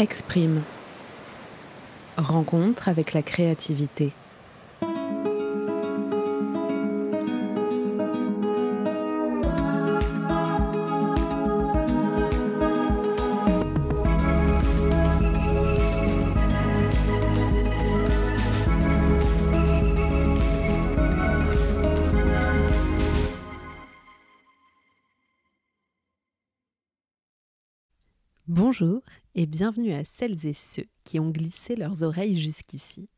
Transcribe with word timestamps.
Exprime. 0.00 0.62
Rencontre 2.16 2.88
avec 2.88 3.14
la 3.14 3.22
créativité. 3.22 4.12
Bienvenue 29.58 29.92
à 29.92 30.04
celles 30.04 30.46
et 30.46 30.52
ceux 30.52 30.86
qui 31.02 31.18
ont 31.18 31.30
glissé 31.30 31.74
leurs 31.74 32.04
oreilles 32.04 32.38
jusqu'ici. 32.38 33.08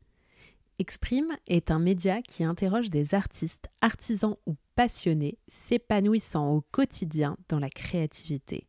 Exprime 0.79 1.37
est 1.45 1.69
un 1.69 1.77
média 1.77 2.23
qui 2.23 2.43
interroge 2.43 2.89
des 2.89 3.13
artistes, 3.13 3.69
artisans 3.79 4.35
ou 4.47 4.55
passionnés 4.75 5.37
s'épanouissant 5.47 6.49
au 6.49 6.61
quotidien 6.71 7.37
dans 7.47 7.59
la 7.59 7.69
créativité. 7.69 8.65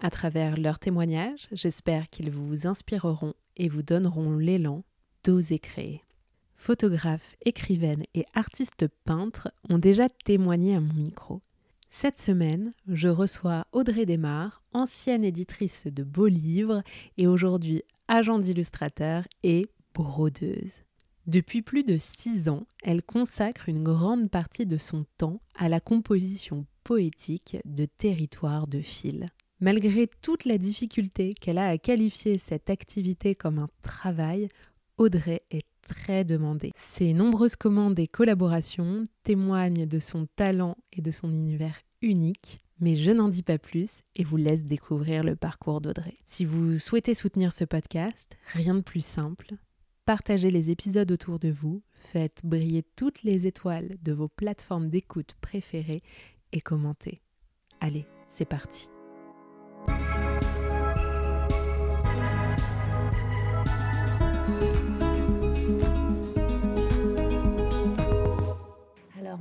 À 0.00 0.10
travers 0.10 0.56
leurs 0.56 0.80
témoignages, 0.80 1.46
j'espère 1.52 2.10
qu'ils 2.10 2.32
vous 2.32 2.66
inspireront 2.66 3.34
et 3.56 3.68
vous 3.68 3.84
donneront 3.84 4.32
l'élan 4.32 4.82
d'oser 5.22 5.60
créer. 5.60 6.02
Photographes, 6.56 7.36
écrivaines 7.42 8.02
et 8.14 8.24
artistes 8.34 8.88
peintres 9.04 9.52
ont 9.68 9.78
déjà 9.78 10.08
témoigné 10.08 10.74
à 10.74 10.80
mon 10.80 10.94
micro. 10.94 11.40
Cette 11.92 12.18
semaine, 12.18 12.70
je 12.86 13.08
reçois 13.08 13.66
Audrey 13.72 14.06
Desmar, 14.06 14.62
ancienne 14.72 15.24
éditrice 15.24 15.88
de 15.88 16.04
beaux 16.04 16.28
livres 16.28 16.84
et 17.18 17.26
aujourd'hui 17.26 17.82
agent 18.06 18.38
d'illustrateur 18.38 19.26
et 19.42 19.66
brodeuse. 19.92 20.82
Depuis 21.26 21.62
plus 21.62 21.82
de 21.82 21.96
six 21.96 22.48
ans, 22.48 22.66
elle 22.84 23.02
consacre 23.02 23.68
une 23.68 23.82
grande 23.82 24.30
partie 24.30 24.66
de 24.66 24.78
son 24.78 25.04
temps 25.18 25.40
à 25.56 25.68
la 25.68 25.80
composition 25.80 26.64
poétique 26.84 27.58
de 27.64 27.86
territoires 27.86 28.68
de 28.68 28.80
fil. 28.80 29.26
Malgré 29.58 30.08
toute 30.22 30.44
la 30.44 30.58
difficulté 30.58 31.34
qu'elle 31.34 31.58
a 31.58 31.68
à 31.68 31.76
qualifier 31.76 32.38
cette 32.38 32.70
activité 32.70 33.34
comme 33.34 33.58
un 33.58 33.68
travail, 33.82 34.48
Audrey 34.96 35.42
est 35.50 35.66
très 35.90 36.24
demandée. 36.24 36.70
Ses 36.76 37.12
nombreuses 37.12 37.56
commandes 37.56 37.98
et 37.98 38.06
collaborations 38.06 39.02
témoignent 39.24 39.86
de 39.86 39.98
son 39.98 40.26
talent 40.36 40.76
et 40.92 41.02
de 41.02 41.10
son 41.10 41.32
univers 41.32 41.80
unique. 42.00 42.60
Mais 42.78 42.96
je 42.96 43.10
n'en 43.10 43.28
dis 43.28 43.42
pas 43.42 43.58
plus 43.58 44.02
et 44.14 44.22
vous 44.24 44.36
laisse 44.36 44.64
découvrir 44.64 45.24
le 45.24 45.36
parcours 45.36 45.80
d'Audrey. 45.80 46.16
Si 46.24 46.44
vous 46.44 46.78
souhaitez 46.78 47.14
soutenir 47.14 47.52
ce 47.52 47.64
podcast, 47.64 48.36
rien 48.52 48.74
de 48.74 48.80
plus 48.80 49.04
simple. 49.04 49.56
Partagez 50.06 50.50
les 50.50 50.70
épisodes 50.70 51.10
autour 51.10 51.38
de 51.38 51.50
vous, 51.50 51.82
faites 51.92 52.40
briller 52.44 52.84
toutes 52.96 53.22
les 53.22 53.46
étoiles 53.46 53.98
de 54.02 54.12
vos 54.12 54.28
plateformes 54.28 54.88
d'écoute 54.88 55.34
préférées 55.40 56.02
et 56.52 56.60
commentez. 56.60 57.20
Allez, 57.80 58.06
c'est 58.28 58.48
parti. 58.48 58.88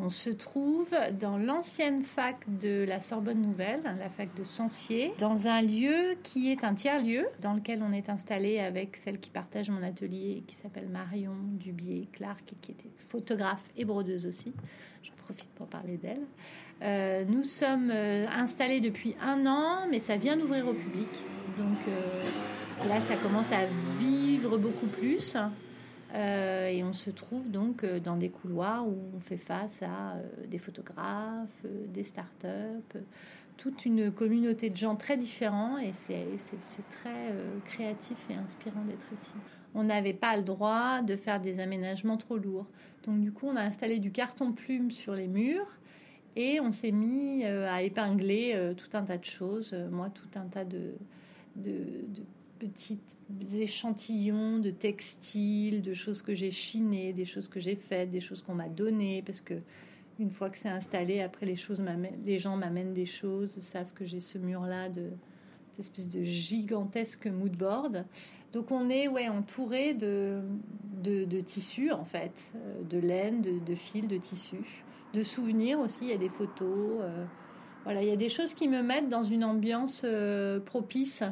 On 0.02 0.10
se 0.10 0.30
trouve 0.30 0.90
dans 1.20 1.38
l'ancienne 1.38 2.04
fac 2.04 2.38
de 2.60 2.86
la 2.88 3.02
Sorbonne 3.02 3.42
Nouvelle, 3.42 3.82
la 3.84 4.10
fac 4.10 4.34
de 4.36 4.44
Sancier, 4.44 5.14
dans 5.20 5.48
un 5.48 5.62
lieu 5.62 6.16
qui 6.24 6.52
est 6.52 6.64
un 6.64 6.74
tiers-lieu 6.74 7.26
dans 7.42 7.54
lequel 7.54 7.82
on 7.82 7.92
est 7.92 8.10
installé 8.10 8.60
avec 8.60 8.96
celle 8.98 9.20
qui 9.20 9.30
partage 9.30 9.70
mon 9.70 9.82
atelier, 9.84 10.44
qui 10.48 10.56
s'appelle 10.56 10.88
Marion 10.88 11.36
Dubier-Clark, 11.54 12.54
qui 12.62 12.72
était 12.72 12.90
photographe 12.98 13.64
et 13.78 13.86
brodeuse 13.86 14.26
aussi. 14.26 14.54
J'en 15.04 15.14
profite 15.24 15.50
pour 15.56 15.68
parler 15.68 15.98
d'elle. 15.98 16.26
Euh, 16.82 17.26
nous 17.28 17.44
sommes 17.44 17.92
euh, 17.92 18.28
installés 18.28 18.82
depuis 18.82 19.16
un 19.22 19.46
an, 19.46 19.88
mais 19.90 20.00
ça 20.00 20.18
vient 20.18 20.38
d'ouvrir 20.38 20.68
au 20.68 20.74
public. 20.74 21.10
Donc 21.58 21.78
euh, 21.88 22.88
là, 22.88 23.02
ça 23.02 23.16
commence 23.16 23.52
à 23.52 23.66
vivre 24.00 24.58
beaucoup 24.58 24.88
plus. 24.88 25.36
Euh, 26.16 26.68
et 26.68 26.84
on 26.84 26.94
se 26.94 27.12
trouve 27.12 27.52
donc 27.52 27.84
euh, 27.84 28.00
dans 28.00 28.18
des 28.18 28.30
couloirs 28.30 28.88
où 28.88 28.98
on 29.16 29.20
fait 29.20 29.38
face 29.38 29.84
à 29.84 30.14
euh, 30.16 30.48
des 30.48 30.58
photographes, 30.58 31.66
des 31.88 32.04
start-up, 32.04 32.98
toute 33.58 33.86
une 33.86 34.12
communauté 34.12 34.72
de 34.72 34.78
gens 34.78 34.96
très 34.96 35.18
différents 35.18 35.78
et 35.78 35.92
c'est 35.94 36.26
très 36.92 37.34
créatif 37.66 38.18
et 38.30 38.34
inspirant 38.34 38.82
d'être 38.86 39.06
ici. 39.12 39.34
On 39.76 39.84
n'avait 39.84 40.14
pas 40.14 40.38
le 40.38 40.44
droit 40.44 41.02
de 41.02 41.18
faire 41.18 41.42
des 41.42 41.60
aménagements 41.60 42.16
trop 42.16 42.38
lourds. 42.38 42.68
Donc 43.04 43.20
du 43.20 43.34
coup, 43.34 43.48
on 43.48 43.58
a 43.58 43.62
installé 43.62 44.00
du 44.00 44.14
carton 44.14 44.54
plume 44.54 44.92
sur 44.92 45.14
les 45.14 45.28
murs 45.28 45.68
et 46.38 46.62
on 46.62 46.72
s'est 46.72 46.94
mis 46.94 47.44
à 47.44 47.82
épingler 47.82 48.74
tout 48.78 48.98
un 48.98 49.04
tas 49.04 49.18
de 49.18 49.26
choses. 49.26 49.74
Moi, 49.92 50.10
tout 50.10 50.40
un 50.40 50.46
tas 50.46 50.64
de, 50.64 50.94
petits 52.60 53.00
échantillons 53.54 54.60
de 54.60 54.70
textiles, 54.70 55.82
de 55.82 55.94
choses 55.94 56.22
que 56.22 56.36
j'ai 56.36 56.52
chinées, 56.52 57.14
des 57.14 57.26
choses 57.26 57.48
que 57.48 57.60
j'ai 57.60 57.76
faites, 57.76 58.12
des 58.12 58.22
choses 58.22 58.42
qu'on 58.42 58.56
m'a 58.56 58.70
données, 58.70 59.24
parce 59.26 59.42
que 59.42 59.56
une 60.20 60.30
fois 60.30 60.50
que 60.50 60.58
c'est 60.58 60.70
installé, 60.70 61.22
après 61.22 61.46
les 61.46 61.56
choses 61.56 61.82
les 62.26 62.40
gens 62.40 62.58
m'amènent 62.58 62.94
des 62.94 63.06
choses, 63.06 63.58
savent 63.60 63.94
que 63.94 64.06
j'ai 64.06 64.20
ce 64.20 64.38
mur-là 64.38 64.90
de 64.90 65.10
cette 65.72 65.80
espèce 65.80 66.10
de 66.10 66.24
gigantesque 66.24 67.28
moodboard. 67.28 68.06
Donc 68.52 68.72
on 68.72 68.90
est 68.90 69.08
ouais 69.08 69.30
entouré 69.30 69.94
de, 69.94 70.42
de, 71.04 71.42
tissus 71.42 71.92
en 71.92 72.04
fait, 72.04 72.34
euh, 72.56 72.84
de 72.84 72.98
laine, 72.98 73.42
de, 73.42 73.60
de 73.60 73.76
fils, 73.76 74.08
de 74.08 74.18
tissus, 74.18 74.84
de 75.14 75.24
souvenirs 75.24 75.80
aussi. 75.80 76.00
Il 76.02 76.08
y 76.10 76.14
a 76.14 76.18
des 76.18 76.30
photos. 76.30 77.00
Euh, 77.02 77.26
voilà, 77.86 78.02
il 78.04 78.10
y 78.10 78.12
a 78.12 78.18
des 78.18 78.30
choses 78.30 78.54
qui 78.54 78.68
me 78.68 78.82
mettent 78.82 79.08
dans 79.08 79.24
une 79.24 79.44
ambiance 79.46 80.02
euh, 80.04 80.60
propice 80.60 81.24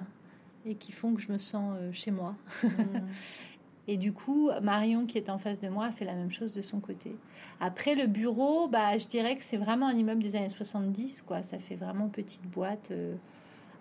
et 0.67 0.75
qui 0.75 0.91
font 0.91 1.13
que 1.13 1.21
je 1.21 1.31
me 1.31 1.37
sens 1.37 1.75
euh, 1.79 1.91
chez 1.91 2.11
moi. 2.11 2.35
Mm. 2.63 2.67
et 3.87 3.97
du 3.97 4.13
coup, 4.13 4.49
Marion, 4.61 5.05
qui 5.05 5.17
est 5.17 5.29
en 5.29 5.37
face 5.37 5.59
de 5.59 5.69
moi, 5.69 5.85
a 5.85 5.91
fait 5.91 6.05
la 6.05 6.13
même 6.13 6.31
chose 6.31 6.53
de 6.53 6.61
son 6.61 6.79
côté. 6.79 7.15
Après, 7.59 7.95
le 7.95 8.05
bureau, 8.05 8.67
bah, 8.67 8.97
je 8.97 9.07
dirais 9.07 9.37
que 9.37 9.43
c'est 9.43 9.57
vraiment 9.57 9.87
un 9.87 9.95
immeuble 9.95 10.21
des 10.21 10.35
années 10.35 10.49
70, 10.49 11.21
quoi. 11.21 11.41
Ça 11.41 11.57
fait 11.57 11.75
vraiment 11.75 12.09
petite 12.09 12.43
boîte. 12.43 12.89
Euh, 12.91 13.15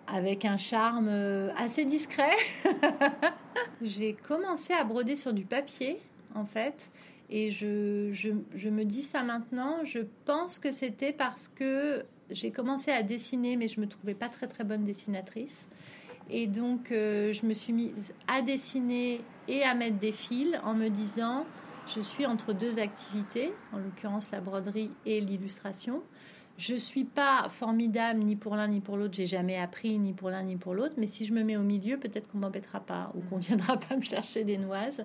avec 0.07 0.45
un 0.45 0.55
charme 0.57 1.09
euh, 1.09 1.49
assez 1.57 1.85
discret. 1.85 2.31
J'ai 3.81 4.13
commencé 4.13 4.73
à 4.73 4.83
broder 4.83 5.17
sur 5.17 5.33
du 5.33 5.43
papier, 5.43 5.99
en 6.33 6.45
fait, 6.45 6.89
et 7.29 7.51
je, 7.51 8.09
je, 8.13 8.29
je, 8.55 8.69
me 8.69 8.85
dis 8.85 9.03
ça 9.03 9.23
maintenant. 9.23 9.83
Je 9.83 9.99
pense 10.23 10.59
que 10.59 10.71
c'était 10.71 11.11
parce 11.11 11.49
que 11.49 12.05
j'ai 12.29 12.51
commencé 12.51 12.91
à 12.91 13.03
dessiner, 13.03 13.57
mais 13.57 13.67
je 13.67 13.81
me 13.81 13.87
trouvais 13.87 14.13
pas 14.13 14.29
très 14.29 14.47
très 14.47 14.63
bonne 14.63 14.85
dessinatrice. 14.85 15.67
Et 16.29 16.47
donc, 16.47 16.91
euh, 16.91 17.31
je 17.33 17.45
me 17.45 17.53
suis 17.53 17.73
mise 17.73 18.13
à 18.27 18.41
dessiner 18.41 19.21
et 19.47 19.63
à 19.63 19.73
mettre 19.73 19.97
des 19.97 20.11
fils 20.11 20.59
en 20.63 20.73
me 20.73 20.89
disant, 20.89 21.45
je 21.87 22.01
suis 22.01 22.25
entre 22.25 22.53
deux 22.53 22.79
activités, 22.79 23.53
en 23.71 23.77
l'occurrence 23.77 24.29
la 24.31 24.41
broderie 24.41 24.91
et 25.05 25.21
l'illustration. 25.21 26.03
Je 26.57 26.75
suis 26.75 27.03
pas 27.05 27.47
formidable 27.49 28.19
ni 28.21 28.35
pour 28.35 28.55
l'un 28.55 28.67
ni 28.67 28.81
pour 28.81 28.97
l'autre. 28.97 29.13
J'ai 29.13 29.27
jamais 29.27 29.57
appris 29.57 29.99
ni 29.99 30.13
pour 30.13 30.31
l'un 30.31 30.43
ni 30.43 30.57
pour 30.57 30.73
l'autre. 30.73 30.95
Mais 30.97 31.05
si 31.05 31.25
je 31.25 31.33
me 31.33 31.43
mets 31.43 31.55
au 31.55 31.61
milieu, 31.61 31.97
peut-être 31.97 32.27
qu'on 32.27 32.39
m'embêtera 32.39 32.79
pas 32.79 33.11
ou 33.15 33.21
qu'on 33.29 33.37
viendra 33.37 33.77
pas 33.77 33.95
me 33.95 34.01
chercher 34.01 34.43
des 34.43 34.57
noises. 34.57 35.03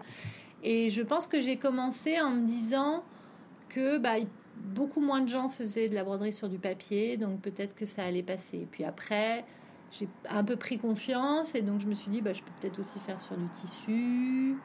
Et 0.62 0.90
je 0.90 1.02
pense 1.02 1.26
que 1.26 1.40
j'ai 1.40 1.56
commencé 1.56 2.20
en 2.20 2.30
me 2.30 2.46
disant 2.46 3.04
que 3.68 3.98
bah, 3.98 4.14
beaucoup 4.56 5.00
moins 5.00 5.20
de 5.20 5.28
gens 5.28 5.48
faisaient 5.48 5.88
de 5.88 5.94
la 5.94 6.04
broderie 6.04 6.32
sur 6.32 6.48
du 6.48 6.58
papier, 6.58 7.16
donc 7.16 7.40
peut-être 7.40 7.74
que 7.74 7.84
ça 7.84 8.04
allait 8.04 8.22
passer. 8.22 8.66
Puis 8.70 8.84
après, 8.84 9.44
j'ai 9.92 10.08
un 10.28 10.42
peu 10.42 10.56
pris 10.56 10.78
confiance 10.78 11.54
et 11.54 11.62
donc 11.62 11.80
je 11.80 11.86
me 11.86 11.94
suis 11.94 12.10
dit, 12.10 12.22
bah, 12.22 12.32
je 12.32 12.42
peux 12.42 12.50
peut-être 12.60 12.78
aussi 12.78 12.98
faire 13.00 13.20
sur 13.20 13.36
du 13.36 13.46
tissu. 13.48 14.56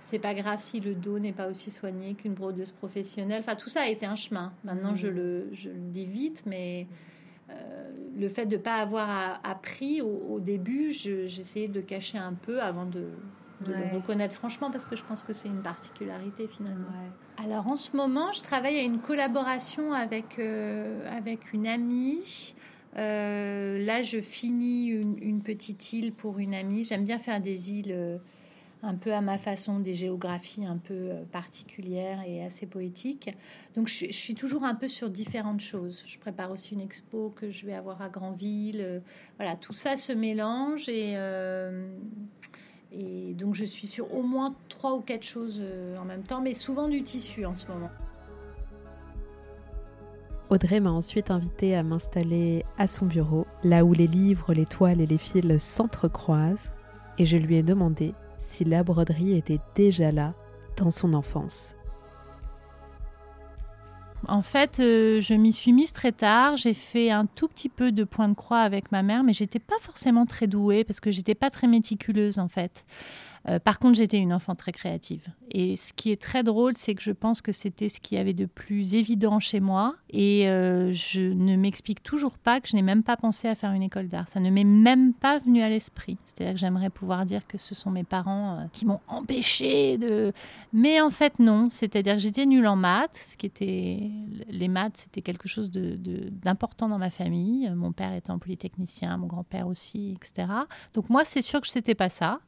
C'est 0.00 0.18
pas 0.18 0.34
grave 0.34 0.60
si 0.60 0.80
le 0.80 0.94
dos 0.94 1.18
n'est 1.18 1.32
pas 1.32 1.48
aussi 1.48 1.70
soigné 1.70 2.14
qu'une 2.14 2.34
brodeuse 2.34 2.72
professionnelle. 2.72 3.40
Enfin, 3.40 3.56
tout 3.56 3.70
ça 3.70 3.80
a 3.80 3.86
été 3.86 4.04
un 4.04 4.16
chemin. 4.16 4.52
Maintenant, 4.62 4.94
je, 4.94 5.08
mmh. 5.08 5.14
le, 5.14 5.48
je, 5.52 5.70
le, 5.70 5.78
dis 5.78 6.04
vite, 6.04 6.42
mais 6.44 6.86
euh, 7.48 7.90
le 8.18 8.28
fait 8.28 8.44
de 8.44 8.56
ne 8.56 8.60
pas 8.60 8.74
avoir 8.74 9.40
appris 9.44 10.02
au, 10.02 10.40
début, 10.40 10.90
j'essayais 10.90 11.68
de 11.68 11.80
cacher 11.80 12.18
un 12.18 12.34
peu 12.34 12.60
avant 12.60 12.84
de, 12.84 13.08
de 13.62 13.72
le 13.72 13.94
reconnaître 13.94 14.34
franchement 14.34 14.70
parce 14.70 14.84
que 14.84 14.94
je 14.94 15.04
pense 15.04 15.22
que 15.22 15.32
c'est 15.32 15.48
une 15.48 15.62
particularité 15.62 16.48
finalement. 16.48 16.88
Alors 17.42 17.66
en 17.66 17.76
ce 17.76 17.96
moment, 17.96 18.32
je 18.32 18.42
travaille 18.42 18.76
à 18.76 18.82
une 18.82 19.00
collaboration 19.00 19.92
avec, 19.92 20.38
euh, 20.38 21.16
avec 21.16 21.52
une 21.54 21.66
amie 21.66 22.54
euh, 22.96 23.84
là, 23.84 24.02
je 24.02 24.20
finis 24.20 24.86
une, 24.86 25.42
petite 25.42 25.92
île 25.92 26.12
pour 26.12 26.38
une 26.38 26.54
amie. 26.54 26.84
J'aime 26.84 27.04
bien 27.04 27.18
faire 27.18 27.40
des 27.40 27.72
îles 27.72 27.92
euh, 27.92 28.18
un 28.82 28.94
peu 28.94 29.12
à 29.12 29.20
ma 29.20 29.38
façon, 29.38 29.80
des 29.80 29.94
géographies 29.94 30.64
un 30.64 30.76
peu 30.76 31.10
particulières 31.32 32.22
et 32.26 32.44
assez 32.44 32.66
poétiques. 32.66 33.30
Donc 33.74 33.88
je, 33.88 34.10
suis 34.10 34.34
toujours 34.34 34.64
un 34.64 34.74
peu 34.74 34.88
sur 34.88 35.10
différentes 35.10 35.60
choses. 35.60 36.04
Je 36.06 36.18
prépare 36.18 36.50
aussi 36.50 36.74
une 36.74 36.80
expo 36.80 37.32
que 37.34 37.50
je 37.50 37.66
vais 37.66 37.74
avoir 37.74 38.00
à 38.02 38.08
Granville. 38.08 39.02
Voilà, 39.38 39.56
tout 39.56 39.72
ça 39.72 39.96
se 39.96 40.12
mélange 40.12 40.88
et 40.88 41.16
donc 43.34 43.54
je 43.54 43.64
suis 43.64 43.88
sur 43.88 44.14
au 44.14 44.22
moins 44.22 44.54
trois 44.68 44.94
ou 44.94 45.00
quatre 45.00 45.24
choses 45.24 45.62
en 45.98 46.04
même 46.04 46.22
temps, 46.22 46.40
mais 46.40 46.54
souvent 46.54 46.88
du 46.88 47.02
tissu 47.02 47.44
en 47.46 47.54
ce 47.54 47.66
moment. 47.66 47.90
Audrey 50.50 50.80
m'a 50.80 50.90
ensuite 50.90 51.30
invité 51.30 51.74
à 51.74 51.82
m'installer 51.82 52.64
à 52.78 52.86
son 52.86 53.06
bureau, 53.06 53.46
là 53.62 53.84
où 53.84 53.92
les 53.92 54.06
livres, 54.06 54.52
les 54.52 54.66
toiles 54.66 55.00
et 55.00 55.06
les 55.06 55.18
fils 55.18 55.62
s'entrecroisent, 55.62 56.70
et 57.18 57.26
je 57.26 57.36
lui 57.36 57.56
ai 57.56 57.62
demandé 57.62 58.14
si 58.38 58.64
la 58.64 58.82
broderie 58.82 59.36
était 59.36 59.60
déjà 59.74 60.12
là 60.12 60.34
dans 60.76 60.90
son 60.90 61.14
enfance. 61.14 61.76
En 64.26 64.42
fait, 64.42 64.80
euh, 64.80 65.20
je 65.20 65.34
m'y 65.34 65.52
suis 65.52 65.72
mise 65.72 65.92
très 65.92 66.12
tard. 66.12 66.56
J'ai 66.56 66.74
fait 66.74 67.10
un 67.10 67.26
tout 67.26 67.48
petit 67.48 67.68
peu 67.68 67.92
de 67.92 68.04
point 68.04 68.28
de 68.28 68.34
croix 68.34 68.60
avec 68.60 68.90
ma 68.90 69.02
mère, 69.02 69.22
mais 69.22 69.32
j'étais 69.32 69.58
pas 69.58 69.78
forcément 69.80 70.24
très 70.24 70.46
douée 70.46 70.84
parce 70.84 71.00
que 71.00 71.10
j'étais 71.10 71.34
pas 71.34 71.50
très 71.50 71.66
méticuleuse 71.66 72.38
en 72.38 72.48
fait. 72.48 72.84
Euh, 73.48 73.58
par 73.58 73.78
contre, 73.78 73.96
j'étais 73.96 74.18
une 74.18 74.32
enfant 74.32 74.54
très 74.54 74.72
créative. 74.72 75.28
Et 75.50 75.76
ce 75.76 75.92
qui 75.92 76.10
est 76.10 76.20
très 76.20 76.42
drôle, 76.42 76.72
c'est 76.76 76.94
que 76.94 77.02
je 77.02 77.12
pense 77.12 77.42
que 77.42 77.52
c'était 77.52 77.88
ce 77.88 78.00
qui 78.00 78.16
avait 78.16 78.32
de 78.32 78.46
plus 78.46 78.94
évident 78.94 79.38
chez 79.38 79.60
moi. 79.60 79.96
Et 80.10 80.48
euh, 80.48 80.92
je 80.94 81.20
ne 81.20 81.56
m'explique 81.56 82.02
toujours 82.02 82.38
pas 82.38 82.60
que 82.60 82.68
je 82.68 82.76
n'ai 82.76 82.82
même 82.82 83.02
pas 83.02 83.16
pensé 83.16 83.46
à 83.46 83.54
faire 83.54 83.72
une 83.72 83.82
école 83.82 84.08
d'art. 84.08 84.28
Ça 84.28 84.40
ne 84.40 84.50
m'est 84.50 84.64
même 84.64 85.12
pas 85.12 85.38
venu 85.38 85.62
à 85.62 85.68
l'esprit. 85.68 86.16
C'est-à-dire 86.24 86.54
que 86.54 86.60
j'aimerais 86.60 86.90
pouvoir 86.90 87.26
dire 87.26 87.46
que 87.46 87.58
ce 87.58 87.74
sont 87.74 87.90
mes 87.90 88.04
parents 88.04 88.58
euh, 88.58 88.64
qui 88.72 88.86
m'ont 88.86 89.00
empêché 89.08 89.98
de. 89.98 90.32
Mais 90.72 91.00
en 91.00 91.10
fait, 91.10 91.38
non. 91.38 91.68
C'est-à-dire 91.68 92.14
que 92.14 92.20
j'étais 92.20 92.46
nulle 92.46 92.66
en 92.66 92.76
maths, 92.76 93.16
ce 93.16 93.36
qui 93.36 93.46
était. 93.46 94.10
Les 94.48 94.68
maths, 94.68 94.96
c'était 94.96 95.22
quelque 95.22 95.48
chose 95.48 95.70
d'important 95.70 96.86
de, 96.86 96.92
dans 96.92 96.98
ma 96.98 97.10
famille. 97.10 97.70
Mon 97.76 97.92
père 97.92 98.14
étant 98.14 98.38
polytechnicien, 98.38 99.18
mon 99.18 99.26
grand-père 99.26 99.66
aussi, 99.66 100.16
etc. 100.16 100.48
Donc 100.94 101.10
moi, 101.10 101.24
c'est 101.26 101.42
sûr 101.42 101.60
que 101.60 101.68
ce 101.68 101.78
n'était 101.78 101.94
pas 101.94 102.08
ça. 102.08 102.40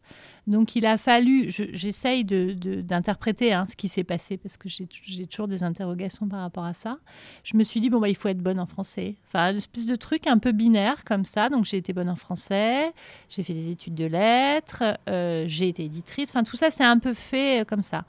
Donc 0.46 0.76
il 0.76 0.85
a 0.86 0.96
fallu, 0.96 1.50
j'essaye 1.50 2.24
d'interpréter 2.24 3.52
hein, 3.52 3.66
ce 3.68 3.76
qui 3.76 3.88
s'est 3.88 4.04
passé 4.04 4.36
parce 4.36 4.56
que 4.56 4.68
j'ai 4.68 5.26
toujours 5.26 5.48
des 5.48 5.62
interrogations 5.62 6.28
par 6.28 6.40
rapport 6.40 6.64
à 6.64 6.72
ça. 6.72 6.98
Je 7.44 7.56
me 7.56 7.64
suis 7.64 7.80
dit, 7.80 7.90
bon, 7.90 8.00
bah, 8.00 8.08
il 8.08 8.16
faut 8.16 8.28
être 8.28 8.42
bonne 8.42 8.60
en 8.60 8.66
français. 8.66 9.16
Enfin, 9.26 9.50
une 9.50 9.56
espèce 9.56 9.86
de 9.86 9.96
truc 9.96 10.26
un 10.26 10.38
peu 10.38 10.52
binaire 10.52 11.04
comme 11.04 11.24
ça. 11.24 11.48
Donc 11.48 11.64
j'ai 11.64 11.76
été 11.76 11.92
bonne 11.92 12.08
en 12.08 12.16
français, 12.16 12.92
j'ai 13.28 13.42
fait 13.42 13.54
des 13.54 13.70
études 13.70 13.94
de 13.94 14.06
lettres, 14.06 14.84
euh, 15.08 15.44
j'ai 15.46 15.68
été 15.68 15.84
éditrice. 15.84 16.28
Enfin, 16.30 16.44
tout 16.44 16.56
ça, 16.56 16.70
c'est 16.70 16.84
un 16.84 16.98
peu 16.98 17.14
fait 17.14 17.60
euh, 17.60 17.64
comme 17.64 17.82
ça. 17.82 18.04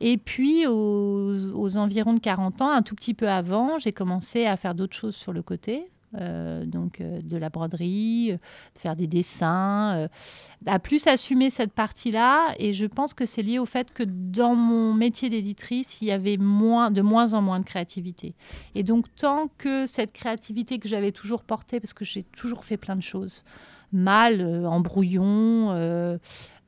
Et 0.00 0.16
puis, 0.16 0.66
aux, 0.66 1.76
environs 1.76 2.14
de 2.14 2.20
40 2.20 2.62
ans, 2.62 2.70
un 2.70 2.82
tout 2.82 2.94
petit 2.94 3.12
peu 3.12 3.28
avant, 3.28 3.78
j'ai 3.78 3.92
commencé 3.92 4.46
à 4.46 4.56
faire 4.56 4.74
d'autres 4.74 4.96
choses 4.96 5.14
sur 5.14 5.32
le 5.32 5.42
côté. 5.42 5.90
Euh, 6.18 6.64
donc 6.64 7.00
euh, 7.00 7.20
de 7.22 7.36
la 7.36 7.50
broderie, 7.50 8.32
euh, 8.32 8.34
de 8.34 8.80
faire 8.80 8.96
des 8.96 9.06
dessins, 9.06 10.08
à 10.66 10.78
plus 10.80 11.06
assumer 11.06 11.50
cette 11.50 11.72
partie-là. 11.72 12.54
Et 12.58 12.72
je 12.72 12.86
pense 12.86 13.14
que 13.14 13.26
c'est 13.26 13.42
lié 13.42 13.58
au 13.58 13.66
fait 13.66 13.92
que 13.92 14.02
dans 14.02 14.56
mon 14.56 14.92
métier 14.92 15.30
d'éditrice, 15.30 16.00
il 16.00 16.08
y 16.08 16.10
avait 16.12 16.36
moins, 16.36 16.90
de 16.90 17.00
moins 17.00 17.32
en 17.34 17.42
moins 17.42 17.60
de 17.60 17.64
créativité. 17.64 18.34
Et 18.74 18.82
donc 18.82 19.06
tant 19.14 19.48
que 19.56 19.86
cette 19.86 20.12
créativité 20.12 20.78
que 20.78 20.88
j'avais 20.88 21.12
toujours 21.12 21.44
portée, 21.44 21.78
parce 21.78 21.94
que 21.94 22.04
j'ai 22.04 22.24
toujours 22.24 22.64
fait 22.64 22.76
plein 22.76 22.96
de 22.96 23.02
choses, 23.02 23.44
mal, 23.92 24.64
en 24.66 24.80
brouillon, 24.80 25.70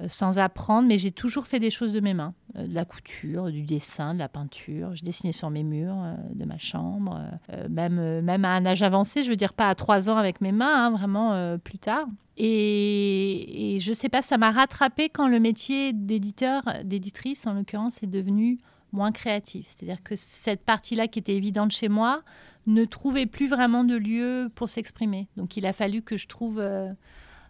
euh, 0.03 0.07
sans 0.09 0.39
apprendre, 0.39 0.89
mais 0.89 0.99
j'ai 0.99 1.13
toujours 1.13 1.47
fait 1.47 1.61
des 1.61 1.71
choses 1.71 1.93
de 1.93 2.01
mes 2.01 2.15
mains, 2.15 2.35
euh, 2.57 2.67
de 2.67 2.75
la 2.75 2.85
couture, 2.85 3.51
du 3.51 3.63
dessin, 3.63 4.15
de 4.15 4.19
la 4.19 4.29
peinture. 4.29 4.95
Je 4.95 5.05
dessinais 5.05 5.33
sur 5.33 5.51
mes 5.51 5.63
murs 5.63 5.97
euh, 5.97 6.15
de 6.35 6.45
ma 6.45 6.59
chambre, 6.59 7.21
même, 7.69 8.21
même 8.21 8.45
à 8.45 8.55
un 8.55 8.67
âge 8.67 8.83
avancé, 8.83 9.23
je 9.23 9.31
veux 9.31 9.37
dire 9.37 9.53
pas 9.53 9.69
à 9.69 9.75
trois 9.75 10.11
ans 10.11 10.17
avec 10.17 10.41
mes 10.41 10.53
mains, 10.53 10.87
hein, 10.87 10.91
vraiment 10.91 11.59
plus 11.59 11.79
tard. 11.79 12.07
Et, 12.37 13.75
et 13.77 13.81
je 13.81 13.93
sais 13.93 14.09
pas, 14.09 14.23
ça 14.23 14.39
m'a 14.39 14.51
rattrapé 14.51 15.09
quand 15.09 15.29
le 15.29 15.39
métier 15.39 15.93
d'éditeur, 15.93 16.63
d'éditrice 16.85 17.47
en 17.47 17.55
l'occurrence, 17.55 18.03
est 18.03 18.07
devenu 18.07 18.59
moins 18.93 19.12
créatif. 19.12 19.69
C'est-à-dire 19.69 20.03
que 20.03 20.15
cette 20.17 20.65
partie-là 20.65 21.09
qui 21.09 21.19
était 21.19 21.35
évidente 21.35 21.73
chez 21.73 21.89
moi 21.89 22.23
ne 22.67 22.85
trouvait 22.85 23.27
plus 23.27 23.49
vraiment 23.49 23.85
de 23.85 23.97
lieu 23.97 24.50
pour 24.55 24.69
s'exprimer. 24.69 25.29
Donc 25.37 25.56
il 25.56 25.67
a 25.67 25.73
fallu 25.73 26.03
que 26.03 26.17
je 26.17 26.29
trouve 26.29 26.62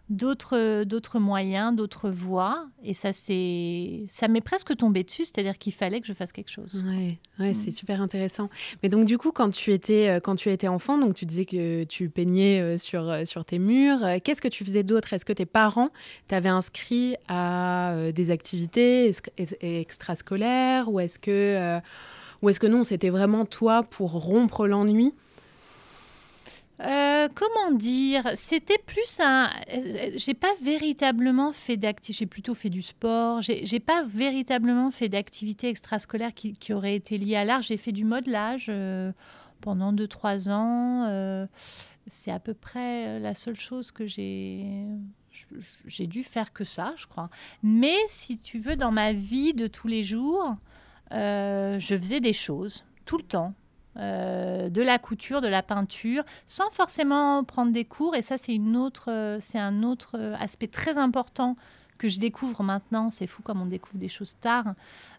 d'autres 0.09 0.83
d'autres 0.83 1.19
moyens, 1.19 1.75
d'autres 1.75 2.09
voies. 2.09 2.67
Et 2.83 2.93
ça, 2.93 3.13
c'est 3.13 4.05
ça 4.09 4.27
m'est 4.27 4.41
presque 4.41 4.75
tombé 4.75 5.03
dessus, 5.03 5.25
c'est-à-dire 5.25 5.57
qu'il 5.57 5.73
fallait 5.73 6.01
que 6.01 6.07
je 6.07 6.13
fasse 6.13 6.31
quelque 6.31 6.51
chose. 6.51 6.83
Ouais, 6.85 7.17
ouais 7.39 7.51
mm. 7.51 7.53
c'est 7.53 7.71
super 7.71 8.01
intéressant. 8.01 8.49
Mais 8.81 8.89
donc 8.89 9.05
du 9.05 9.17
coup, 9.17 9.31
quand 9.31 9.49
tu 9.49 9.71
étais 9.71 10.09
euh, 10.09 10.19
quand 10.19 10.35
tu 10.35 10.49
étais 10.49 10.67
enfant, 10.67 10.97
donc 10.97 11.15
tu 11.15 11.25
disais 11.25 11.45
que 11.45 11.83
tu 11.85 12.09
peignais 12.09 12.59
euh, 12.59 12.77
sur 12.77 13.09
euh, 13.09 13.25
sur 13.25 13.45
tes 13.45 13.59
murs. 13.59 14.05
Qu'est-ce 14.23 14.41
que 14.41 14.47
tu 14.47 14.65
faisais 14.65 14.83
d'autre? 14.83 15.13
Est-ce 15.13 15.25
que 15.25 15.33
tes 15.33 15.45
parents 15.45 15.89
t'avaient 16.27 16.49
inscrit 16.49 17.15
à 17.27 17.95
des 18.13 18.31
activités 18.31 19.11
extrascolaires? 19.61 20.89
Ou 20.91 20.99
est-ce 20.99 21.19
que 21.19 21.79
ou 22.41 22.49
est-ce 22.49 22.59
que 22.59 22.67
non, 22.67 22.83
c'était 22.83 23.09
vraiment 23.09 23.45
toi 23.45 23.83
pour 23.83 24.11
rompre 24.11 24.67
l'ennui? 24.67 25.13
Euh, 26.85 27.29
comment 27.33 27.71
dire 27.75 28.31
C'était 28.35 28.77
plus 28.77 29.19
un. 29.21 29.49
J'ai 30.15 30.33
pas 30.33 30.53
véritablement 30.61 31.53
fait 31.53 31.77
d'activité. 31.77 32.19
J'ai 32.19 32.25
plutôt 32.25 32.53
fait 32.53 32.69
du 32.69 32.81
sport. 32.81 33.41
J'ai 33.41 33.79
pas 33.79 34.03
véritablement 34.03 34.91
fait 34.91 35.07
d'activité 35.07 35.69
extrascolaire 35.69 36.33
qui, 36.33 36.53
qui 36.53 36.73
aurait 36.73 36.95
été 36.95 37.17
liée 37.17 37.37
à 37.37 37.45
l'art. 37.45 37.61
J'ai 37.61 37.77
fait 37.77 37.93
du 37.93 38.03
modelage 38.03 38.67
euh, 38.69 39.13
pendant 39.61 39.93
2-3 39.93 40.49
ans. 40.49 41.05
Euh, 41.07 41.47
c'est 42.07 42.31
à 42.31 42.39
peu 42.39 42.53
près 42.53 43.17
la 43.19 43.33
seule 43.33 43.59
chose 43.59 43.91
que 43.91 44.05
j'ai. 44.05 44.65
J'ai 45.85 46.05
dû 46.05 46.23
faire 46.23 46.51
que 46.51 46.65
ça, 46.65 46.93
je 46.97 47.07
crois. 47.07 47.29
Mais 47.63 47.95
si 48.07 48.37
tu 48.37 48.59
veux, 48.59 48.75
dans 48.75 48.91
ma 48.91 49.13
vie 49.13 49.53
de 49.53 49.67
tous 49.67 49.87
les 49.87 50.03
jours, 50.03 50.57
je 51.11 51.97
faisais 51.97 52.19
des 52.19 52.33
choses 52.33 52.83
tout 53.05 53.17
le 53.17 53.23
temps 53.23 53.53
euh, 53.97 54.69
de 54.69 54.81
la 54.81 54.97
couture, 54.97 55.41
de 55.41 55.47
la 55.47 55.61
peinture, 55.61 56.23
sans 56.47 56.69
forcément 56.71 57.43
prendre 57.43 57.71
des 57.71 57.85
cours. 57.85 58.15
Et 58.15 58.21
ça, 58.21 58.37
c'est 58.37 58.55
une 58.55 58.75
autre, 58.75 59.11
euh, 59.11 59.37
c'est 59.39 59.59
un 59.59 59.83
autre 59.83 60.15
euh, 60.15 60.35
aspect 60.39 60.67
très 60.67 60.97
important 60.97 61.55
que 61.99 62.09
je 62.09 62.19
découvre 62.19 62.63
maintenant. 62.63 63.11
C'est 63.11 63.27
fou 63.27 63.43
comme 63.43 63.61
on 63.61 63.67
découvre 63.67 63.99
des 63.99 64.09
choses 64.09 64.35
tard. 64.41 64.73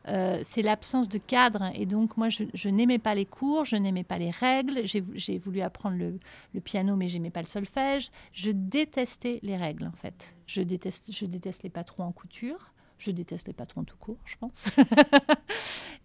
c'est 0.07 0.61
l'absence 0.61 1.09
de 1.09 1.19
cadre. 1.19 1.71
Et 1.75 1.87
donc, 1.87 2.17
moi, 2.17 2.29
je, 2.29 2.69
n'aimais 2.69 2.99
pas 2.99 3.15
les 3.15 3.25
cours, 3.25 3.65
je 3.65 3.77
n'aimais 3.77 4.05
pas 4.05 4.19
les 4.19 4.31
règles. 4.31 4.83
J'ai 4.85 5.39
voulu 5.39 5.61
apprendre 5.61 5.97
le, 5.97 6.19
le 6.53 6.61
piano, 6.61 6.97
mais 6.97 7.09
j'aimais 7.09 7.31
pas 7.31 7.41
le 7.41 7.47
solfège. 7.47 8.11
Je 8.33 8.51
détestais 8.51 9.39
les 9.43 9.57
règles, 9.57 9.87
en 9.87 9.97
fait. 9.97 10.35
Je 10.47 10.61
déteste, 10.61 11.11
je 11.13 11.25
déteste 11.25 11.63
les 11.63 11.71
patrons 11.71 12.03
en 12.03 12.13
couture. 12.13 12.74
Je 12.99 13.11
déteste 13.11 13.49
les 13.49 13.53
patrons 13.53 13.85
tout 13.85 13.97
court, 13.99 14.17
je 14.25 14.37
pense. 14.39 14.71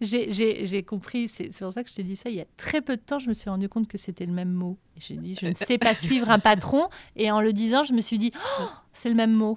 j'ai 0.00 0.82
compris, 0.82 1.28
c'est 1.28 1.56
pour 1.58 1.72
ça 1.72 1.84
que 1.84 1.90
je 1.90 1.94
t'ai 1.94 2.02
dit 2.02 2.16
ça, 2.16 2.30
il 2.30 2.36
y 2.36 2.40
a 2.40 2.46
très 2.56 2.80
peu 2.80 2.96
de 2.96 3.00
temps, 3.00 3.18
je 3.18 3.28
me 3.28 3.34
suis 3.34 3.48
rendu 3.48 3.68
compte 3.68 3.88
que 3.88 3.98
c'était 3.98 4.26
le 4.26 4.32
même 4.32 4.52
mot. 4.52 4.76
J'ai 4.96 5.16
dit, 5.16 5.36
je 5.40 5.46
ne 5.46 5.54
sais 5.54 5.78
pas 5.78 5.94
suivre 5.94 6.30
un 6.30 6.38
patron, 6.38 6.88
et 7.16 7.30
en 7.30 7.40
le 7.40 7.52
disant, 7.52 7.84
je 7.84 7.92
me 7.92 8.00
suis 8.00 8.18
dit, 8.18 8.32
oh, 8.60 8.64
c'est 8.92 9.08
le 9.08 9.14
même 9.14 9.32
mot. 9.32 9.56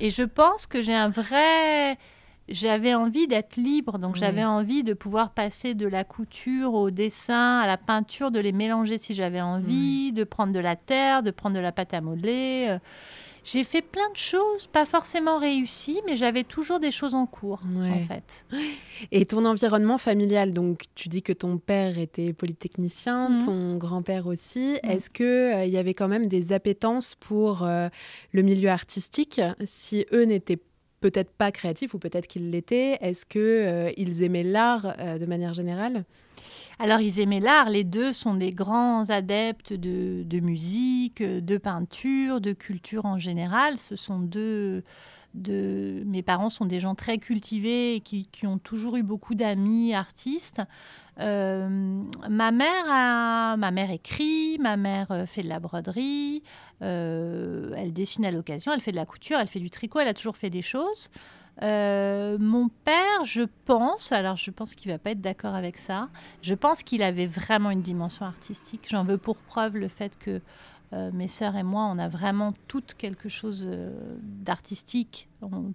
et 0.00 0.10
je 0.10 0.22
pense 0.22 0.66
que 0.66 0.82
j'ai 0.82 0.94
un 0.94 1.10
vrai... 1.10 1.98
J'avais 2.48 2.92
envie 2.92 3.28
d'être 3.28 3.56
libre, 3.56 3.98
donc 3.98 4.16
j'avais 4.16 4.44
envie 4.44 4.82
de 4.82 4.94
pouvoir 4.94 5.30
passer 5.30 5.74
de 5.74 5.86
la 5.86 6.02
couture 6.02 6.74
au 6.74 6.90
dessin, 6.90 7.60
à 7.60 7.66
la 7.68 7.76
peinture, 7.76 8.32
de 8.32 8.40
les 8.40 8.50
mélanger 8.50 8.98
si 8.98 9.14
j'avais 9.14 9.40
envie, 9.40 10.12
de 10.12 10.24
prendre 10.24 10.52
de 10.52 10.58
la 10.58 10.74
terre, 10.74 11.22
de 11.22 11.30
prendre 11.30 11.54
de 11.54 11.60
la 11.60 11.70
pâte 11.70 11.94
à 11.94 12.00
modeler. 12.00 12.78
J'ai 13.44 13.64
fait 13.64 13.82
plein 13.82 14.08
de 14.10 14.16
choses, 14.16 14.68
pas 14.68 14.86
forcément 14.86 15.38
réussies, 15.38 16.00
mais 16.06 16.16
j'avais 16.16 16.44
toujours 16.44 16.78
des 16.78 16.92
choses 16.92 17.14
en 17.14 17.26
cours, 17.26 17.60
en 17.76 18.06
fait. 18.06 18.46
Et 19.10 19.26
ton 19.26 19.44
environnement 19.44 19.98
familial, 19.98 20.52
donc 20.52 20.84
tu 20.94 21.08
dis 21.08 21.22
que 21.22 21.32
ton 21.32 21.58
père 21.58 21.98
était 21.98 22.32
polytechnicien, 22.32 23.28
mhm. 23.28 23.44
ton 23.44 23.76
grand-père 23.78 24.26
aussi. 24.28 24.78
Mhm. 24.84 24.90
Est-ce 24.90 25.10
qu'il 25.10 25.26
euh, 25.26 25.64
il 25.64 25.72
y 25.72 25.76
avait 25.76 25.94
quand 25.94 26.08
même 26.08 26.28
des 26.28 26.52
appétences 26.52 27.16
pour 27.16 27.64
euh, 27.64 27.88
le 28.32 28.42
milieu 28.42 28.70
artistique? 28.70 29.40
Si 29.64 30.06
eux 30.12 30.24
n'étaient 30.24 30.60
peut-être 31.00 31.32
pas 31.32 31.50
créatifs 31.50 31.94
ou 31.94 31.98
peut-être 31.98 32.28
qu'ils 32.28 32.50
l'étaient, 32.50 32.98
est-ce 33.00 33.26
qu'ils 33.26 33.40
euh, 33.40 33.90
ils 33.96 34.22
aimaient 34.22 34.44
l'art 34.44 34.96
de 35.18 35.26
manière 35.26 35.52
générale? 35.52 36.04
Alors 36.78 37.00
ils 37.00 37.20
aimaient 37.20 37.40
l'art, 37.40 37.70
les 37.70 37.84
deux 37.84 38.12
sont 38.12 38.34
des 38.34 38.52
grands 38.52 39.08
adeptes 39.10 39.72
de, 39.72 40.40
musique, 40.40 41.22
de 41.22 41.58
peinture, 41.58 42.40
de 42.40 42.52
culture 42.52 43.04
en 43.06 43.18
général. 43.18 43.78
Ce 43.78 43.96
sont 43.96 44.18
deux... 44.18 44.82
De... 45.34 46.02
Mes 46.04 46.22
parents 46.22 46.50
sont 46.50 46.66
des 46.66 46.78
gens 46.78 46.94
très 46.94 47.16
cultivés 47.16 47.94
et 47.94 48.00
qui, 48.00 48.46
ont 48.46 48.58
toujours 48.58 48.96
eu 48.96 49.02
beaucoup 49.02 49.34
d'amis 49.34 49.94
artistes. 49.94 50.60
Euh, 51.20 52.02
ma 52.28 52.50
mère 52.50 52.84
a... 52.88 53.56
ma 53.56 53.70
mère 53.70 53.90
écrit, 53.90 54.58
ma 54.60 54.76
mère 54.76 55.10
euh, 55.10 55.24
fait 55.24 55.42
de 55.42 55.48
la 55.48 55.60
broderie, 55.60 56.42
euh, 56.82 57.72
elle 57.76 57.92
dessine 57.92 58.24
à 58.24 58.30
l'occasion, 58.30 58.72
elle 58.72 58.80
fait 58.80 58.92
de 58.92 58.96
la 58.96 59.06
couture, 59.06 59.38
elle 59.38 59.46
fait 59.46 59.60
du 59.60 59.70
tricot, 59.70 60.00
elle 60.00 60.08
a 60.08 60.14
toujours 60.14 60.36
fait 60.36 60.50
des 60.50 60.62
choses. 60.62 61.10
Euh, 61.62 62.38
mon 62.40 62.68
père, 62.84 63.24
je 63.24 63.42
pense, 63.64 64.10
alors 64.10 64.36
je 64.36 64.50
pense 64.50 64.74
qu'il 64.74 64.90
va 64.90 64.98
pas 64.98 65.12
être 65.12 65.20
d'accord 65.20 65.54
avec 65.54 65.78
ça, 65.78 66.08
je 66.42 66.54
pense 66.54 66.82
qu'il 66.82 67.02
avait 67.02 67.26
vraiment 67.26 67.70
une 67.70 67.82
dimension 67.82 68.26
artistique. 68.26 68.86
J'en 68.90 69.04
veux 69.04 69.18
pour 69.18 69.36
preuve 69.36 69.76
le 69.76 69.88
fait 69.88 70.18
que 70.18 70.40
euh, 70.92 71.10
mes 71.12 71.28
sœurs 71.28 71.56
et 71.56 71.62
moi, 71.62 71.84
on 71.84 71.98
a 71.98 72.08
vraiment 72.08 72.52
toutes 72.66 72.94
quelque 72.94 73.28
chose 73.28 73.66
euh, 73.68 73.90
d'artistique. 74.22 75.28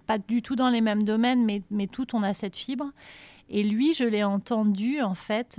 Pas 0.06 0.18
du 0.18 0.42
tout 0.42 0.56
dans 0.56 0.68
les 0.68 0.80
mêmes 0.80 1.04
domaines, 1.04 1.44
mais, 1.44 1.62
mais 1.70 1.86
toutes, 1.86 2.12
on 2.12 2.22
a 2.22 2.34
cette 2.34 2.56
fibre. 2.56 2.86
Et 3.48 3.62
lui, 3.62 3.94
je 3.94 4.04
l'ai 4.04 4.24
entendu, 4.24 5.00
en 5.00 5.14
fait, 5.14 5.58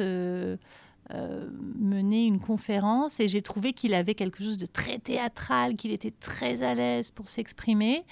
mener 1.09 2.27
une 2.27 2.39
conférence 2.39 3.19
et 3.19 3.27
j'ai 3.27 3.41
trouvé 3.41 3.73
qu'il 3.73 3.95
avait 3.95 4.13
quelque 4.13 4.43
chose 4.43 4.59
de 4.59 4.67
très 4.67 4.99
théâtral, 4.99 5.75
qu'il 5.75 5.91
était 5.91 6.13
très 6.19 6.61
à 6.61 6.75
l'aise 6.75 7.09
pour 7.09 7.27
s'exprimer. 7.27 8.05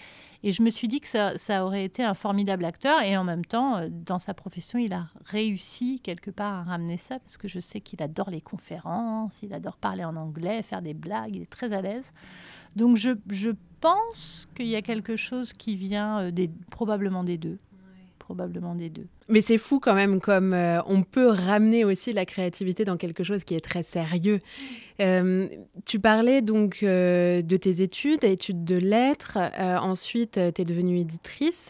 Et 0.44 0.52
je 0.52 0.62
me 0.62 0.70
suis 0.70 0.88
dit 0.88 1.00
que 1.00 1.08
ça, 1.08 1.66
aurait 1.66 1.84
été 1.84 2.04
un 2.04 2.14
formidable 2.14 2.66
acteur. 2.66 3.02
Et 3.02 3.18
en 3.18 3.24
même 3.24 3.46
temps, 3.46 3.78
euh, 3.78 3.88
dans 3.90 4.20
sa 4.20 4.34
profession, 4.34 4.80
il 4.80 4.94
a 4.94 5.08
réussi 5.26 6.00
quelque 6.02 6.32
part 6.32 6.54
à 6.54 6.64
ramener 6.64 6.98
ça 6.98 7.20
parce 7.20 7.38
que 7.38 7.48
je 7.48 7.60
sais 7.60 7.82
qu'il 7.82 8.02
adore 8.02 8.30
les 8.30 8.42
conférences, 8.42 9.40
il 9.42 9.54
adore 9.54 9.78
parler 9.78 10.04
en 10.04 10.16
anglais, 10.16 10.62
faire 10.62 10.82
des 10.82 10.94
blagues, 10.94 11.36
il 11.36 11.42
est 11.42 11.50
très 11.50 11.74
à 11.74 11.82
l'aise. 11.82 12.12
Donc 12.76 12.98
je, 12.98 13.12
je 13.30 13.50
pense 13.82 14.48
qu'il 14.56 14.68
y 14.68 14.76
a 14.76 14.82
quelque 14.82 15.16
chose 15.16 15.54
qui 15.54 15.76
vient 15.76 16.20
euh, 16.20 16.32
des, 16.32 16.50
probablement 16.72 17.24
des 17.24 17.38
deux 17.38 17.58
probablement 18.28 18.76
des 18.76 18.90
deux. 18.90 19.06
Mais 19.30 19.40
c'est 19.40 19.58
fou 19.58 19.80
quand 19.80 19.94
même 19.94 20.20
comme 20.20 20.54
euh, 20.54 20.82
on 20.86 21.04
peut 21.04 21.30
ramener 21.30 21.86
aussi 21.86 22.12
la 22.12 22.26
créativité 22.26 22.84
dans 22.84 22.98
quelque 22.98 23.24
chose 23.24 23.46
qui 23.46 23.56
est 23.56 23.64
très 23.64 23.84
sérieux. 23.84 24.42
Euh, 25.00 25.48
tu 25.86 26.02
parlais 26.02 26.42
donc 26.42 26.80
euh, 26.84 27.42
de 27.42 27.56
tes 27.56 27.82
études, 27.82 28.26
études 28.26 28.66
de 28.66 28.76
lettres. 28.76 29.38
ensuite, 29.58 30.34
tu 30.34 30.62
es 30.62 30.66
devenue 30.66 31.00
éditrice. 31.00 31.70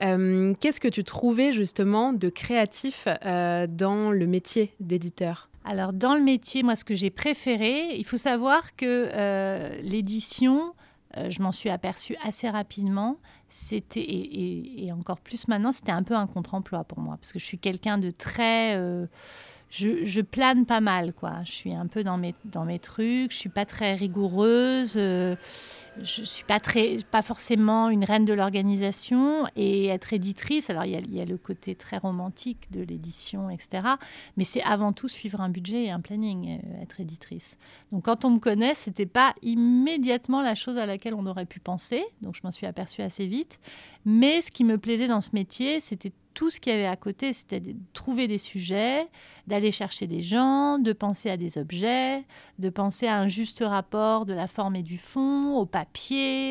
Qu'est-ce 0.00 0.80
que 0.80 0.88
tu 0.88 1.04
trouvais 1.04 1.52
justement 1.52 2.12
de 2.12 2.28
créatif 2.30 3.06
dans 3.24 4.10
le 4.10 4.26
métier 4.26 4.72
d'éditeur? 4.80 5.50
Alors 5.64 5.92
dans 5.92 6.16
le 6.16 6.22
métier, 6.22 6.64
moi 6.64 6.74
ce 6.74 6.84
que 6.84 6.96
j'ai 6.96 7.10
préféré, 7.10 7.94
il 7.96 8.04
faut 8.04 8.16
savoir 8.16 8.74
que 8.74 9.80
l'édition, 9.82 10.74
euh, 11.16 11.30
je 11.30 11.42
m'en 11.42 11.52
suis 11.52 11.70
aperçue 11.70 12.16
assez 12.22 12.48
rapidement. 12.48 13.16
C'était 13.48 14.04
et, 14.04 14.90
encore 14.92 15.20
plus 15.20 15.48
maintenant, 15.48 15.72
c'était 15.72 15.92
un 15.92 16.02
peu 16.02 16.14
un 16.14 16.26
contre-emploi 16.26 16.84
pour 16.84 17.00
moi 17.00 17.16
parce 17.20 17.32
que 17.32 17.38
je 17.38 17.44
suis 17.44 17.58
quelqu'un 17.58 17.98
de 17.98 18.10
très 18.10 18.76
euh, 18.76 19.06
je, 19.72 20.20
plane 20.20 20.66
pas 20.66 20.80
mal, 20.80 21.14
quoi. 21.14 21.42
Je 21.44 21.52
suis 21.52 21.72
un 21.72 21.86
peu 21.86 22.04
dans 22.04 22.18
mes, 22.18 22.34
dans 22.44 22.64
mes 22.64 22.78
trucs, 22.78 23.32
je 23.32 23.36
suis 23.36 23.48
pas 23.48 23.64
très 23.64 23.94
rigoureuse, 23.94 24.94
euh, 24.96 25.34
je 26.00 26.22
suis 26.22 26.44
pas, 26.44 26.60
très, 26.60 26.96
pas 27.10 27.22
forcément 27.22 27.90
une 27.90 28.04
reine 28.04 28.24
de 28.24 28.32
l'organisation. 28.32 29.46
Et 29.56 29.86
être 29.86 30.12
éditrice, 30.12 30.70
alors 30.70 30.84
il 30.84 31.14
y, 31.14 31.20
a, 31.20 31.24
le 31.24 31.36
côté 31.36 31.74
très 31.74 31.98
romantique 31.98 32.70
de 32.70 32.82
l'édition, 32.82 33.50
etc. 33.50 33.82
Mais 34.36 34.44
c'est 34.44 34.62
avant 34.62 34.92
tout 34.92 35.08
suivre 35.08 35.40
un 35.40 35.48
budget 35.48 35.84
et 35.84 35.90
un 35.90 36.00
planning, 36.00 36.58
euh, 36.58 36.82
être 36.82 37.00
éditrice. 37.00 37.56
Donc 37.92 38.04
quand 38.04 38.24
on 38.24 38.30
me 38.30 38.38
connaît, 38.38 38.74
c'était 38.74 39.06
pas 39.06 39.34
immédiatement 39.42 40.42
la 40.42 40.54
chose 40.54 40.78
à 40.78 40.86
laquelle 40.86 41.14
on 41.14 41.26
aurait 41.26 41.46
pu 41.46 41.60
penser. 41.60 42.04
Donc 42.22 42.34
je 42.34 42.40
m'en 42.44 42.52
suis 42.52 42.66
aperçue 42.66 43.02
assez 43.02 43.26
vite. 43.26 43.58
Mais 44.04 44.42
ce 44.42 44.50
qui 44.50 44.64
me 44.64 44.78
plaisait 44.78 45.08
dans 45.08 45.20
ce 45.20 45.30
métier, 45.34 45.80
c'était 45.80 46.12
tout 46.34 46.50
ce 46.50 46.60
qu'il 46.60 46.72
y 46.72 46.76
avait 46.76 46.86
à 46.86 46.96
côté, 46.96 47.32
c'était 47.32 47.62
trouver 47.92 48.26
des 48.26 48.38
sujets, 48.38 49.06
d'aller 49.46 49.70
chercher 49.70 50.06
des 50.06 50.22
gens, 50.22 50.78
de 50.78 50.92
penser 50.92 51.30
à 51.30 51.36
des 51.36 51.58
objets, 51.58 52.24
de 52.58 52.70
penser 52.70 53.06
à 53.06 53.18
un 53.18 53.28
juste 53.28 53.62
rapport 53.66 54.24
de 54.24 54.32
la 54.32 54.46
forme 54.46 54.76
et 54.76 54.82
du 54.82 54.98
fond, 54.98 55.56
au 55.56 55.66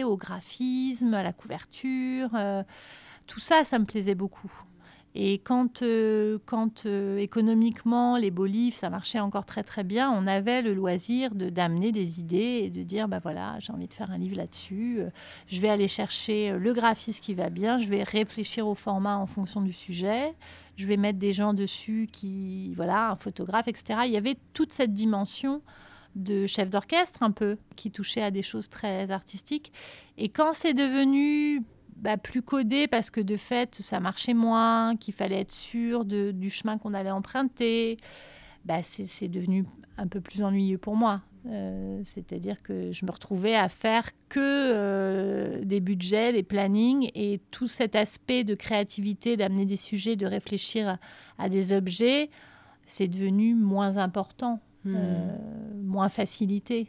au 0.04 0.18
graphisme, 0.18 1.14
à 1.14 1.24
la 1.24 1.34
couverture. 1.34 2.30
Euh, 2.36 2.64
tout 3.28 3.40
ça, 3.40 3.64
ça 3.64 3.80
me 3.80 3.86
plaisait 3.86 4.16
beaucoup. 4.16 4.52
Et 5.14 5.40
quand, 5.40 5.82
euh, 5.82 6.38
quand 6.46 6.86
euh, 6.86 7.18
économiquement, 7.18 8.16
les 8.16 8.32
beaux 8.32 8.46
livres, 8.46 8.78
ça 8.78 8.90
marchait 8.90 9.20
encore 9.20 9.46
très 9.46 9.64
très 9.64 9.84
bien, 9.84 10.10
on 10.10 10.26
avait 10.26 10.62
le 10.62 10.74
loisir 10.74 11.36
de 11.36 11.50
d'amener 11.50 11.92
des 11.92 12.22
idées 12.22 12.62
et 12.64 12.70
de 12.70 12.82
dire, 12.82 13.10
bah 13.10 13.20
voilà, 13.22 13.58
j'ai 13.60 13.74
envie 13.74 13.88
de 13.88 13.94
faire 13.94 14.10
un 14.10 14.18
livre 14.18 14.38
là-dessus, 14.38 15.02
je 15.48 15.60
vais 15.60 15.68
aller 15.68 15.90
chercher 15.90 16.52
le 16.52 16.74
graphisme 16.74 17.22
qui 17.22 17.34
va 17.34 17.50
bien, 17.50 17.78
je 17.78 17.90
vais 17.90 18.04
réfléchir 18.04 18.66
au 18.68 18.76
format 18.76 19.18
en 19.18 19.26
fonction 19.26 19.60
du 19.60 19.74
sujet, 19.74 20.34
je 20.78 20.88
vais 20.88 20.96
mettre 20.96 21.20
des 21.20 21.34
gens 21.34 21.54
dessus 21.54 22.08
qui, 22.10 22.74
voilà, 22.76 23.12
un 23.12 23.16
photographe, 23.18 23.68
etc. 23.68 24.00
Il 24.06 24.14
y 24.14 24.18
avait 24.18 24.38
toute 24.54 24.72
cette 24.72 24.94
dimension 24.94 25.62
de 26.16 26.48
chef 26.48 26.70
d'orchestre 26.70 27.24
un 27.24 27.32
peu, 27.32 27.58
qui 27.76 27.92
touchait 27.92 28.22
à 28.22 28.32
des 28.32 28.44
choses 28.44 28.70
très 28.70 29.12
artistiques. 29.12 29.72
Et 30.18 30.30
quand 30.30 30.54
c'est 30.54 30.74
devenu 30.74 31.64
bah, 31.96 32.18
plus 32.18 32.42
codé 32.42 32.88
parce 32.88 33.10
que 33.10 33.22
de 33.22 33.38
fait, 33.38 33.76
ça 33.76 34.00
marchait 34.00 34.34
moins, 34.34 34.96
qu'il 34.98 35.14
fallait 35.14 35.42
être 35.42 35.52
sûr 35.52 36.06
du 36.06 36.50
chemin 36.50 36.78
qu'on 36.78 36.94
allait 36.94 37.12
emprunter. 37.12 37.98
Bah, 38.66 38.82
c'est 38.84 39.28
devenu 39.28 39.66
un 39.98 40.08
peu 40.08 40.22
plus 40.22 40.44
ennuyeux 40.44 40.78
pour 40.78 40.96
moi. 40.96 41.22
Euh, 41.48 42.02
c'est-à-dire 42.04 42.62
que 42.62 42.92
je 42.92 43.06
me 43.06 43.12
retrouvais 43.12 43.56
à 43.56 43.68
faire 43.68 44.10
que 44.30 44.40
euh, 44.40 45.64
des 45.64 45.80
budgets, 45.80 46.34
des 46.34 46.44
plannings 46.44 47.10
et 47.16 47.40
tout 47.50 47.68
cet 47.68 47.96
aspect 47.96 48.44
de 48.44 48.54
créativité, 48.54 49.38
d'amener 49.38 49.66
des 49.66 49.78
sujets, 49.78 50.16
de 50.16 50.28
réfléchir 50.28 50.98
à, 51.40 51.50
des 51.50 51.74
objets, 51.74 52.30
c'est 52.86 53.08
devenu 53.08 53.56
moins 53.56 53.98
important, 53.98 54.60
hmm. 54.86 54.96
euh, 54.96 55.38
moins 55.84 56.10
facilité. 56.10 56.88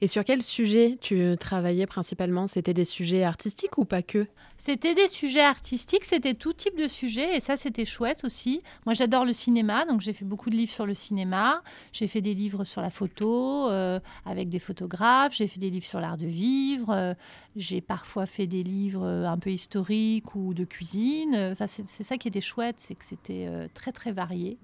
Et 0.00 0.06
sur 0.06 0.24
quel 0.24 0.42
sujet 0.42 0.98
tu 1.00 1.36
travaillais 1.38 1.86
principalement? 1.86 2.46
C'était 2.46 2.74
des 2.74 2.84
sujets 2.84 3.22
artistiques 3.22 3.78
ou 3.78 3.84
pas 3.84 4.02
que? 4.02 4.26
C'était 4.58 4.94
des 4.94 5.08
sujets 5.08 5.40
artistiques, 5.40 6.04
c'était 6.04 6.34
tout 6.34 6.52
type 6.52 6.76
de 6.76 6.86
sujets 6.86 7.36
et 7.36 7.40
ça 7.40 7.56
c'était 7.56 7.86
chouette 7.86 8.24
aussi. 8.24 8.60
Moi 8.84 8.92
j'adore 8.92 9.24
le 9.24 9.32
cinéma, 9.32 9.86
donc 9.86 10.02
j'ai 10.02 10.12
fait 10.12 10.26
beaucoup 10.26 10.50
de 10.50 10.56
livres 10.56 10.72
sur 10.72 10.84
le 10.84 10.94
cinéma. 10.94 11.62
J'ai 11.92 12.08
fait 12.08 12.20
des 12.20 12.34
livres 12.34 12.64
sur 12.64 12.82
la 12.82 12.90
photo 12.90 13.70
euh, 13.70 14.00
avec 14.26 14.50
des 14.50 14.58
photographes, 14.58 15.34
j'ai 15.34 15.46
fait 15.46 15.60
des 15.60 15.70
livres 15.70 15.86
sur 15.86 16.00
l'art 16.00 16.18
de 16.18 16.26
vivre, 16.26 16.90
euh, 16.90 17.14
j'ai 17.56 17.80
parfois 17.80 18.26
fait 18.26 18.46
des 18.46 18.62
livres 18.62 19.06
un 19.06 19.38
peu 19.38 19.50
historiques 19.50 20.34
ou 20.34 20.52
de 20.52 20.64
cuisine. 20.64 21.34
Enfin, 21.52 21.66
c'est 21.66 22.04
ça 22.04 22.18
qui 22.18 22.28
était 22.28 22.42
chouette, 22.42 22.76
c'est 22.78 22.96
que 22.96 23.04
c'était 23.04 23.48
très 23.72 23.92
très 23.92 24.12
varié. 24.12 24.58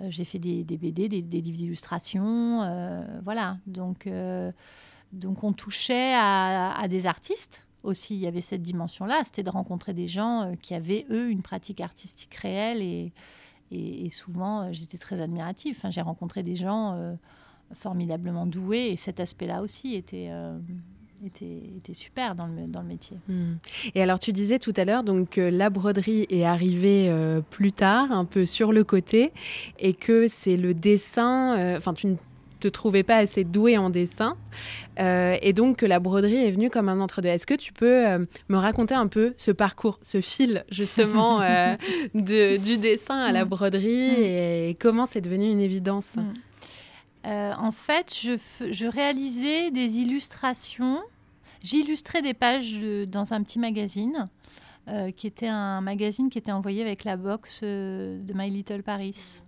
Euh, 0.00 0.06
j'ai 0.10 0.24
fait 0.24 0.38
des, 0.38 0.64
BD, 0.64 1.08
des, 1.08 1.40
livres 1.40 1.56
d'illustration, 1.56 2.62
euh, 2.62 3.02
voilà. 3.24 3.58
Donc, 3.66 4.06
euh, 4.06 4.52
donc 5.12 5.44
on 5.44 5.52
touchait 5.52 6.12
à, 6.14 6.86
des 6.88 7.06
artistes 7.06 7.66
aussi. 7.82 8.14
Il 8.14 8.20
y 8.20 8.26
avait 8.26 8.40
cette 8.40 8.62
dimension-là, 8.62 9.22
c'était 9.24 9.42
de 9.42 9.50
rencontrer 9.50 9.94
des 9.94 10.06
gens 10.06 10.52
qui 10.60 10.74
avaient 10.74 11.06
eux 11.10 11.30
une 11.30 11.42
pratique 11.42 11.80
artistique 11.80 12.34
réelle 12.34 12.82
et, 12.82 13.12
et, 13.70 14.10
souvent 14.10 14.72
j'étais 14.72 14.98
très 14.98 15.20
admirative. 15.20 15.76
Enfin, 15.78 15.90
j'ai 15.90 16.00
rencontré 16.00 16.42
des 16.42 16.56
gens 16.56 17.16
formidablement 17.74 18.46
doués 18.46 18.88
et 18.90 18.96
cet 18.96 19.20
aspect-là 19.20 19.62
aussi 19.62 19.94
était 19.94 20.30
était, 21.24 21.94
super 21.94 22.34
dans 22.34 22.46
le, 22.46 22.66
dans 22.66 22.82
le 22.82 22.88
métier. 22.88 23.16
Hmm. 23.28 23.54
Et 23.94 24.02
alors 24.02 24.18
tu 24.18 24.32
disais 24.32 24.58
tout 24.58 24.72
à 24.76 24.84
l'heure 24.84 25.02
donc 25.02 25.30
que 25.30 25.40
la 25.40 25.70
broderie 25.70 26.26
est 26.30 26.44
arrivée 26.44 27.06
euh, 27.08 27.40
plus 27.50 27.72
tard, 27.72 28.12
un 28.12 28.24
peu 28.24 28.46
sur 28.46 28.72
le 28.72 28.84
côté, 28.84 29.32
et 29.78 29.94
que 29.94 30.28
c'est 30.28 30.56
le 30.56 30.74
dessin, 30.74 31.56
euh, 31.58 31.78
enfin 31.78 31.94
tu 31.94 32.06
ne 32.08 32.16
te 32.60 32.68
trouvais 32.68 33.02
pas 33.02 33.16
assez 33.16 33.44
doué 33.44 33.78
en 33.78 33.90
dessin, 33.90 34.36
euh, 34.98 35.36
et 35.42 35.52
donc 35.52 35.78
que 35.78 35.86
la 35.86 36.00
broderie 36.00 36.44
est 36.44 36.50
venue 36.50 36.70
comme 36.70 36.88
un 36.88 37.00
entre-deux. 37.00 37.28
Est-ce 37.28 37.46
que 37.46 37.54
tu 37.54 37.72
peux 37.72 38.04
me 38.48 38.56
raconter 38.56 38.94
un 38.94 39.06
peu 39.06 39.34
ce 39.36 39.50
parcours, 39.50 39.98
ce 40.02 40.20
fil 40.20 40.64
justement 40.70 41.40
de, 42.14 42.56
du 42.56 42.78
dessin 42.78 43.18
à 43.18 43.32
la 43.32 43.44
hmm. 43.44 43.48
broderie, 43.48 44.10
hmm. 44.10 44.22
et 44.22 44.76
comment 44.80 45.06
c'est 45.06 45.20
devenu 45.20 45.50
une 45.50 45.60
évidence? 45.60 46.16
Euh, 47.26 47.52
en 47.58 47.72
fait, 47.72 48.14
je, 48.14 48.86
réalisais 48.86 49.70
des 49.70 49.98
illustrations. 49.98 51.02
J'illustrais 51.60 52.22
des 52.22 52.34
pages 52.34 52.78
dans 53.08 53.32
un 53.32 53.42
petit 53.42 53.58
magazine, 53.58 54.28
euh, 54.88 55.10
qui 55.10 55.26
était 55.26 55.48
un 55.48 55.80
magazine 55.80 56.30
qui 56.30 56.38
était 56.38 56.52
envoyé 56.52 56.82
avec 56.82 57.02
la 57.02 57.16
box 57.16 57.60
euh, 57.62 58.22
de 58.22 58.32
My 58.32 58.48
Little 58.48 58.84
Paris. 58.84 59.42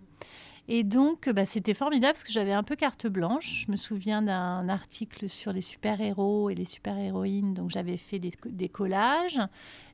Et 0.71 0.83
donc, 0.83 1.31
bah, 1.31 1.47
c'était 1.47 1.73
formidable 1.73 2.13
parce 2.13 2.25
que 2.25 2.33
j'avais 2.33 2.53
un 2.53 2.63
peu 2.63 2.77
carte 2.77 3.07
blanche. 3.07 3.65
Je 3.67 3.73
me 3.73 3.77
souviens 3.77 4.21
d'un 4.21 4.69
article 4.69 5.31
sur 5.31 5.51
les 5.51 5.63
super-héros 5.63 6.51
et 6.51 6.55
les 6.55 6.67
super-héroïnes. 6.67 7.55
Donc, 7.55 7.71
j'avais 7.71 7.97
fait 7.97 8.19
des, 8.19 8.69
collages. 8.69 9.41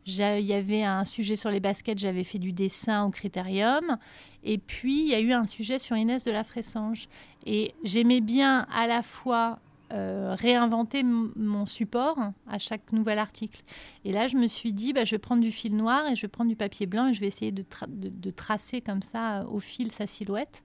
Il 0.07 0.15
y 0.41 0.53
avait 0.53 0.83
un 0.83 1.05
sujet 1.05 1.37
sur 1.37 1.51
les 1.51 1.61
baskets, 1.61 1.99
j'avais 1.99 2.25
fait 2.25 2.41
du 2.41 2.53
dessin 2.53 3.05
au 3.05 3.11
critérium. 3.11 3.99
Et 4.43 4.59
puis, 4.59 5.03
il 5.03 5.09
y 5.09 5.15
a 5.15 5.21
eu 5.21 5.33
un 5.33 5.47
sujet 5.47 5.79
sur 5.79 5.97
Inès 5.97 6.25
de 6.25 6.33
la 6.33 6.43
Fressange. 6.43 7.09
Et 7.45 7.75
j'aimais 7.83 8.21
bien 8.21 8.67
à 8.73 8.87
la 8.87 9.03
fois 9.03 9.59
euh, 9.93 10.35
réinventer 10.37 11.03
mon 11.05 11.67
support 11.67 12.19
à 12.49 12.59
chaque 12.59 12.93
nouvel 12.93 13.19
article. 13.19 13.63
Et 14.05 14.13
là, 14.13 14.29
je 14.29 14.37
me 14.37 14.47
suis 14.47 14.73
dit, 14.73 14.93
bah, 14.93 15.05
je 15.05 15.13
vais 15.13 15.19
prendre 15.19 15.43
du 15.43 15.53
fil 15.53 15.77
noir 15.77 16.09
et 16.09 16.17
je 16.17 16.23
vais 16.23 16.29
prendre 16.29 16.49
du 16.49 16.57
papier 16.57 16.87
blanc 16.87 17.09
et 17.09 17.13
je 17.13 17.21
vais 17.21 17.27
essayer 17.27 17.53
de, 17.53 18.31
tracer 18.31 18.81
comme 18.81 19.03
ça 19.03 19.47
au 19.51 19.61
fil 19.61 19.93
sa 19.93 20.07
silhouette. 20.07 20.65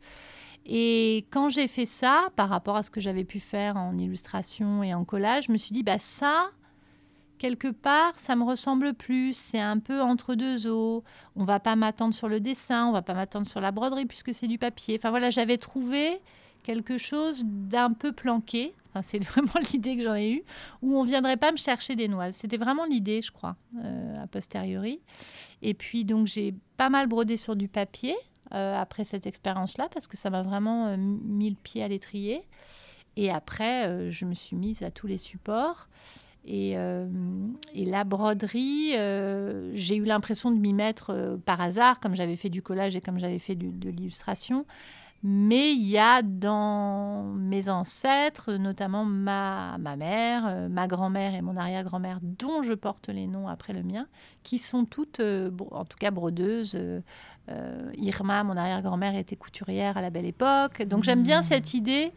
Et 0.65 1.25
quand 1.31 1.50
j'ai 1.50 1.67
fait 1.67 1.86
ça, 1.86 2.29
par 2.38 2.50
rapport 2.50 2.77
à 2.77 2.83
ce 2.83 2.89
que 2.89 3.01
j'avais 3.01 3.25
pu 3.25 3.39
faire 3.39 3.75
en 3.75 3.98
illustration 3.98 4.83
et 4.83 4.93
en 4.93 5.03
collage, 5.03 5.45
je 5.48 5.51
me 5.51 5.57
suis 5.57 5.74
dit, 5.74 5.83
bah, 5.83 6.00
ça, 6.00 6.50
quelque 7.39 7.67
part, 7.67 8.17
ça 8.19 8.36
me 8.36 8.43
ressemble 8.43 8.93
plus. 8.93 9.33
C'est 9.33 9.59
un 9.59 9.79
peu 9.79 10.01
entre 10.01 10.33
deux 10.33 10.65
eaux. 10.65 11.03
On 11.36 11.43
va 11.43 11.59
pas 11.59 11.75
m'attendre 11.75 12.15
sur 12.15 12.29
le 12.29 12.39
dessin, 12.39 12.88
on 12.88 12.93
va 12.93 13.01
pas 13.01 13.13
m'attendre 13.13 13.48
sur 13.48 13.59
la 13.59 13.71
broderie 13.71 14.05
puisque 14.05 14.33
c'est 14.33 14.48
du 14.48 14.57
papier. 14.57 14.98
Enfin 14.98 15.09
voilà, 15.09 15.29
j'avais 15.29 15.57
trouvé 15.57 16.21
quelque 16.70 17.00
chose 17.00 17.42
d'un 17.46 17.94
peu 17.94 18.12
planqué. 18.12 18.76
c'est 19.02 19.24
vraiment 19.24 19.60
l'idée 19.74 19.98
que 19.98 20.04
j'en 20.04 20.14
ai 20.14 20.34
eue, 20.34 20.44
où 20.84 20.96
on 21.00 21.04
viendrait 21.04 21.38
pas 21.38 21.52
me 21.52 21.58
chercher 21.58 21.96
des 21.96 22.08
noises. 22.08 22.36
C'était 22.36 22.58
vraiment 22.58 22.86
l'idée, 22.86 23.24
je 23.24 23.32
crois, 23.32 23.56
euh, 23.84 24.24
a 24.24 24.28
posteriori. 24.28 25.00
Et 25.64 25.74
puis 25.74 26.06
donc 26.06 26.28
j'ai 26.28 26.54
pas 26.78 26.90
mal 26.90 27.08
brodé 27.08 27.38
sur 27.38 27.56
du 27.56 27.68
papier 27.68 28.16
euh, 28.54 28.80
après 28.80 29.04
cette 29.04 29.26
expérience-là 29.26 29.90
parce 29.92 30.06
que 30.08 30.16
ça 30.16 30.30
m'a 30.30 30.44
vraiment 30.44 30.90
euh, 30.90 30.98
mis 30.98 31.50
le 31.50 31.56
pied 31.56 31.82
à 31.82 31.88
l'étrier. 31.88 32.44
Et 33.18 33.32
après, 33.32 34.12
je 34.12 34.24
me 34.24 34.36
suis 34.36 34.56
mise 34.56 34.84
à 34.84 34.92
tous 34.92 35.08
les 35.08 35.18
supports. 35.18 35.90
Et, 36.46 36.76
la 37.76 38.04
broderie, 38.06 38.92
j'ai 39.74 39.96
eu 39.98 40.06
l'impression 40.06 40.52
de 40.52 40.58
m'y 40.58 40.74
mettre 40.74 41.38
par 41.46 41.60
hasard, 41.60 42.00
comme 42.00 42.16
j'avais 42.16 42.38
fait 42.38 42.48
du 42.48 42.62
collage 42.62 42.96
et 42.96 43.02
comme 43.02 43.20
j'avais 43.20 43.40
fait 43.40 43.56
de 43.56 43.90
l'illustration. 43.90 44.66
Mais 45.22 45.74
il 45.74 45.86
y 45.86 45.98
a 45.98 46.22
dans 46.22 47.24
mes 47.24 47.68
ancêtres, 47.68 48.54
notamment 48.54 49.04
ma, 49.04 49.78
ma 49.78 49.98
mère, 49.98 50.46
euh, 50.48 50.70
ma 50.70 50.88
grand-mère 50.88 51.36
et 51.36 51.42
mon 51.42 51.58
arrière-grand-mère, 51.58 52.20
dont 52.22 52.64
je 52.64 52.74
porte 52.74 53.10
les 53.10 53.28
noms 53.28 53.50
après 53.50 53.74
le 53.74 53.84
mien, 53.84 54.08
qui 54.44 54.60
sont 54.60 54.86
toutes, 54.86 55.20
euh, 55.20 55.52
en 55.72 55.84
tout 55.84 55.98
cas, 55.98 56.12
brodeuses. 56.12 56.76
Euh, 57.50 57.92
Irma, 57.98 58.44
mon 58.44 58.56
arrière-grand-mère, 58.56 59.16
était 59.16 59.36
couturière 59.36 59.98
à 59.98 60.02
la 60.02 60.10
belle 60.10 60.26
époque. 60.26 60.84
Donc 60.84 61.04
j'aime 61.04 61.24
bien 61.24 61.40
mmh. 61.40 61.44
cette 61.44 61.74
idée 61.74 62.14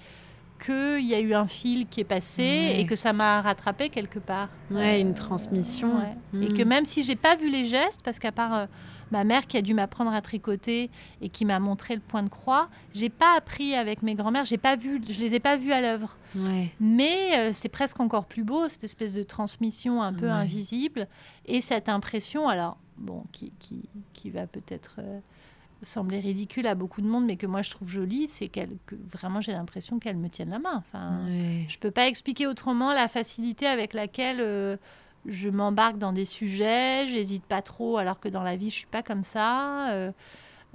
qu'il 0.65 1.07
y 1.07 1.15
a 1.15 1.21
eu 1.21 1.35
un 1.35 1.47
fil 1.47 1.87
qui 1.87 2.01
est 2.01 2.05
passé 2.05 2.75
et 2.77 2.87
que 2.87 2.97
ça 2.97 3.13
m'a 3.13 3.43
rattrapé 3.43 3.89
quelque 3.89 4.19
part. 4.19 4.49
Ouais, 4.71 5.01
une 5.01 5.15
transmission. 5.15 5.91
Et 6.35 6.37
mmh. 6.37 6.55
que 6.55 6.63
même 6.63 6.85
si 6.85 7.03
j'ai 7.03 7.17
pas 7.17 7.35
vu 7.35 7.51
les 7.51 7.65
gestes, 7.65 8.03
parce 8.05 8.19
qu'à 8.19 8.33
part 8.33 8.69
ma 9.13 9.25
mère 9.25 9.47
qui 9.47 9.57
a 9.57 9.63
dû 9.63 9.75
m'apprendre 9.75 10.13
à 10.13 10.21
tricoter 10.23 10.91
et 11.21 11.29
qui 11.29 11.45
m'a 11.45 11.61
montré 11.61 11.95
le 11.95 12.01
point 12.01 12.23
de 12.23 12.29
croix. 12.29 12.69
J'ai 12.95 13.11
pas 13.11 13.37
appris 13.37 13.75
avec 13.75 14.03
mes 14.03 14.15
grands-mères, 14.15 14.47
j'ai 14.47 14.59
pas 14.59 14.75
vu, 14.75 15.01
je 15.09 15.21
les 15.21 15.35
ai 15.35 15.41
pas 15.41 15.57
vues 15.57 15.73
à 15.73 15.81
l'œuvre. 15.81 16.17
Mais 16.81 17.37
euh, 17.37 17.51
c'est 17.53 17.69
presque 17.69 18.01
encore 18.01 18.25
plus 18.25 18.43
beau 18.43 18.69
cette 18.69 18.85
espèce 18.85 19.13
de 19.13 19.23
transmission 19.23 20.03
un 20.03 20.15
peu 20.15 20.31
invisible 20.31 21.07
et 21.45 21.61
cette 21.61 21.89
impression, 21.89 22.49
alors 22.49 22.79
bon, 22.97 23.25
qui, 23.33 23.53
qui, 24.15 24.31
va 24.31 24.47
peut-être 24.47 24.97
euh, 24.99 25.21
sembler 25.83 26.21
ridicule 26.21 26.67
à 26.67 26.75
beaucoup 26.75 27.01
de 27.01 27.07
monde, 27.07 27.27
mais 27.27 27.37
que 27.37 27.47
moi 27.47 27.63
je 27.63 27.71
trouve 27.71 27.89
jolie, 27.89 28.29
c'est 28.29 28.49
que 28.49 28.61
vraiment 29.11 29.41
j'ai 29.41 29.53
l'impression 29.53 29.99
qu'elle 29.99 30.17
me 30.17 30.29
tienne 30.29 30.51
la 30.51 30.59
main. 30.59 30.77
Enfin, 30.77 31.21
je 31.69 31.79
peux 31.79 31.91
pas 31.91 32.09
expliquer 32.09 32.47
autrement 32.47 32.93
la 32.93 33.09
facilité 33.09 33.67
avec 33.67 33.95
laquelle 33.95 34.39
euh, 34.41 34.77
je 35.27 35.49
m'embarque 35.49 35.99
dans 35.99 36.13
des 36.13 36.25
sujets, 36.25 37.07
j'hésite 37.09 37.45
pas 37.45 37.63
trop, 37.63 37.99
alors 37.99 38.21
que 38.21 38.29
dans 38.29 38.43
la 38.43 38.57
vie, 38.57 38.71
je 38.71 38.77
suis 38.77 38.87
pas 38.87 39.03
comme 39.03 39.25
ça. 39.25 39.91
Euh, 39.91 40.13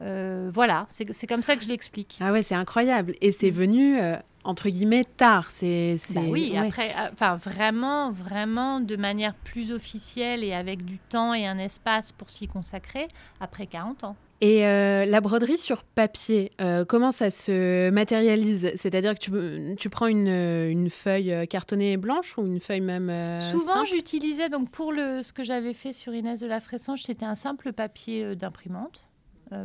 euh, 0.01 0.49
voilà, 0.53 0.87
c'est 0.91 1.27
comme 1.27 1.43
ça 1.43 1.55
que 1.55 1.63
je 1.63 1.69
l'explique. 1.69 2.19
Ah 2.21 2.31
ouais, 2.31 2.43
c'est 2.43 2.55
incroyable. 2.55 3.15
Et 3.21 3.31
c'est 3.31 3.51
mm. 3.51 3.55
venu, 3.55 3.97
entre 4.43 4.69
guillemets, 4.69 5.03
tard. 5.03 5.49
C'est 5.49 5.97
bah 6.11 6.21
oui, 6.29 6.55
après, 6.55 6.93
enfin, 7.11 7.35
vraiment, 7.35 8.11
vraiment 8.11 8.79
de 8.79 8.95
manière 8.95 9.33
plus 9.33 9.71
officielle 9.71 10.43
et 10.43 10.53
avec 10.53 10.85
du 10.85 10.99
temps 10.99 11.33
et 11.33 11.47
un 11.47 11.57
espace 11.57 12.11
pour 12.11 12.29
s'y 12.29 12.47
consacrer, 12.47 13.07
après 13.39 13.65
40 13.67 14.03
ans. 14.03 14.15
Et 14.39 14.67
euh, 14.67 15.05
la 15.05 15.19
broderie 15.19 15.57
sur 15.57 15.83
papier, 15.83 16.51
euh, 16.61 16.85
comment 16.85 17.11
ça 17.11 17.31
se 17.31 17.89
matérialise? 17.89 18.71
C'est-à-dire 18.75 19.17
que 19.17 19.19
tu, 19.19 19.75
tu 19.77 19.89
prends 19.89 20.05
une, 20.05 20.27
une, 20.27 20.91
feuille 20.91 21.47
cartonnée 21.47 21.97
blanche 21.97 22.37
ou 22.37 22.45
une 22.45 22.59
feuille 22.59 22.81
même 22.81 23.09
euh, 23.09 23.39
Souvent, 23.39 23.83
j'utilisais, 23.83 24.49
donc 24.49 24.69
pour 24.69 24.93
le, 24.93 25.23
ce 25.23 25.33
que 25.33 25.43
j'avais 25.43 25.73
fait 25.73 25.91
sur 25.91 26.13
Inès 26.13 26.39
de 26.39 26.45
la 26.45 26.61
Fressange, 26.61 27.01
c'était 27.01 27.25
un 27.25 27.35
simple 27.35 27.73
papier 27.73 28.35
d'imprimante 28.35 29.01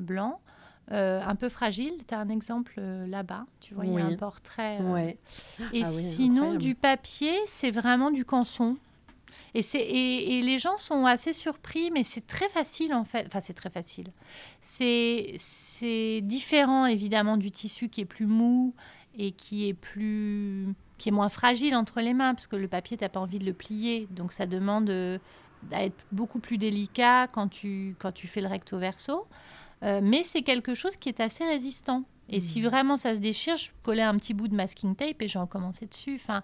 blanc. 0.00 0.40
un 0.90 1.34
peu 1.34 1.50
fragile. 1.50 1.92
Tu 2.08 2.14
as 2.14 2.18
un 2.18 2.30
exemple 2.30 2.80
là-bas. 2.80 3.44
Tu 3.60 3.74
vois, 3.74 3.84
il 3.84 3.92
y 3.92 4.00
a 4.00 4.06
un 4.06 4.16
portrait. 4.16 4.78
Ouais. 4.78 5.18
Et 5.74 5.82
ah 5.84 5.90
sinon, 5.90 6.54
du 6.54 6.74
papier, 6.74 7.34
c'est 7.46 7.70
vraiment 7.70 8.10
du 8.10 8.24
canson. 8.24 8.78
Et, 9.54 9.60
et, 9.74 10.38
et, 10.38 10.42
les 10.42 10.58
gens 10.58 10.78
sont 10.78 11.04
assez 11.04 11.34
surpris, 11.34 11.90
mais 11.90 12.04
c'est 12.04 12.26
très 12.26 12.48
facile 12.48 12.94
en 12.94 13.04
fait. 13.04 13.26
Enfin, 13.26 13.40
c'est 13.40 13.52
très 13.52 13.68
facile. 13.70 14.06
C'est 14.62 16.20
différent 16.22 16.86
évidemment 16.86 17.36
du 17.36 17.50
tissu 17.50 17.88
qui 17.88 18.00
est 18.00 18.06
plus 18.06 18.26
mou 18.26 18.74
et 19.18 19.32
qui 19.32 19.68
est 19.68 19.74
plus 19.74 20.74
qui 20.98 21.08
est 21.08 21.12
moins 21.12 21.28
fragile 21.28 21.74
entre 21.74 22.00
les 22.00 22.14
mains 22.14 22.34
parce 22.34 22.46
que 22.46 22.56
le 22.56 22.68
papier 22.68 22.96
t'as 22.96 23.08
pas 23.08 23.20
envie 23.20 23.38
de 23.38 23.44
le 23.44 23.52
plier 23.52 24.06
donc 24.10 24.32
ça 24.32 24.46
demande 24.46 24.88
euh, 24.90 25.18
d'être 25.64 25.96
beaucoup 26.12 26.38
plus 26.38 26.58
délicat 26.58 27.28
quand 27.28 27.48
tu 27.48 27.94
quand 27.98 28.12
tu 28.12 28.26
fais 28.26 28.40
le 28.40 28.48
recto 28.48 28.78
verso 28.78 29.26
euh, 29.82 30.00
mais 30.02 30.22
c'est 30.24 30.42
quelque 30.42 30.74
chose 30.74 30.96
qui 30.96 31.08
est 31.08 31.20
assez 31.20 31.44
résistant 31.44 32.04
et 32.28 32.40
si 32.40 32.60
mmh. 32.60 32.64
vraiment 32.64 32.96
ça 32.96 33.14
se 33.14 33.20
déchire 33.20 33.56
je 33.56 33.70
collais 33.82 34.02
un 34.02 34.16
petit 34.16 34.32
bout 34.32 34.48
de 34.48 34.54
masking 34.54 34.94
tape 34.94 35.20
et 35.20 35.28
j'en 35.28 35.46
commençais 35.46 35.86
dessus 35.86 36.18
enfin 36.22 36.42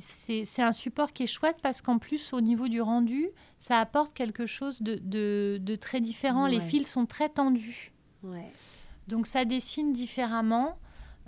c'est 0.00 0.62
un 0.62 0.72
support 0.72 1.12
qui 1.12 1.24
est 1.24 1.28
chouette 1.28 1.58
parce 1.62 1.82
qu'en 1.82 1.98
plus, 1.98 2.32
au 2.32 2.40
niveau 2.40 2.68
du 2.68 2.80
rendu, 2.80 3.28
ça 3.58 3.78
apporte 3.78 4.14
quelque 4.14 4.46
chose 4.46 4.80
de, 4.82 5.76
très 5.80 6.00
différent. 6.00 6.46
Les 6.46 6.60
fils 6.60 6.90
sont 6.90 7.06
très 7.06 7.28
tendus. 7.28 7.92
Donc 9.06 9.26
ça 9.26 9.44
dessine 9.44 9.92
différemment. 9.92 10.78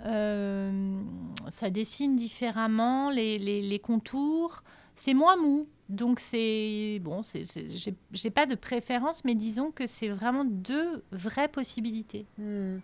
Euh, 0.05 1.01
ça 1.49 1.69
dessine 1.69 2.15
différemment 2.15 3.09
les, 3.09 3.81
contours. 3.83 4.63
C'est 4.95 5.13
moins 5.13 5.37
mou. 5.37 5.67
Donc 5.89 6.21
c'est 6.21 7.01
bon, 7.01 7.21
j'ai 8.13 8.29
pas 8.29 8.45
de 8.45 8.55
préférence, 8.55 9.25
mais 9.25 9.35
disons 9.35 9.71
que 9.71 9.87
c'est 9.87 10.07
vraiment 10.07 10.45
deux 10.45 11.03
vraies 11.11 11.49
possibilités. 11.49 12.25
Hmm. 12.37 12.77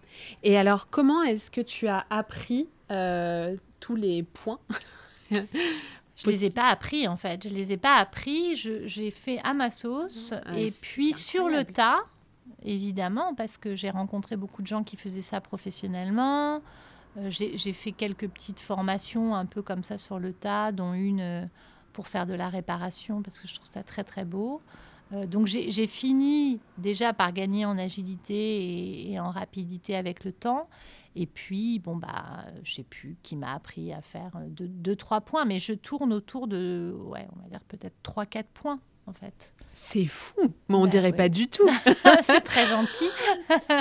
Et 0.43 0.58
alors, 0.58 0.89
comment 0.89 1.23
est-ce 1.23 1.50
que 1.50 1.62
tu 1.62 1.88
as 1.88 2.06
appris 2.10 2.67
euh, 2.91 3.56
tous 3.80 3.95
les 3.95 4.23
points? 4.23 4.60
Je 5.32 6.30
les 6.32 6.46
ai 6.46 6.50
pas 6.50 6.68
appris 6.68 7.08
en 7.08 7.16
fait. 7.16 7.48
Je 7.48 7.54
les 7.54 7.72
ai 7.72 7.78
pas 7.78 7.96
appris. 7.96 8.56
J'ai 8.56 9.12
fait 9.12 9.40
à 9.44 9.54
ma 9.54 9.70
sauce 9.72 10.34
ah, 10.46 10.58
et 10.58 10.72
puis 10.72 11.13
sur 11.13 11.48
le 11.48 11.63
tas, 11.63 12.00
évidemment, 12.63 13.36
parce 13.36 13.58
que 13.58 13.76
j'ai 13.76 13.90
rencontré 13.90 14.36
beaucoup 14.36 14.62
de 14.62 14.68
gens 14.68 14.84
qui 14.84 14.98
faisaient 14.98 15.22
ça 15.22 15.42
professionnellement. 15.42 16.62
Euh, 17.18 17.30
j'ai 17.30 17.74
fait 17.74 17.92
quelques 17.92 18.28
petites 18.28 18.60
formations 18.60 19.36
un 19.36 19.46
peu 19.46 19.62
comme 19.62 19.84
ça 19.84 19.98
sur 19.98 20.20
le 20.20 20.34
tas, 20.34 20.72
dont 20.72 20.94
une 20.94 21.22
euh, 21.22 21.46
pour 21.94 22.08
faire 22.08 22.28
de 22.28 22.34
la 22.36 22.50
réparation 22.50 23.24
parce 23.24 23.40
que 23.40 23.48
je 23.48 23.56
trouve 23.56 23.68
ça 23.68 23.82
très 23.82 24.04
très 24.04 24.24
beau. 24.24 24.62
Euh, 25.13 25.26
donc 25.26 25.48
j'ai 25.48 25.88
fini 25.88 26.60
déjà 26.78 27.12
par 27.12 27.32
gagner 27.32 27.66
en 27.66 27.78
agilité 27.78 29.10
et, 29.10 29.20
en 29.20 29.32
rapidité 29.32 29.96
avec 29.96 30.24
le 30.24 30.32
temps. 30.32 30.68
Et 31.20 31.26
puis, 31.26 31.80
bon, 31.80 31.96
bah, 31.96 32.46
je 32.64 32.76
sais 32.76 32.84
plus 32.84 33.18
qui 33.24 33.36
m'a 33.36 33.56
appris 33.56 33.92
à 33.92 34.02
faire 34.02 34.40
deux, 34.50 34.68
deux, 34.68 34.96
trois 34.96 35.22
points, 35.22 35.46
mais 35.46 35.58
je 35.58 35.74
tourne 35.74 36.14
autour 36.14 36.48
de, 36.48 36.96
ouais, 36.96 37.28
on 37.36 37.42
va 37.42 37.50
dire 37.50 37.60
peut-être 37.68 37.96
trois, 38.04 38.28
quatre 38.28 38.50
points, 38.50 38.80
en 39.08 39.14
fait. 39.14 39.52
C'est 39.74 40.06
fou, 40.06 40.54
mais 40.70 40.76
on 40.76 40.84
bah 40.84 40.88
dirait 40.88 41.14
pas 41.14 41.28
du 41.28 41.48
tout. 41.48 41.68
c'est 42.22 42.42
très 42.42 42.68
gentil. 42.68 43.10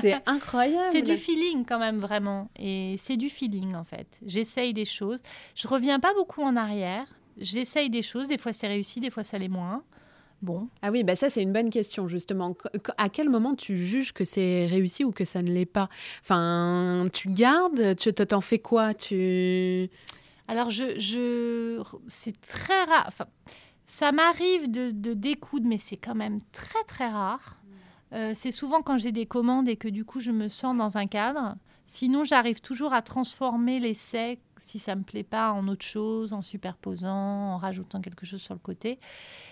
c'est 0.00 0.16
incroyable. 0.24 0.88
C'est 0.92 1.02
du 1.02 1.18
feeling 1.18 1.66
quand 1.66 1.78
même, 1.78 2.00
vraiment. 2.00 2.48
Et 2.58 2.96
c'est 2.98 3.18
du 3.18 3.28
feeling, 3.28 3.74
en 3.74 3.84
fait. 3.84 4.18
J'essaye 4.24 4.72
des 4.72 4.86
choses. 4.86 5.20
Je 5.54 5.68
reviens 5.68 6.00
pas 6.00 6.14
beaucoup 6.14 6.42
en 6.42 6.56
arrière. 6.56 7.04
J'essaye 7.36 7.90
des 7.90 8.02
choses. 8.02 8.28
Des 8.28 8.38
fois, 8.38 8.54
c'est 8.54 8.66
réussi, 8.66 9.00
des 9.00 9.10
fois, 9.10 9.24
ça 9.24 9.36
l'est 9.36 9.48
moins. 9.48 9.82
Bon. 10.42 10.68
Ah 10.82 10.90
oui, 10.90 11.02
bah 11.02 11.16
ça 11.16 11.30
c'est 11.30 11.42
une 11.42 11.52
bonne 11.52 11.70
question 11.70 12.08
justement. 12.08 12.54
À 12.98 13.08
quel 13.08 13.30
moment 13.30 13.54
tu 13.54 13.76
juges 13.76 14.12
que 14.12 14.24
c'est 14.24 14.66
réussi 14.66 15.04
ou 15.04 15.10
que 15.10 15.24
ça 15.24 15.42
ne 15.42 15.50
l'est 15.50 15.64
pas? 15.64 15.88
Enfin, 16.22 17.08
tu 17.12 17.28
gardes, 17.30 17.96
tu 17.96 18.12
t'en 18.12 18.40
fais 18.40 18.58
quoi? 18.58 18.92
Tu 18.94 19.88
Alors 20.46 20.70
je, 20.70 20.98
je... 20.98 21.82
c'est 22.06 22.38
très 22.42 22.84
rare. 22.84 23.04
Enfin, 23.08 23.26
ça 23.86 24.12
m'arrive 24.12 24.70
de, 24.70 24.90
de, 24.90 25.14
découdre, 25.14 25.66
mais 25.68 25.78
c'est 25.78 25.96
quand 25.96 26.14
même 26.14 26.40
très 26.52 26.82
très 26.86 27.08
rare. 27.08 27.56
Euh, 28.12 28.32
c'est 28.36 28.52
souvent 28.52 28.82
quand 28.82 28.98
j'ai 28.98 29.12
des 29.12 29.26
commandes 29.26 29.68
et 29.68 29.76
que 29.76 29.88
du 29.88 30.04
coup 30.04 30.20
je 30.20 30.32
me 30.32 30.48
sens 30.48 30.76
dans 30.76 30.98
un 30.98 31.06
cadre. 31.06 31.56
Sinon, 31.86 32.24
j'arrive 32.24 32.60
toujours 32.60 32.92
à 32.92 33.00
transformer 33.00 33.78
l'essai, 33.80 34.38
si 34.58 34.78
ça 34.78 34.94
me 34.94 35.02
plaît 35.02 35.22
pas, 35.22 35.52
en 35.52 35.68
autre 35.68 35.84
chose, 35.84 36.32
en 36.32 36.42
superposant, 36.42 37.54
en 37.54 37.56
rajoutant 37.58 38.00
quelque 38.00 38.26
chose 38.26 38.40
sur 38.40 38.54
le 38.54 38.60
côté. 38.60 38.98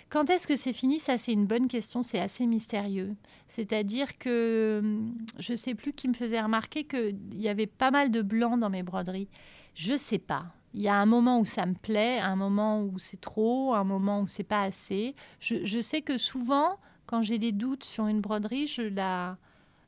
Quand 0.08 0.30
est-ce 0.30 0.46
que 0.46 0.56
c'est 0.56 0.72
fini? 0.72 1.00
Ça, 1.00 1.18
c'est 1.18 1.32
une 1.32 1.46
bonne 1.46 1.68
question. 1.68 2.02
C'est 2.02 2.20
assez 2.20 2.46
mystérieux. 2.46 3.14
C'est-à-dire 3.48 4.18
que 4.18 4.80
hum, 4.82 5.14
je 5.38 5.54
sais 5.54 5.74
plus 5.74 5.92
qui 5.92 6.08
me 6.08 6.14
faisait 6.14 6.40
remarquer 6.40 6.84
qu'il 6.84 7.18
y 7.34 7.48
avait 7.48 7.66
pas 7.66 7.90
mal 7.90 8.10
de 8.10 8.22
blanc 8.22 8.56
dans 8.56 8.70
mes 8.70 8.82
broderies. 8.82 9.28
Je 9.74 9.96
sais 9.96 10.18
pas. 10.18 10.46
Il 10.72 10.82
y 10.82 10.88
a 10.88 10.96
un 10.96 11.06
moment 11.06 11.38
où 11.38 11.44
ça 11.44 11.66
me 11.66 11.74
plaît, 11.74 12.18
un 12.18 12.36
moment 12.36 12.82
où 12.82 12.98
c'est 12.98 13.20
trop, 13.20 13.74
un 13.74 13.84
moment 13.84 14.22
où 14.22 14.26
c'est 14.26 14.42
pas 14.42 14.62
assez. 14.62 15.14
Je 15.38 15.80
sais 15.80 16.02
que 16.02 16.18
souvent, 16.18 16.78
quand 17.06 17.22
j'ai 17.22 17.38
des 17.38 17.52
doutes 17.52 17.84
sur 17.84 18.08
une 18.08 18.20
broderie, 18.20 18.66
je 18.66 18.82
la 18.82 19.36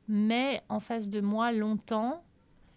mets 0.07 0.61
en 0.69 0.79
face 0.79 1.09
de 1.09 1.19
moi 1.19 1.51
longtemps 1.51 2.23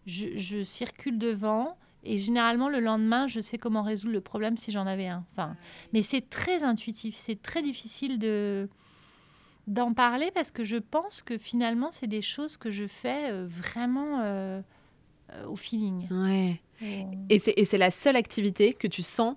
je, 0.07 0.63
circule 0.65 1.19
devant, 1.19 1.77
Et 2.05 2.19
généralement, 2.19 2.69
le 2.69 2.81
lendemain, 2.81 3.27
je 3.27 3.41
sais 3.41 3.59
comment 3.59 3.83
résoudre 3.83 4.15
le 4.15 4.21
problème 4.21 4.57
si 4.57 4.73
j'en 4.73 4.87
avais 4.87 5.09
un. 5.09 5.25
Enfin, 5.33 5.57
mais 5.93 6.03
c'est 6.03 6.29
très 6.29 6.63
intuitif, 6.63 7.15
c'est 7.15 7.41
très 7.41 7.63
difficile 7.63 8.19
de 8.19 8.69
d'en 9.67 9.93
parler 9.93 10.31
parce 10.35 10.51
que 10.51 10.65
je 10.65 10.79
pense 10.79 11.23
que 11.23 11.39
finalement, 11.39 11.91
c'est 11.91 12.09
des 12.09 12.23
choses 12.23 12.57
que 12.57 12.71
je 12.71 12.87
fais 12.87 13.31
euh, 13.31 13.47
vraiment 13.49 14.21
euh, 14.21 14.61
euh, 15.33 15.47
au 15.47 15.55
feeling. 15.55 16.09
Ouais. 16.11 16.61
Et 17.29 17.39
c'est 17.39 17.79
la 17.79 17.91
seule 17.91 18.17
activité 18.17 18.73
que 18.73 18.89
tu 18.89 19.03
sens 19.03 19.37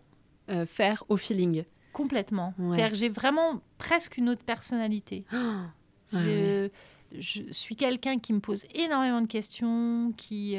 faire 0.65 1.04
au 1.10 1.17
feeling. 1.17 1.65
Complètement. 1.91 2.54
C'est-à-dire 2.58 2.89
que 2.89 2.95
j'ai 2.95 3.10
vraiment 3.10 3.62
presque 3.78 4.17
une 4.17 4.30
autre 4.30 4.45
personnalité. 4.45 5.26
je, 6.12 6.69
je, 7.17 7.41
suis 7.52 7.76
quelqu'un 7.76 8.19
qui 8.19 8.34
me 8.34 8.39
pose 8.39 8.65
énormément 8.73 9.21
de 9.21 9.28
questions, 9.28 10.13
qui 10.17 10.58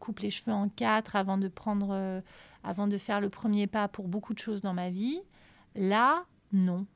coupe 0.00 0.20
les 0.20 0.30
cheveux 0.30 0.52
en 0.52 0.68
quatre 0.68 1.16
avant 1.16 1.38
de 1.38 1.48
prendre, 1.48 2.22
avant 2.64 2.86
de 2.86 2.98
faire 2.98 3.20
le 3.20 3.28
premier 3.28 3.66
pas 3.66 3.88
pour 3.88 4.08
beaucoup 4.08 4.34
de 4.34 4.38
choses 4.38 4.60
dans 4.60 4.74
ma 4.74 4.90
vie. 4.90 5.20
Là, 5.74 6.24
non. 6.52 6.86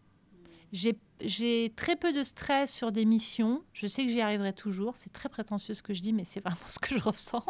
J'ai 0.72 1.72
très 1.76 1.96
peu 1.96 2.12
de 2.12 2.24
stress 2.24 2.72
sur 2.72 2.92
des 2.92 3.04
missions. 3.04 3.62
Je 3.72 3.86
sais 3.86 4.04
que 4.04 4.10
j'y 4.10 4.20
arriverai 4.20 4.52
toujours. 4.52 4.96
C'est 4.96 5.12
très 5.12 5.28
prétentieux 5.28 5.74
ce 5.74 5.82
que 5.82 5.94
je 5.94 6.00
dis, 6.00 6.12
mais 6.12 6.24
c'est 6.24 6.40
vraiment 6.40 6.56
ce 6.68 6.78
que 6.78 6.96
je 6.96 7.02
ressens. 7.02 7.44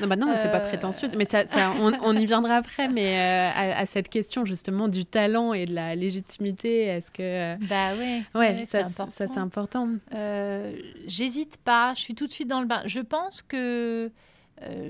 Non, 0.00 0.06
bah 0.06 0.16
non, 0.16 0.34
c'est 0.36 0.50
pas 0.50 0.58
euh, 0.58 0.68
prétentieux. 0.68 1.08
Mais 1.16 1.24
ça, 1.24 1.44
on, 1.80 2.16
y 2.16 2.26
viendra 2.26 2.56
après. 2.56 2.88
Mais 2.88 3.18
euh, 3.18 3.50
à, 3.54 3.86
cette 3.86 4.08
question 4.08 4.44
justement 4.44 4.88
du 4.88 5.04
talent 5.04 5.52
et 5.52 5.66
de 5.66 5.74
la 5.74 5.94
légitimité, 5.94 6.84
est-ce 6.84 7.10
que 7.10 7.56
bah 7.66 7.94
ouais, 7.96 8.22
ouais, 8.34 8.64
ça, 8.66 8.84
ça 8.84 9.06
c'est 9.10 9.38
important. 9.38 9.88
Euh, 10.14 10.74
j'hésite 11.06 11.58
pas. 11.58 11.94
Je 11.94 12.00
suis 12.00 12.14
tout 12.14 12.26
de 12.26 12.32
suite 12.32 12.48
dans 12.48 12.60
le 12.60 12.66
bain. 12.66 12.82
Je 12.86 13.00
pense 13.00 13.42
que 13.42 14.10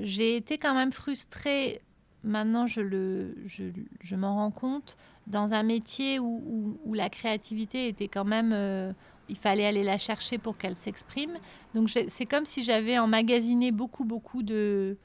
j'ai 0.02 0.36
été 0.36 0.58
quand 0.58 0.74
même 0.74 0.92
frustrée. 0.92 1.80
Maintenant, 2.24 2.66
je 2.66 2.80
le, 2.80 3.34
je, 3.46 3.64
je 4.02 4.16
m'en 4.16 4.36
rends 4.36 4.50
compte 4.52 4.96
dans 5.26 5.54
un 5.54 5.62
métier 5.64 6.20
où, 6.20 6.76
la 6.94 7.08
créativité 7.08 7.88
était 7.88 8.08
quand 8.08 8.24
même... 8.24 8.94
Euh, 9.32 9.36
il 9.36 9.36
fallait 9.36 9.66
aller 9.66 9.82
la 9.82 9.98
chercher 9.98 10.38
pour 10.38 10.56
qu'elle 10.56 10.76
s'exprime. 10.76 11.38
Donc 11.74 11.90
c'est 11.90 12.26
comme 12.26 12.46
si 12.46 12.62
j'avais 12.62 12.98
emmagasiné 12.98 13.72
beaucoup, 13.72 14.04
beaucoup 14.04 14.42
de 14.42 14.96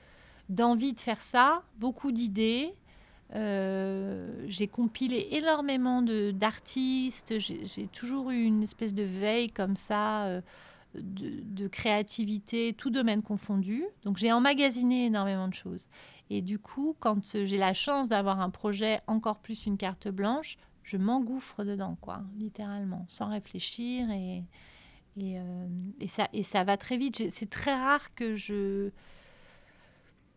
d'envie 0.49 0.93
de 0.93 0.99
faire 0.99 1.21
ça, 1.21 1.61
beaucoup 1.77 2.11
d'idées. 2.13 2.73
Euh, 3.35 4.45
j'ai 4.47 4.67
compilé 4.67 5.27
énormément 5.31 6.01
d'artistes. 6.01 7.37
J'ai 7.39 7.87
toujours 7.87 8.31
eu 8.31 8.43
une 8.43 8.63
espèce 8.63 8.93
de 8.93 9.03
veille 9.03 9.51
comme 9.51 9.75
ça, 9.75 10.23
euh, 10.27 10.41
de, 10.95 11.41
de, 11.43 11.67
créativité, 11.67 12.73
tout 12.77 12.89
domaine 12.89 13.21
confondu. 13.21 13.83
Donc 14.05 14.15
j'ai 14.15 14.31
emmagasiné 14.31 15.07
énormément 15.07 15.49
de 15.49 15.53
choses. 15.53 15.89
Et 16.29 16.41
du 16.41 16.59
coup, 16.59 16.95
quand 17.01 17.19
j'ai 17.43 17.57
la 17.57 17.73
chance 17.73 18.07
d'avoir 18.07 18.39
un 18.39 18.49
projet 18.49 19.01
encore 19.07 19.39
plus 19.39 19.65
une 19.65 19.77
carte 19.77 20.07
blanche, 20.07 20.57
je 20.87 20.95
m'engouffre 20.95 21.65
dedans, 21.65 21.97
quoi, 21.99 22.21
littéralement, 22.39 23.03
sans 23.09 23.29
réfléchir. 23.29 24.09
Et, 24.09 24.37
et, 25.17 25.37
euh, 25.37 25.67
et, 25.99 26.07
ça, 26.07 26.29
et 26.31 26.43
ça 26.43 26.63
va 26.63 26.77
très 26.77 26.97
vite. 26.97 27.29
C'est 27.29 27.49
très 27.49 27.75
rare 27.75 28.09
que 28.11 28.35
je... 28.37 28.89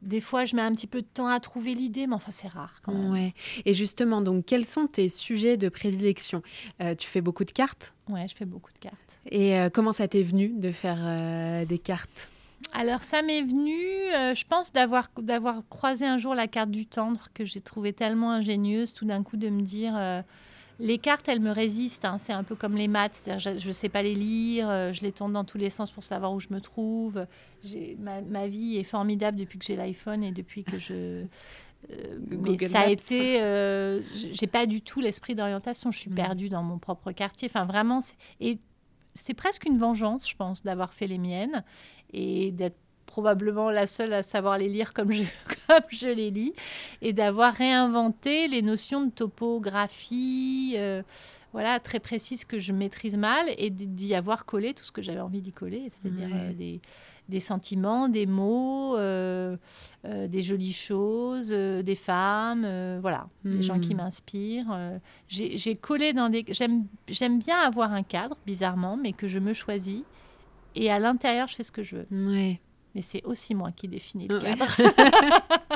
Des 0.02 0.20
fois, 0.20 0.46
je 0.46 0.56
mets 0.56 0.62
un 0.62 0.72
petit 0.72 0.86
peu 0.86 1.02
de 1.02 1.06
temps 1.06 1.28
à 1.28 1.38
trouver 1.40 1.74
l'idée, 1.74 2.06
mais 2.06 2.14
enfin, 2.14 2.32
c'est 2.32 2.48
rare 2.48 2.80
quand 2.82 2.92
même. 2.92 3.12
Ouais. 3.12 3.32
Et 3.64 3.74
justement, 3.74 4.22
donc, 4.22 4.46
quels 4.46 4.64
sont 4.64 4.86
tes 4.86 5.08
sujets 5.08 5.56
de 5.56 5.68
prédilection? 5.68 6.42
Euh, 6.82 6.94
Tu 6.94 7.06
fais 7.06 7.20
beaucoup 7.20 7.44
de 7.44 7.52
cartes? 7.52 7.94
Ouais, 8.08 8.26
je 8.26 8.34
fais 8.34 8.46
beaucoup 8.46 8.72
de 8.72 8.78
cartes. 8.78 9.20
Et 9.26 9.56
euh, 9.56 9.70
comment 9.70 9.92
ça 9.92 10.08
t'est 10.08 10.22
venu 10.22 10.48
de 10.58 10.72
faire 10.72 11.64
des 11.66 11.78
cartes? 11.78 12.30
Alors 12.72 13.02
ça 13.02 13.22
m'est 13.22 13.42
venu, 13.42 13.74
euh, 14.14 14.34
je 14.34 14.44
pense, 14.44 14.72
d'avoir, 14.72 15.08
d'avoir 15.18 15.62
croisé 15.68 16.06
un 16.06 16.18
jour 16.18 16.34
la 16.34 16.46
carte 16.46 16.70
du 16.70 16.86
tendre 16.86 17.28
que 17.34 17.44
j'ai 17.44 17.60
trouvée 17.60 17.92
tellement 17.92 18.32
ingénieuse, 18.32 18.92
tout 18.92 19.04
d'un 19.04 19.22
coup 19.22 19.36
de 19.36 19.48
me 19.48 19.62
dire, 19.62 19.94
euh, 19.96 20.22
les 20.78 20.98
cartes, 20.98 21.28
elles 21.28 21.40
me 21.40 21.50
résistent, 21.50 22.04
hein. 22.04 22.16
c'est 22.18 22.32
un 22.32 22.44
peu 22.44 22.54
comme 22.54 22.76
les 22.76 22.88
maths, 22.88 23.28
je 23.38 23.66
ne 23.66 23.72
sais 23.72 23.88
pas 23.88 24.02
les 24.02 24.14
lire, 24.14 24.68
euh, 24.68 24.92
je 24.92 25.02
les 25.02 25.12
tourne 25.12 25.32
dans 25.32 25.44
tous 25.44 25.58
les 25.58 25.70
sens 25.70 25.90
pour 25.90 26.04
savoir 26.04 26.32
où 26.32 26.40
je 26.40 26.48
me 26.50 26.60
trouve. 26.60 27.26
Ma, 27.98 28.20
ma, 28.22 28.46
vie 28.46 28.76
est 28.76 28.84
formidable 28.84 29.38
depuis 29.38 29.58
que 29.58 29.64
j'ai 29.64 29.76
l'iPhone 29.76 30.22
et 30.22 30.32
depuis 30.32 30.64
que 30.64 30.78
je... 30.78 31.24
mais 32.28 32.58
ça 32.68 32.80
a 32.80 32.88
été, 32.88 33.40
j'ai 34.32 34.46
pas 34.46 34.66
du 34.66 34.80
tout 34.82 35.00
l'esprit 35.00 35.34
d'orientation. 35.34 35.90
Je 35.90 35.98
suis 35.98 36.10
mm. 36.10 36.14
perdue 36.14 36.48
dans 36.50 36.62
mon 36.62 36.78
propre 36.78 37.10
quartier. 37.12 37.48
Enfin, 37.50 37.64
vraiment, 37.64 38.00
et 38.38 38.58
c'est 39.14 39.34
presque 39.34 39.64
une 39.64 39.78
vengeance, 39.78 40.28
je 40.28 40.36
pense, 40.36 40.62
d'avoir 40.62 40.94
fait 40.94 41.06
les 41.06 41.18
miennes 41.18 41.64
et 42.12 42.50
d'être 42.52 42.76
probablement 43.10 43.70
la 43.70 43.86
seule 43.86 44.12
à 44.12 44.22
savoir 44.22 44.56
les 44.56 44.68
lire 44.68 44.94
comme 44.94 45.12
je, 45.12 45.24
comme 45.68 45.82
je 45.90 46.08
les 46.08 46.30
lis, 46.30 46.52
et 47.02 47.12
d'avoir 47.12 47.52
réinventé 47.52 48.48
les 48.48 48.62
notions 48.62 49.04
de 49.04 49.10
topographie, 49.10 50.74
euh, 50.76 51.02
voilà, 51.52 51.80
très 51.80 51.98
précises 51.98 52.44
que 52.44 52.60
je 52.60 52.72
maîtrise 52.72 53.16
mal, 53.16 53.46
et 53.58 53.70
d'y 53.70 54.14
avoir 54.14 54.46
collé 54.46 54.72
tout 54.72 54.84
ce 54.84 54.92
que 54.92 55.02
j'avais 55.02 55.20
envie 55.20 55.42
d'y 55.42 55.52
coller, 55.52 55.88
c'est-à-dire 55.90 56.28
euh, 56.32 56.52
des, 56.52 56.80
des, 57.28 57.40
sentiments, 57.40 58.08
des 58.08 58.26
mots, 58.26 58.96
euh, 58.96 59.56
des 60.04 60.42
jolies 60.42 60.72
choses, 60.72 61.48
des 61.48 61.96
femmes, 61.96 63.00
voilà, 63.00 63.26
des 63.44 63.62
gens 63.62 63.80
qui 63.80 63.94
hmm. 63.94 63.98
m'inspirent. 63.98 65.00
J'ai 65.26 65.74
collé 65.74 66.12
dans 66.12 66.28
des... 66.28 66.44
J'aime 66.48 67.38
bien 67.40 67.58
avoir 67.58 67.92
un 67.92 68.04
cadre, 68.04 68.36
bizarrement, 68.46 68.96
mais 68.96 69.12
que 69.12 69.26
je 69.26 69.40
me 69.40 69.52
choisis 69.52 70.04
et 70.74 70.90
à 70.90 70.98
l'intérieur, 70.98 71.48
je 71.48 71.56
fais 71.56 71.62
ce 71.62 71.72
que 71.72 71.82
je 71.82 71.96
veux. 71.96 72.06
Ouais. 72.10 72.60
Mais 72.94 73.02
c'est 73.02 73.22
aussi 73.24 73.54
moi 73.54 73.70
qui 73.70 73.86
définis 73.86 74.26
le 74.26 74.40
cadre. 74.40 74.66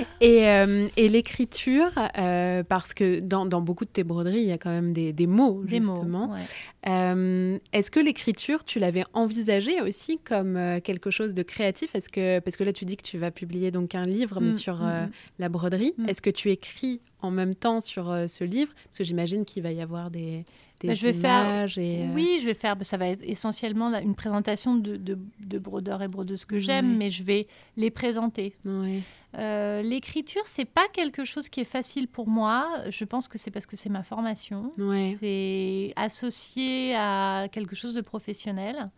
et, 0.20 0.48
euh, 0.48 0.88
et 0.96 1.08
l'écriture, 1.08 1.90
euh, 2.18 2.62
parce 2.62 2.94
que 2.94 3.18
dans, 3.18 3.46
dans, 3.46 3.60
beaucoup 3.60 3.84
de 3.84 3.90
tes 3.90 4.04
broderies, 4.04 4.42
il 4.42 4.46
y 4.46 4.52
a 4.52 4.58
quand 4.58 4.70
même 4.70 4.92
des, 4.92 5.12
des 5.12 5.26
mots, 5.26 5.64
des 5.64 5.80
justement. 5.80 6.30
Euh, 6.86 7.58
Est-ce 7.72 7.90
que 7.90 7.98
l'écriture, 7.98 8.64
tu 8.64 8.78
l'avais 8.78 9.04
envisagée 9.12 9.80
aussi 9.80 10.18
comme 10.18 10.80
quelque 10.84 11.10
chose 11.10 11.34
de 11.34 11.42
créatif? 11.42 11.94
Est-ce 11.96 12.08
que 12.08 12.38
Parce 12.38 12.56
que 12.56 12.62
là, 12.64 12.72
tu 12.72 12.84
dis 12.84 12.96
que 12.96 13.02
tu 13.02 13.18
vas 13.18 13.32
publier 13.32 13.72
donc 13.72 13.96
un 13.96 14.04
livre, 14.04 14.40
mais 14.40 14.50
mm, 14.50 14.54
sur 14.54 14.76
mm, 14.76 15.06
mm. 15.06 15.10
la 15.40 15.48
broderie. 15.48 15.94
Est-ce 16.06 16.22
que 16.22 16.30
tu 16.30 16.50
écris 16.50 17.00
en 17.22 17.32
même 17.32 17.56
temps 17.56 17.80
sur 17.80 18.06
ce 18.28 18.44
livre? 18.44 18.72
Parce 18.84 18.98
que 18.98 19.04
j'imagine 19.04 19.44
qu'il 19.44 19.64
va 19.64 19.72
y 19.72 19.80
avoir 19.80 20.12
des 20.12 20.44
bah, 20.86 20.94
je 20.94 21.06
vais 21.06 21.12
faire, 21.12 21.66
euh, 21.76 22.06
Oui, 22.14 22.38
je 22.40 22.46
vais 22.46 22.54
faire. 22.54 22.76
Bah, 22.76 22.84
ça 22.84 22.96
va 22.96 23.08
être 23.08 23.22
essentiellement 23.22 23.92
une 23.98 24.14
présentation 24.14 24.76
de, 24.76 24.96
de, 24.96 25.58
brodeurs 25.58 26.02
et 26.02 26.08
brodeuses 26.08 26.44
que 26.44 26.58
j'aime, 26.58 26.96
mais 26.96 27.10
je 27.10 27.22
vais 27.22 27.46
les 27.76 27.90
présenter. 27.90 28.54
Euh, 29.36 29.82
l'écriture, 29.82 30.42
c'est 30.44 30.64
pas 30.64 30.86
quelque 30.92 31.24
chose 31.24 31.48
qui 31.48 31.60
est 31.60 31.64
facile 31.64 32.06
pour 32.06 32.28
moi. 32.28 32.68
Je 32.90 33.04
pense 33.04 33.26
que 33.26 33.38
c'est 33.38 33.50
parce 33.50 33.66
que 33.66 33.76
c'est 33.76 33.88
ma 33.88 34.02
formation. 34.02 34.70
C'est 35.18 35.92
associé 35.96 36.94
à 36.96 37.48
quelque 37.50 37.74
chose 37.74 37.94
de 37.94 38.00
professionnel. 38.00 38.90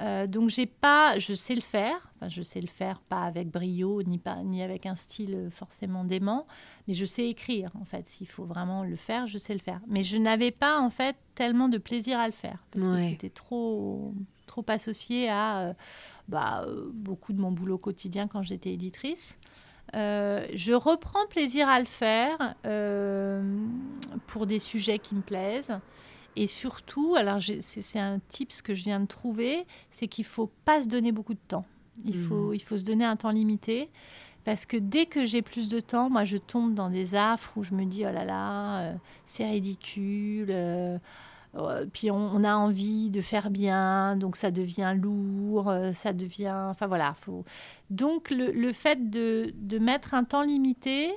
Euh, 0.00 0.26
donc 0.28 0.48
j'ai 0.48 0.66
pas, 0.66 1.18
je 1.18 1.34
sais 1.34 1.54
le 1.54 1.60
faire, 1.60 2.12
enfin, 2.16 2.28
je 2.28 2.42
sais 2.42 2.60
le 2.60 2.68
faire 2.68 3.00
pas 3.00 3.22
avec 3.22 3.50
brio 3.50 4.02
ni 4.04 4.18
pas 4.18 4.36
ni 4.44 4.62
avec 4.62 4.86
un 4.86 4.94
style 4.94 5.48
forcément 5.50 6.04
dément, 6.04 6.46
mais 6.86 6.94
je 6.94 7.04
sais 7.04 7.28
écrire 7.28 7.72
en 7.74 7.84
fait. 7.84 8.06
S'il 8.06 8.28
faut 8.28 8.44
vraiment 8.44 8.84
le 8.84 8.94
faire, 8.94 9.26
je 9.26 9.38
sais 9.38 9.54
le 9.54 9.58
faire. 9.58 9.80
Mais 9.88 10.04
je 10.04 10.16
n'avais 10.16 10.52
pas 10.52 10.78
en 10.78 10.90
fait 10.90 11.16
tellement 11.34 11.68
de 11.68 11.78
plaisir 11.78 12.18
à 12.18 12.26
le 12.26 12.32
faire 12.32 12.64
parce 12.70 12.86
que 12.86 12.98
c'était 12.98 13.30
trop 13.30 14.14
trop 14.46 14.64
associé 14.68 15.28
à 15.28 15.58
euh, 15.58 15.72
bah, 16.28 16.64
beaucoup 16.92 17.32
de 17.32 17.40
mon 17.40 17.50
boulot 17.50 17.78
quotidien 17.78 18.28
quand 18.28 18.42
j'étais 18.42 18.70
éditrice. 18.70 19.36
Euh, 19.96 20.46
je 20.54 20.74
reprends 20.74 21.26
plaisir 21.28 21.68
à 21.68 21.80
le 21.80 21.86
faire 21.86 22.54
pour 24.28 24.46
des 24.46 24.60
sujets 24.60 25.00
qui 25.00 25.16
me 25.16 25.22
plaisent. 25.22 25.72
Et 26.38 26.46
surtout, 26.46 27.16
alors 27.16 27.40
c'est 27.60 27.98
un 27.98 28.20
tip 28.28 28.52
que 28.62 28.72
je 28.72 28.84
viens 28.84 29.00
de 29.00 29.06
trouver, 29.06 29.66
c'est 29.90 30.06
qu'il 30.06 30.24
faut 30.24 30.48
pas 30.64 30.84
se 30.84 30.86
donner 30.86 31.10
beaucoup 31.10 31.34
de 31.34 31.40
temps. 31.48 31.64
Il, 32.04 32.16
mmh. 32.16 32.28
faut, 32.28 32.52
il 32.52 32.62
faut 32.62 32.78
se 32.78 32.84
donner 32.84 33.04
un 33.04 33.16
temps 33.16 33.32
limité. 33.32 33.90
Parce 34.44 34.64
que 34.64 34.76
dès 34.76 35.06
que 35.06 35.24
j'ai 35.24 35.42
plus 35.42 35.66
de 35.66 35.80
temps, 35.80 36.08
moi, 36.08 36.24
je 36.24 36.36
tombe 36.36 36.74
dans 36.74 36.90
des 36.90 37.16
affres 37.16 37.54
où 37.56 37.64
je 37.64 37.74
me 37.74 37.84
dis, 37.84 38.04
oh 38.06 38.12
là 38.12 38.24
là, 38.24 38.80
euh, 38.82 38.94
c'est 39.26 39.44
ridicule. 39.50 40.46
Euh, 40.50 40.96
euh, 41.56 41.86
puis 41.92 42.12
on, 42.12 42.44
a 42.44 42.54
envie 42.54 43.10
de 43.10 43.20
faire 43.20 43.50
bien, 43.50 44.14
donc 44.14 44.36
ça 44.36 44.52
devient 44.52 44.94
lourd, 44.96 45.74
ça 45.92 46.12
devient... 46.12 46.68
Enfin 46.70 46.86
voilà. 46.86 47.14
Faut... 47.14 47.44
Donc 47.90 48.30
le, 48.30 48.52
le 48.52 48.72
fait 48.72 49.10
de, 49.10 49.52
de, 49.56 49.78
mettre 49.80 50.14
un 50.14 50.22
temps 50.22 50.42
limité, 50.42 51.10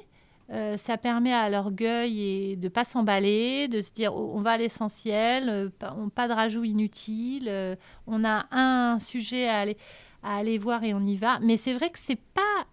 euh, 0.52 0.76
ça 0.76 0.98
permet 0.98 1.32
à 1.32 1.50
l'orgueil 1.50 2.22
et 2.22 2.56
de 2.58 2.68
pas 2.68 2.84
s'emballer, 2.84 3.70
de 3.70 3.80
se 3.80 3.94
dire 3.94 4.14
oh, 4.14 4.34
on 4.36 4.42
va 4.42 4.52
à 4.52 4.58
l'essentiel, 4.58 5.48
euh, 5.50 5.70
pas, 6.14 6.28
de 6.28 6.34
rajout 6.34 6.66
inutile, 6.66 7.48
euh, 7.48 7.76
on 8.06 8.26
a 8.26 8.48
un 8.52 9.00
sujet 9.00 9.48
à 9.48 9.60
aller, 9.60 9.78
à 10.24 10.36
aller 10.38 10.58
voir 10.58 10.84
et 10.84 10.94
on 10.94 11.06
y 11.06 11.16
va. 11.16 11.40
Mais 11.42 11.56
c'est 11.56 11.74
vrai 11.74 11.90
que 11.90 12.00
c'est 12.00 12.20
pas 12.20 12.66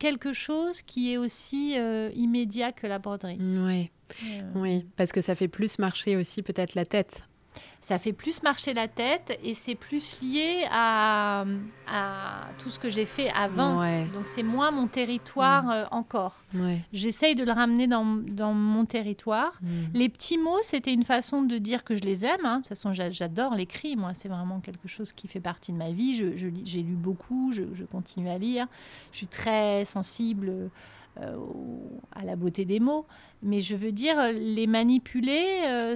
quelque 0.00 0.32
chose 0.32 0.82
qui 0.82 1.12
est 1.12 1.16
aussi 1.16 1.76
immédiat 2.14 2.72
que 2.72 2.86
la 2.86 2.98
broderie. 2.98 3.38
Oui. 3.40 3.90
oui, 4.54 4.84
parce 4.96 5.12
que 5.12 5.20
ça 5.20 5.34
fait 5.34 5.48
plus 5.48 5.78
marcher 5.78 6.16
aussi 6.16 6.42
peut-être 6.42 6.74
la 6.74 6.84
tête. 6.84 7.22
Ça 7.84 7.98
fait 7.98 8.14
plus 8.14 8.42
marcher 8.42 8.72
la 8.72 8.88
tête 8.88 9.38
et 9.42 9.52
c'est 9.52 9.74
plus 9.74 10.22
lié 10.22 10.66
à, 10.70 11.44
à 11.86 12.48
tout 12.58 12.70
ce 12.70 12.78
que 12.78 12.88
j'ai 12.88 13.04
fait 13.04 13.30
avant. 13.30 13.76
Donc 14.14 14.26
c'est 14.26 14.42
moins 14.42 14.70
mon 14.70 14.86
territoire 14.86 15.70
euh, 15.70 15.84
encore. 15.90 16.42
J'essaye 16.94 17.34
de 17.34 17.44
le 17.44 17.52
ramener 17.52 17.86
dans, 17.86 18.04
dans 18.04 18.54
mon 18.54 18.86
territoire. 18.86 19.52
Mm. 19.60 19.68
Les 19.92 20.08
petits 20.08 20.38
mots, 20.38 20.62
c'était 20.62 20.94
une 20.94 21.02
façon 21.02 21.42
de 21.42 21.58
dire 21.58 21.84
que 21.84 21.94
je 21.94 22.02
les 22.02 22.24
aime. 22.24 22.44
Hein. 22.44 22.56
De 22.56 22.62
toute 22.62 22.68
façon, 22.68 22.94
j'adore 22.94 23.54
l'écrit. 23.54 23.96
Moi, 23.96 24.12
c'est 24.14 24.28
vraiment 24.28 24.60
quelque 24.60 24.88
chose 24.88 25.12
qui 25.12 25.28
fait 25.28 25.40
partie 25.40 25.72
de 25.72 25.76
ma 25.76 25.90
vie. 25.90 26.16
J'ai 26.16 26.38
je, 26.38 26.78
lu 26.78 26.94
beaucoup, 26.94 27.52
je, 27.52 27.64
je, 27.74 27.84
continue 27.84 28.30
à 28.30 28.38
lire. 28.38 28.66
Je 29.12 29.18
suis 29.18 29.28
très 29.28 29.84
sensible. 29.84 30.70
Euh, 31.20 31.36
à 32.10 32.24
la 32.24 32.34
beauté 32.34 32.64
des 32.64 32.80
mots, 32.80 33.06
mais 33.40 33.60
je 33.60 33.76
veux 33.76 33.92
dire, 33.92 34.16
les 34.32 34.66
manipuler, 34.66 35.60
euh, 35.64 35.94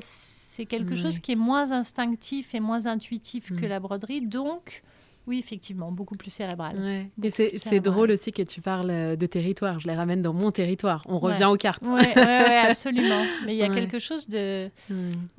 c'est 0.58 0.66
quelque 0.66 0.96
chose 0.96 1.20
qui 1.20 1.30
est 1.30 1.36
moins 1.36 1.70
instinctif 1.70 2.52
et 2.52 2.58
moins 2.58 2.86
intuitif 2.86 3.54
que 3.54 3.64
mm. 3.64 3.68
la 3.68 3.78
broderie. 3.78 4.22
Donc, 4.22 4.82
oui, 5.28 5.38
effectivement, 5.38 5.92
beaucoup 5.92 6.16
plus 6.16 6.30
cérébral. 6.30 6.78
Ouais. 6.78 7.10
Et 7.22 7.30
c'est 7.30 7.80
drôle 7.80 8.10
aussi 8.10 8.32
que 8.32 8.42
tu 8.42 8.62
parles 8.62 8.90
euh, 8.90 9.14
de 9.14 9.26
territoire. 9.26 9.78
Je 9.78 9.86
les 9.86 9.94
ramène 9.94 10.22
dans 10.22 10.32
mon 10.32 10.50
territoire. 10.50 11.02
On 11.06 11.18
revient 11.18 11.44
aux 11.44 11.56
cartes. 11.56 11.82
Oui, 11.86 12.00
ouais, 12.16 12.56
absolument. 12.68 13.22
Mais 13.44 13.54
il 13.54 13.58
y 13.58 13.62
a 13.62 13.68
quelque 13.68 13.98
chose 13.98 14.26
de. 14.28 14.70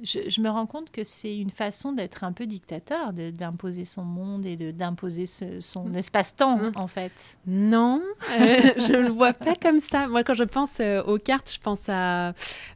Je, 0.04 0.42
me 0.42 0.50
rends 0.50 0.68
compte 0.68 0.92
que 0.92 1.02
c'est 1.04 1.36
une 1.36 1.50
façon 1.50 1.92
d'être 1.92 2.24
un 2.24 2.32
peu 2.32 2.46
dictateur, 2.46 3.14
d'imposer 3.14 3.84
son 3.84 4.04
monde 4.04 4.46
et 4.46 4.56
d'imposer 4.72 5.26
son 5.26 5.86
mm. 5.86 5.98
espace-temps, 5.98 6.58
mm. 6.58 6.72
en 6.76 6.88
fait. 6.88 7.12
Non, 7.48 8.02
euh, 8.40 8.58
je 8.78 8.94
ne 8.94 9.00
le 9.00 9.10
vois 9.10 9.34
pas 9.34 9.56
comme 9.56 9.80
ça. 9.80 10.08
Moi, 10.08 10.24
quand 10.24 10.36
je 10.36 10.44
pense 10.44 10.80
euh, 10.80 11.02
aux 11.04 11.18
cartes, 11.18 11.52
je 11.52 11.60
pense 11.60 11.90
à, 11.90 12.34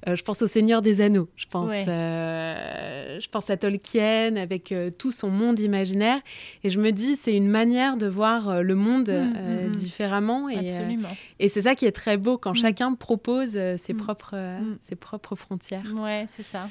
je 0.08 0.22
pense 0.24 0.42
au 0.42 0.48
Seigneur 0.48 0.82
des 0.82 1.00
Anneaux. 1.00 1.30
Je 1.36 1.46
pense, 1.46 1.70
je 1.70 3.30
pense 3.30 3.50
à 3.52 3.58
Tolkien 3.58 4.36
avec 4.36 4.74
tout 4.98 5.12
son 5.12 5.30
monde 5.30 5.60
imaginaire, 5.60 6.20
et 6.64 6.72
je 6.72 6.80
me 6.80 6.92
dis 6.92 7.03
c'est 7.16 7.36
une 7.36 7.50
manière 7.50 7.98
de 7.98 8.08
voir 8.08 8.50
euh, 8.50 8.62
le 8.62 8.76
monde 8.76 9.10
mm, 9.10 9.14
mm, 9.14 9.36
euh, 9.38 9.70
mm. 9.70 9.76
différemment. 9.76 10.50
Et, 10.50 10.78
euh, 10.78 10.96
et 11.40 11.50
c'est 11.50 11.64
ça 11.64 11.76
qui 11.76 11.86
est 11.86 11.92
très 11.92 12.18
beau 12.18 12.38
quand 12.38 12.54
chacun 12.54 12.94
propose 12.94 13.58
ses, 13.78 13.94
propres, 13.94 14.36
ses 14.82 14.96
propres 14.96 15.36
frontières. 15.36 15.92
Ouais, 15.96 16.26
c'est 16.30 16.44
ça. 16.44 16.68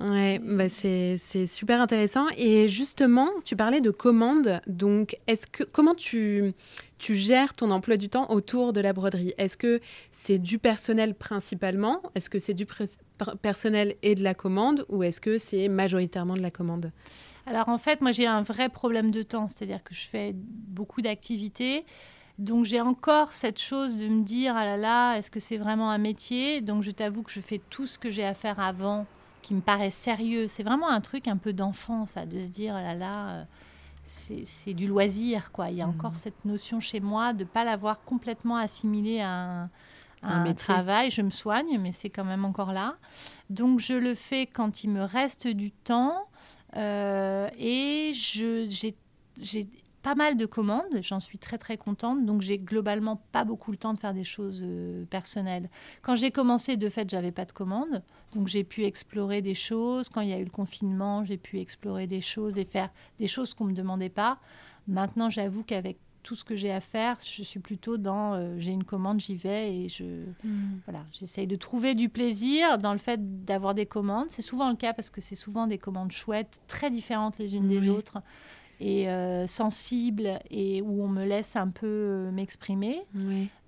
Ouais, 0.00 0.40
bah 0.40 0.68
c'est 0.68 1.16
super 1.46 1.80
intéressant. 1.80 2.26
Et 2.36 2.68
justement, 2.68 3.28
tu 3.44 3.56
parlais 3.56 3.80
de 3.80 3.90
commandes. 3.90 4.60
Donc, 4.68 5.16
est-ce 5.26 5.48
que 5.48 5.64
comment 5.64 5.94
tu, 5.94 6.52
tu 6.98 7.16
gères 7.16 7.54
ton 7.54 7.72
emploi 7.72 7.96
du 7.96 8.08
temps 8.08 8.30
autour 8.30 8.72
de 8.72 8.80
la 8.80 8.92
broderie? 8.92 9.34
Est-ce 9.38 9.56
que 9.56 9.80
c'est 10.12 10.38
du 10.38 10.60
personnel 10.60 11.14
principalement? 11.14 12.00
Est-ce 12.14 12.30
que 12.30 12.38
c'est 12.38 12.54
du 12.54 12.64
personnel 13.40 13.96
et 14.02 14.14
de 14.14 14.22
la 14.22 14.34
commande 14.34 14.84
Ou 14.88 15.02
est-ce 15.02 15.20
que 15.20 15.38
c'est 15.38 15.68
majoritairement 15.68 16.34
de 16.34 16.42
la 16.42 16.50
commande? 16.50 16.92
Alors 17.46 17.68
en 17.68 17.78
fait, 17.78 18.00
moi 18.02 18.12
j'ai 18.12 18.26
un 18.26 18.42
vrai 18.42 18.68
problème 18.68 19.10
de 19.10 19.22
temps, 19.22 19.48
c'est-à-dire 19.48 19.82
que 19.82 19.94
je 19.94 20.06
fais 20.06 20.34
beaucoup 20.34 21.00
d'activités. 21.00 21.86
Donc 22.38 22.66
j'ai 22.66 22.80
encore 22.80 23.32
cette 23.32 23.58
chose 23.58 23.98
de 23.98 24.06
me 24.06 24.22
dire, 24.22 24.54
ah 24.56 24.64
là 24.64 24.76
là, 24.76 25.16
est-ce 25.16 25.30
que 25.30 25.40
c'est 25.40 25.56
vraiment 25.56 25.90
un 25.90 25.98
métier? 25.98 26.60
Donc 26.60 26.82
je 26.82 26.90
t'avoue 26.90 27.22
que 27.22 27.32
je 27.32 27.40
fais 27.40 27.60
tout 27.70 27.86
ce 27.86 27.98
que 27.98 28.10
j'ai 28.10 28.24
à 28.24 28.34
faire 28.34 28.60
avant 28.60 29.06
qui 29.42 29.54
me 29.54 29.60
paraît 29.60 29.90
sérieux. 29.90 30.46
C'est 30.46 30.62
vraiment 30.62 30.88
un 30.88 31.00
truc 31.00 31.26
un 31.26 31.36
peu 31.36 31.52
d'enfant, 31.52 32.06
ça, 32.06 32.26
de 32.26 32.38
se 32.38 32.48
dire, 32.48 32.76
ah 32.76 32.82
là 32.82 32.94
là, 32.94 33.28
euh, 33.30 33.44
c'est 34.06 34.74
du 34.74 34.86
loisir, 34.86 35.50
quoi. 35.52 35.70
Il 35.70 35.76
y 35.78 35.82
a 35.82 35.88
encore 35.88 36.12
mmh. 36.12 36.22
cette 36.22 36.44
notion 36.44 36.80
chez 36.80 37.00
moi 37.00 37.32
de 37.32 37.44
ne 37.44 37.48
pas 37.48 37.64
l'avoir 37.64 38.02
complètement 38.02 38.56
assimilée 38.56 39.20
à 39.20 39.30
un, 39.30 39.70
un, 40.22 40.52
travail. 40.54 41.10
Je 41.10 41.22
me 41.22 41.30
soigne, 41.30 41.78
mais 41.78 41.92
c'est 41.92 42.10
quand 42.10 42.24
même 42.24 42.44
encore 42.44 42.72
là. 42.72 42.96
Donc 43.50 43.80
je 43.80 43.94
le 43.94 44.14
fais 44.14 44.46
quand 44.46 44.84
il 44.84 44.90
me 44.90 45.02
reste 45.02 45.46
du 45.48 45.70
temps. 45.70 46.28
Euh, 46.76 47.48
et 47.58 48.12
j'ai 48.12 48.94
pas 50.02 50.14
mal 50.14 50.36
de 50.36 50.46
commandes, 50.46 51.02
j'en 51.02 51.20
suis 51.20 51.38
très 51.38 51.58
très 51.58 51.76
contente, 51.76 52.24
donc 52.24 52.40
j'ai 52.40 52.58
globalement 52.58 53.16
pas 53.32 53.44
beaucoup 53.44 53.72
le 53.72 53.76
temps 53.76 53.92
de 53.92 53.98
faire 53.98 54.14
des 54.14 54.24
choses 54.24 54.62
euh, 54.64 55.04
personnelles. 55.06 55.68
Quand 56.02 56.14
j'ai 56.14 56.30
commencé, 56.30 56.76
de 56.76 56.88
fait, 56.88 57.10
j'avais 57.10 57.32
pas 57.32 57.44
de 57.44 57.52
commandes, 57.52 58.02
donc 58.34 58.48
j'ai 58.48 58.64
pu 58.64 58.84
explorer 58.84 59.42
des 59.42 59.54
choses. 59.54 60.08
Quand 60.08 60.20
il 60.20 60.28
y 60.28 60.32
a 60.32 60.38
eu 60.38 60.44
le 60.44 60.50
confinement, 60.50 61.24
j'ai 61.24 61.36
pu 61.36 61.58
explorer 61.58 62.06
des 62.06 62.20
choses 62.20 62.58
et 62.58 62.64
faire 62.64 62.90
des 63.18 63.26
choses 63.26 63.54
qu'on 63.54 63.64
me 63.64 63.74
demandait 63.74 64.08
pas. 64.08 64.38
Maintenant, 64.86 65.30
j'avoue 65.30 65.64
qu'avec 65.64 65.98
tout 66.28 66.34
ce 66.34 66.44
que 66.44 66.56
j'ai 66.56 66.70
à 66.70 66.80
faire, 66.80 67.16
je 67.24 67.42
suis 67.42 67.58
plutôt 67.58 67.96
dans 67.96 68.34
euh, 68.34 68.54
j'ai 68.58 68.72
une 68.72 68.84
commande, 68.84 69.18
j'y 69.18 69.34
vais 69.34 69.74
et 69.74 69.88
je 69.88 70.04
mm. 70.44 70.80
voilà, 70.84 71.02
j'essaye 71.10 71.46
de 71.46 71.56
trouver 71.56 71.94
du 71.94 72.10
plaisir 72.10 72.76
dans 72.76 72.92
le 72.92 72.98
fait 72.98 73.46
d'avoir 73.46 73.72
des 73.72 73.86
commandes. 73.86 74.26
C'est 74.28 74.42
souvent 74.42 74.68
le 74.68 74.76
cas 74.76 74.92
parce 74.92 75.08
que 75.08 75.22
c'est 75.22 75.34
souvent 75.34 75.66
des 75.66 75.78
commandes 75.78 76.12
chouettes, 76.12 76.60
très 76.66 76.90
différentes 76.90 77.38
les 77.38 77.56
unes 77.56 77.66
des 77.66 77.88
autres 77.88 78.18
et 78.80 79.08
euh, 79.08 79.46
sensible 79.46 80.38
et 80.50 80.82
où 80.82 81.02
on 81.02 81.08
me 81.08 81.24
laisse 81.24 81.56
un 81.56 81.68
peu 81.68 81.86
euh, 81.86 82.30
m'exprimer. 82.30 83.02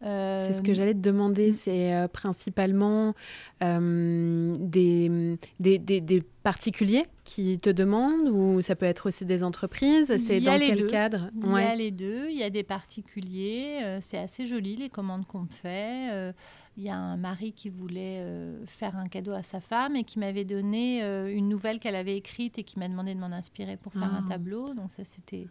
Euh, 0.05 0.46
c'est 0.46 0.55
ce 0.55 0.62
que 0.62 0.73
j'allais 0.73 0.94
te 0.94 1.01
demander, 1.01 1.51
mm. 1.51 1.55
c'est 1.55 2.09
principalement 2.12 3.14
des, 3.61 5.37
des, 5.59 5.79
des, 5.79 6.23
particuliers 6.42 7.05
qui 7.25 7.59
te 7.59 7.68
demandent 7.68 8.31
ou 8.31 8.62
ça 8.62 8.75
peut 8.75 8.87
être 8.87 9.09
aussi 9.09 9.27
des 9.27 9.44
entreprises? 9.44 10.16
C'est 10.25 10.40
dans 10.40 10.59
quel 10.59 10.87
cadre? 10.87 11.31
Il 11.44 11.53
y 11.53 11.57
a 11.57 11.75
les 11.75 11.90
deux, 11.90 12.29
il 12.31 12.38
y 12.38 12.42
a 12.42 12.51
des 12.51 12.62
particuliers, 12.62 13.99
c'est 14.01 14.18
assez 14.18 14.46
joli 14.46 14.77
les 14.77 14.88
commandes 14.88 15.27
qu'on 15.27 15.40
me 15.40 15.49
fait 15.49 16.33
il 16.76 16.85
y 16.85 16.88
a 16.88 16.96
un 16.96 17.16
mari 17.16 17.52
qui 17.52 17.68
voulait 17.68 18.20
euh, 18.20 18.64
faire 18.64 18.96
un 18.96 19.09
cadeau 19.09 19.33
à 19.33 19.42
sa 19.42 19.61
femme 19.61 19.96
et 19.96 20.04
qui 20.04 20.18
m'avait 20.18 20.44
donné 20.44 21.02
euh, 21.02 21.35
une 21.35 21.48
nouvelle 21.48 21.78
qu'elle 21.78 21.96
avait 21.96 22.16
écrite 22.16 22.59
et 22.59 22.64
qui 22.64 22.78
m'a 22.78 22.88
demandé 22.88 23.14
de 23.14 23.20
m'en 23.20 23.26
inspirer 23.26 23.76
pour 23.76 23.92
faire 23.92 24.14
un 24.14 24.24
ah. 24.26 24.28
tableau. 24.28 24.72
Donc 24.74 24.90
ça, 24.90 25.04
c'était, 25.04 25.46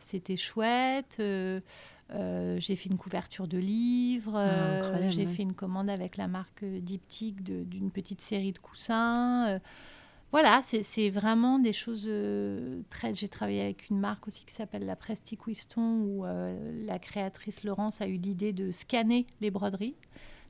c'était 0.00 0.36
chouette. 0.36 1.18
Euh, 1.20 1.60
j'ai 2.58 2.74
fait 2.74 2.88
une 2.88 2.96
couverture 2.96 3.46
de 3.46 3.58
livres. 3.58 4.36
Ah, 4.36 5.08
j'ai 5.10 5.26
fait 5.26 5.42
une 5.42 5.54
commande 5.54 5.90
avec 5.90 6.16
la 6.16 6.26
marque 6.26 6.64
Diptyque 6.64 7.42
d'une 7.42 7.90
petite 7.90 8.20
série 8.20 8.52
de 8.52 8.58
coussins. 8.58 9.60
voilà, 10.30 10.62
c'est 10.62 11.10
vraiment 11.10 11.58
des 11.58 11.74
choses 11.74 12.10
très. 12.88 13.14
J'ai 13.14 13.28
travaillé 13.28 13.62
avec 13.62 13.90
une 13.90 14.00
marque 14.00 14.26
aussi 14.26 14.44
qui 14.44 14.54
s'appelle 14.54 14.86
la 14.86 14.96
Prestige 14.96 15.38
Wiston 15.46 16.00
où 16.00 16.24
la 16.24 16.98
créatrice 16.98 17.62
Laurence 17.62 18.00
a 18.00 18.08
eu 18.08 18.16
l'idée 18.16 18.52
de 18.52 18.72
scanner 18.72 19.26
les 19.40 19.50
broderies 19.50 19.94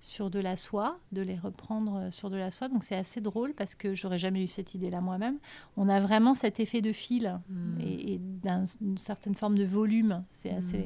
sur 0.02 0.30
de 0.30 0.40
la 0.40 0.56
soie, 0.56 0.98
de 1.12 1.22
les 1.22 1.36
reprendre 1.36 1.96
euh, 1.96 2.10
sur 2.10 2.28
de 2.28 2.36
la 2.36 2.50
soie. 2.50 2.68
Donc 2.68 2.82
c'est 2.82 2.96
assez 2.96 3.20
drôle 3.20 3.54
parce 3.54 3.76
que 3.76 3.94
j'aurais 3.94 4.18
jamais 4.18 4.42
eu 4.42 4.48
cette 4.48 4.74
idée-là 4.74 5.00
moi-même. 5.00 5.38
On 5.76 5.88
a 5.88 6.00
vraiment 6.00 6.34
cet 6.34 6.58
effet 6.60 6.80
de 6.80 6.92
fil 6.92 7.38
hmm. 7.48 7.80
et, 7.80 8.18
d'une 8.18 8.98
certaine 8.98 9.36
forme 9.36 9.56
de 9.56 9.64
volume. 9.64 10.24
C'est 10.32 10.52
hmm. 10.52 10.58
assez. 10.58 10.84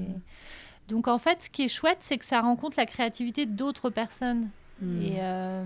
Donc 0.88 1.08
en 1.08 1.18
fait, 1.18 1.42
ce 1.42 1.50
qui 1.50 1.62
est 1.62 1.68
chouette, 1.68 1.98
c'est 2.00 2.18
que 2.18 2.26
ça 2.26 2.42
rencontre 2.42 2.76
la 2.78 2.86
créativité 2.86 3.46
d'autres 3.46 3.88
personnes. 3.88 4.50
Hmm. 4.82 5.00
Euh, 5.02 5.64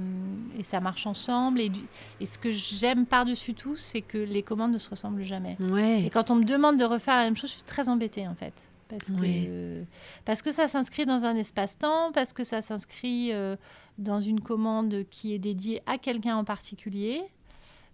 et, 0.56 0.62
ça 0.62 0.78
marche 0.78 1.08
ensemble. 1.08 1.60
Et, 1.60 1.72
et 2.20 2.26
ce 2.26 2.38
que 2.38 2.52
j'aime 2.52 3.04
par-dessus 3.04 3.54
tout, 3.54 3.76
c'est 3.76 4.02
que 4.02 4.18
les 4.18 4.44
commandes 4.44 4.72
ne 4.72 4.78
se 4.78 4.88
ressemblent 4.88 5.24
jamais. 5.24 5.56
Et 6.04 6.10
quand 6.10 6.30
on 6.30 6.36
me 6.36 6.44
demande 6.44 6.78
de 6.78 6.84
refaire 6.84 7.16
la 7.16 7.24
même 7.24 7.36
chose, 7.36 7.50
je 7.50 7.56
suis 7.56 7.64
très 7.64 7.88
embêtée 7.88 8.28
en 8.28 8.36
fait 8.36 8.69
parce, 8.90 9.10
que, 9.10 9.84
parce 10.24 10.42
que 10.42 10.52
ça 10.52 10.68
s'inscrit 10.68 11.06
dans 11.06 11.24
un 11.24 11.36
espace-temps, 11.36 12.12
parce 12.12 12.32
que 12.32 12.44
ça 12.44 12.60
s'inscrit 12.60 13.32
euh, 13.32 13.56
dans 13.98 14.20
une 14.20 14.40
commande 14.40 15.04
qui 15.10 15.32
est 15.32 15.38
dédiée 15.38 15.82
à 15.86 15.96
quelqu'un 15.96 16.36
en 16.36 16.44
particulier. 16.44 17.22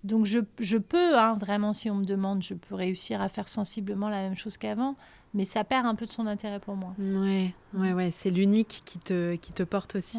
Donc 0.04 0.24
je, 0.24 0.40
je 0.58 0.78
peux, 0.78 1.18
hein, 1.18 1.34
vraiment, 1.34 1.72
si 1.72 1.90
on 1.90 1.96
me 1.96 2.04
demande, 2.04 2.42
je 2.42 2.54
peux 2.54 2.74
réussir 2.74 3.20
à 3.20 3.28
faire 3.28 3.48
sensiblement 3.48 4.08
la 4.08 4.22
même 4.22 4.36
chose 4.36 4.56
qu'avant, 4.56 4.96
mais 5.34 5.44
ça 5.44 5.64
perd 5.64 5.84
un 5.86 5.94
peu 5.94 6.06
de 6.06 6.12
son 6.12 6.26
intérêt 6.26 6.60
pour 6.60 6.76
moi. 6.76 6.94
Ouais, 6.98 7.52
ouais, 7.74 7.92
ouais, 7.92 8.10
c'est 8.10 8.30
l'unique 8.30 8.82
qui 8.84 8.98
te, 8.98 9.34
qui 9.36 9.52
te 9.52 9.62
porte 9.62 9.96
aussi. 9.96 10.18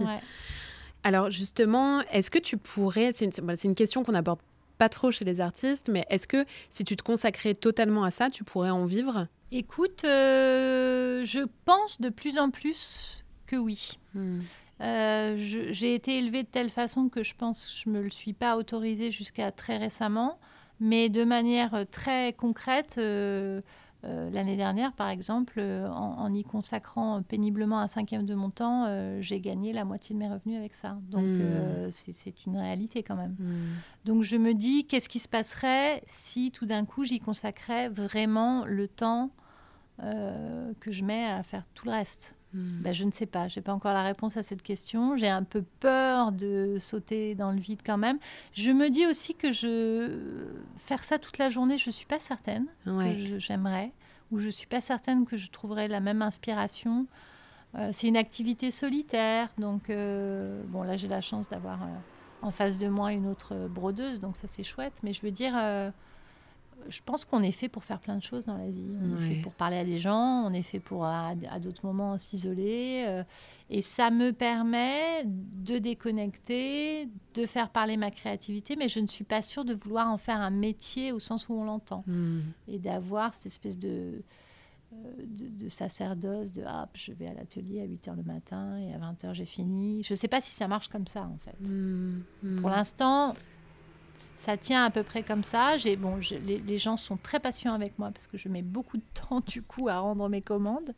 Alors 1.04 1.32
justement, 1.32 2.02
est-ce 2.12 2.30
que 2.30 2.40
tu 2.40 2.58
pourrais, 2.58 3.14
c'est 3.14 3.26
une, 3.26 3.56
une 3.64 3.76
question 3.76 4.04
qu'on 4.04 4.14
aborde 4.14 4.40
pas 4.78 4.90
trop 4.90 5.12
chez 5.12 5.26
les 5.26 5.42
artistes, 5.42 5.90
mais 5.90 6.06
est-ce 6.10 6.28
que 6.28 6.46
si 6.70 6.84
tu 6.84 6.96
te 6.96 7.04
consacrais 7.04 7.54
totalement 7.54 8.04
à 8.04 8.12
ça, 8.12 8.30
tu 8.30 8.44
pourrais 8.44 8.70
en 8.70 8.86
vivre? 8.86 9.28
Écoute, 9.52 10.04
euh, 10.04 11.24
je 11.24 11.48
pense 11.66 12.02
de 12.02 12.10
plus 12.10 12.38
en 12.38 12.50
plus 12.50 13.24
que 13.46 13.56
oui. 13.56 13.98
Hmm. 14.14 14.42
Euh, 14.82 15.36
j'ai 15.38 15.96
été 15.96 16.18
élevée 16.18 16.44
de 16.44 16.48
telle 16.48 16.70
façon 16.70 17.10
que 17.10 17.24
je 17.24 17.34
pense 17.34 17.72
que 17.72 17.80
je 17.80 17.90
ne 17.90 17.98
me 17.98 18.04
le 18.04 18.12
suis 18.12 18.34
pas 18.34 18.58
autorisée 18.58 19.10
jusqu'à 19.10 19.52
très 19.52 19.78
récemment, 19.78 20.38
mais 20.80 21.10
de 21.10 21.24
manière 21.24 21.86
très 21.90 22.34
concrète, 22.34 22.96
euh, 22.98 23.62
euh, 24.04 24.30
l'année 24.30 24.58
dernière, 24.58 24.94
par 24.94 25.10
exemple, 25.10 25.56
euh, 25.58 25.90
en, 25.90 26.32
y 26.34 26.44
consacrant 26.44 27.24
péniblement 27.24 27.80
un 27.80 27.88
cinquième 27.88 28.26
de 28.26 28.36
mon 28.36 28.52
temps, 28.52 28.86
euh, 28.88 29.22
j'ai 29.22 29.42
gagné 29.42 29.74
la 29.74 29.86
moitié 29.86 30.14
de 30.14 30.20
mes 30.20 30.30
revenus 30.30 30.58
avec 30.58 30.76
ça. 30.76 30.98
Donc, 31.10 31.24
hmm. 31.24 31.90
c'est 31.92 32.46
une 32.46 32.58
réalité 32.58 33.02
quand 33.02 33.16
même. 33.16 33.36
Hmm. 33.40 33.74
Donc, 34.06 34.22
je 34.22 34.38
me 34.38 34.54
dis, 34.54 34.86
qu'est-ce 34.86 35.10
qui 35.10 35.20
se 35.20 35.28
passerait 35.28 36.04
si 36.06 36.52
tout 36.52 36.68
d'un 36.68 36.86
coup, 36.86 37.06
j'y 37.06 37.20
consacrais 37.20 37.90
vraiment 37.90 38.66
le 38.66 38.88
temps 38.88 39.32
que 40.80 40.92
je 40.92 41.04
mets 41.04 41.26
à 41.26 41.42
faire 41.42 41.64
tout 41.74 41.88
le 41.88 41.92
reste? 41.92 42.36
Hmm. 42.54 42.82
Ben, 42.82 42.94
je 42.94 43.04
ne 43.04 43.12
sais 43.12 43.26
pas, 43.26 43.48
je 43.48 43.60
n'ai 43.60 43.64
pas 43.64 43.74
encore 43.74 43.94
la 43.94 44.04
réponse 44.04 44.38
à 44.38 44.44
cette 44.44 44.62
question. 44.62 45.18
J'ai 45.18 45.28
un 45.28 45.44
peu 45.44 45.64
peur 45.80 46.32
de 46.32 46.78
sauter 46.80 47.36
dans 47.36 47.52
le 47.52 47.60
vide 47.60 47.82
quand 47.86 47.98
même. 47.98 48.20
Je 48.54 48.72
me 48.72 48.90
dis 48.90 49.06
aussi 49.08 49.34
que 49.34 49.52
je 49.52 50.57
faire 50.78 51.04
ça 51.04 51.20
toute 51.20 51.38
la 51.38 51.50
journée, 51.50 51.78
je 51.78 51.90
ne 51.90 51.94
suis 51.94 52.06
pas 52.06 52.20
certaine 52.20 52.68
que 52.86 53.40
j'aimerais, 53.40 53.92
ou 54.32 54.40
je 54.40 54.48
ne 54.48 54.52
suis 54.52 54.68
pas 54.68 54.82
certaine 54.82 55.26
que 55.26 55.38
je 55.38 55.50
trouverais 55.50 55.88
la 55.88 56.00
même 56.00 56.22
inspiration. 56.22 57.08
Euh, 57.76 57.90
c'est 57.94 58.08
une 58.08 58.18
activité 58.18 58.72
solitaire, 58.72 59.50
donc 59.58 59.90
euh, 59.90 60.64
bon 60.68 60.84
là 60.84 60.96
j'ai 60.96 61.08
la 61.08 61.22
chance 61.22 61.50
d'avoir 61.50 61.84
euh, 61.84 61.88
en 62.42 62.52
face 62.52 62.78
de 62.78 62.88
moi 62.88 63.12
une 63.12 63.28
autre 63.28 63.68
brodeuse, 63.68 64.20
donc 64.20 64.38
ça 64.38 64.48
c'est 64.48 64.64
chouette. 64.64 65.00
Mais 65.04 65.14
je 65.14 65.22
veux 65.22 65.32
dire, 65.32 65.54
je 66.90 67.02
pense 67.04 67.26
qu'on 67.26 67.44
est 67.44 67.52
fait 67.52 67.70
pour 67.70 67.84
faire 67.84 68.00
plein 68.00 68.18
de 68.18 68.24
choses 68.24 68.46
dans 68.46 68.58
la 68.58 68.70
vie. 68.70 68.86
On 69.02 69.18
est 69.18 69.36
fait 69.36 69.42
pour 69.42 69.54
parler 69.54 69.78
à 69.78 69.86
des 69.86 70.00
gens, 70.00 70.44
on 70.46 70.54
est 70.54 70.62
fait 70.62 70.80
pour 70.80 71.06
à, 71.06 71.36
d'autres 71.62 71.86
moments 71.86 72.18
s'isoler. 72.18 73.04
Euh, 73.08 73.24
et 73.70 73.82
ça 73.82 74.10
me 74.12 74.32
permet 74.32 75.24
de 75.26 75.78
déconnecter, 75.78 77.10
de 77.34 77.46
faire 77.46 77.70
parler 77.70 77.98
ma 77.98 78.12
créativité, 78.12 78.76
mais 78.76 78.90
je 78.90 79.00
ne 79.00 79.08
suis 79.08 79.26
pas 79.26 79.44
sûre 79.44 79.66
de 79.66 79.74
vouloir 79.74 80.08
en 80.08 80.18
faire 80.18 80.40
un 80.40 80.52
métier 80.52 81.12
au 81.12 81.20
sens 81.20 81.50
où 81.50 81.54
on 81.54 81.66
l'entend. 81.66 82.04
Hmm. 82.08 82.42
Et 82.68 82.80
d'avoir 82.80 83.34
cette 83.36 83.48
espèce 83.48 83.78
de, 83.78 84.22
euh, 84.94 85.14
de, 85.28 85.68
sacerdoce, 85.68 86.54
de 86.54 86.64
ah, 86.66 86.88
je 86.94 87.12
vais 87.12 87.28
à 87.28 87.34
l'atelier 87.34 87.82
à 87.82 87.86
8h 87.86 88.16
le 88.16 88.24
matin 88.24 88.78
et 88.80 88.94
à 88.94 88.98
20h 88.98 89.34
j'ai 89.34 89.46
fini. 89.46 90.02
Je 90.04 90.14
ne 90.14 90.18
sais 90.18 90.30
pas 90.30 90.40
si 90.40 90.52
ça 90.54 90.68
marche 90.70 90.88
comme 90.88 91.08
ça 91.08 91.24
en 91.24 91.38
fait. 91.38 91.60
Hmm. 91.60 92.22
Hmm. 92.42 92.62
Pour 92.62 92.70
l'instant, 92.70 93.34
ça 94.38 94.56
tient 94.56 94.86
à 94.86 94.90
peu 94.90 95.04
près 95.04 95.24
comme 95.24 95.44
ça. 95.44 95.78
J'ai 95.78 95.96
bon, 95.96 96.20
les, 96.46 96.78
gens 96.78 96.96
sont 96.96 97.18
très 97.18 97.40
patients 97.40 97.74
avec 97.74 97.98
moi 97.98 98.12
parce 98.14 98.28
que 98.28 98.38
je 98.38 98.50
mets 98.50 98.62
beaucoup 98.62 98.98
de 98.98 99.04
temps 99.14 99.42
du 99.46 99.62
coup 99.62 99.90
à 99.90 100.00
rendre 100.00 100.30
mes 100.30 100.42
commandes, 100.42 100.94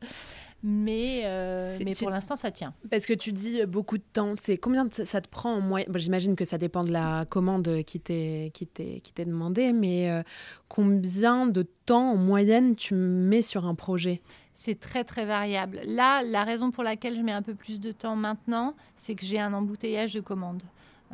mais 0.61 1.21
euh, 1.23 1.77
mais 1.85 1.95
pour 1.95 2.09
l'instant 2.09 2.35
ça 2.35 2.51
tient. 2.51 2.73
Parce 2.91 3.05
que 3.05 3.13
tu 3.13 3.31
dis 3.31 3.61
euh, 3.61 3.65
beaucoup 3.65 3.97
de 3.97 4.03
temps. 4.13 4.33
C'est 4.39 4.57
combien 4.57 4.87
ça 4.91 5.21
te 5.21 5.29
prend 5.29 5.53
en 5.53 5.61
moyenne 5.61 5.91
J'imagine 5.95 6.35
que 6.35 6.45
ça 6.45 6.57
dépend 6.57 6.83
de 6.83 6.91
la 6.91 7.25
commande 7.29 7.83
qui 7.83 7.99
t'est 7.99 8.51
qui 8.53 8.67
t'est 8.67 8.99
qui 9.01 9.13
t'est 9.13 9.25
demandée, 9.25 9.71
mais 9.71 10.09
euh, 10.09 10.21
combien 10.67 11.47
de 11.47 11.63
temps 11.85 12.11
en 12.11 12.17
moyenne 12.17 12.75
tu 12.75 12.93
mets 12.93 13.41
sur 13.41 13.65
un 13.65 13.75
projet? 13.75 14.21
C'est 14.53 14.77
très 14.77 15.05
très 15.05 15.23
variable. 15.23 15.79
Là, 15.85 16.21
la 16.23 16.43
raison 16.43 16.71
pour 16.71 16.83
laquelle 16.83 17.15
je 17.15 17.21
mets 17.21 17.31
un 17.31 17.41
peu 17.41 17.55
plus 17.55 17.79
de 17.79 17.93
temps 17.93 18.17
maintenant, 18.17 18.75
c'est 18.97 19.15
que 19.15 19.23
j'ai 19.23 19.39
un 19.39 19.53
embouteillage 19.53 20.13
de 20.13 20.19
commandes. 20.19 20.63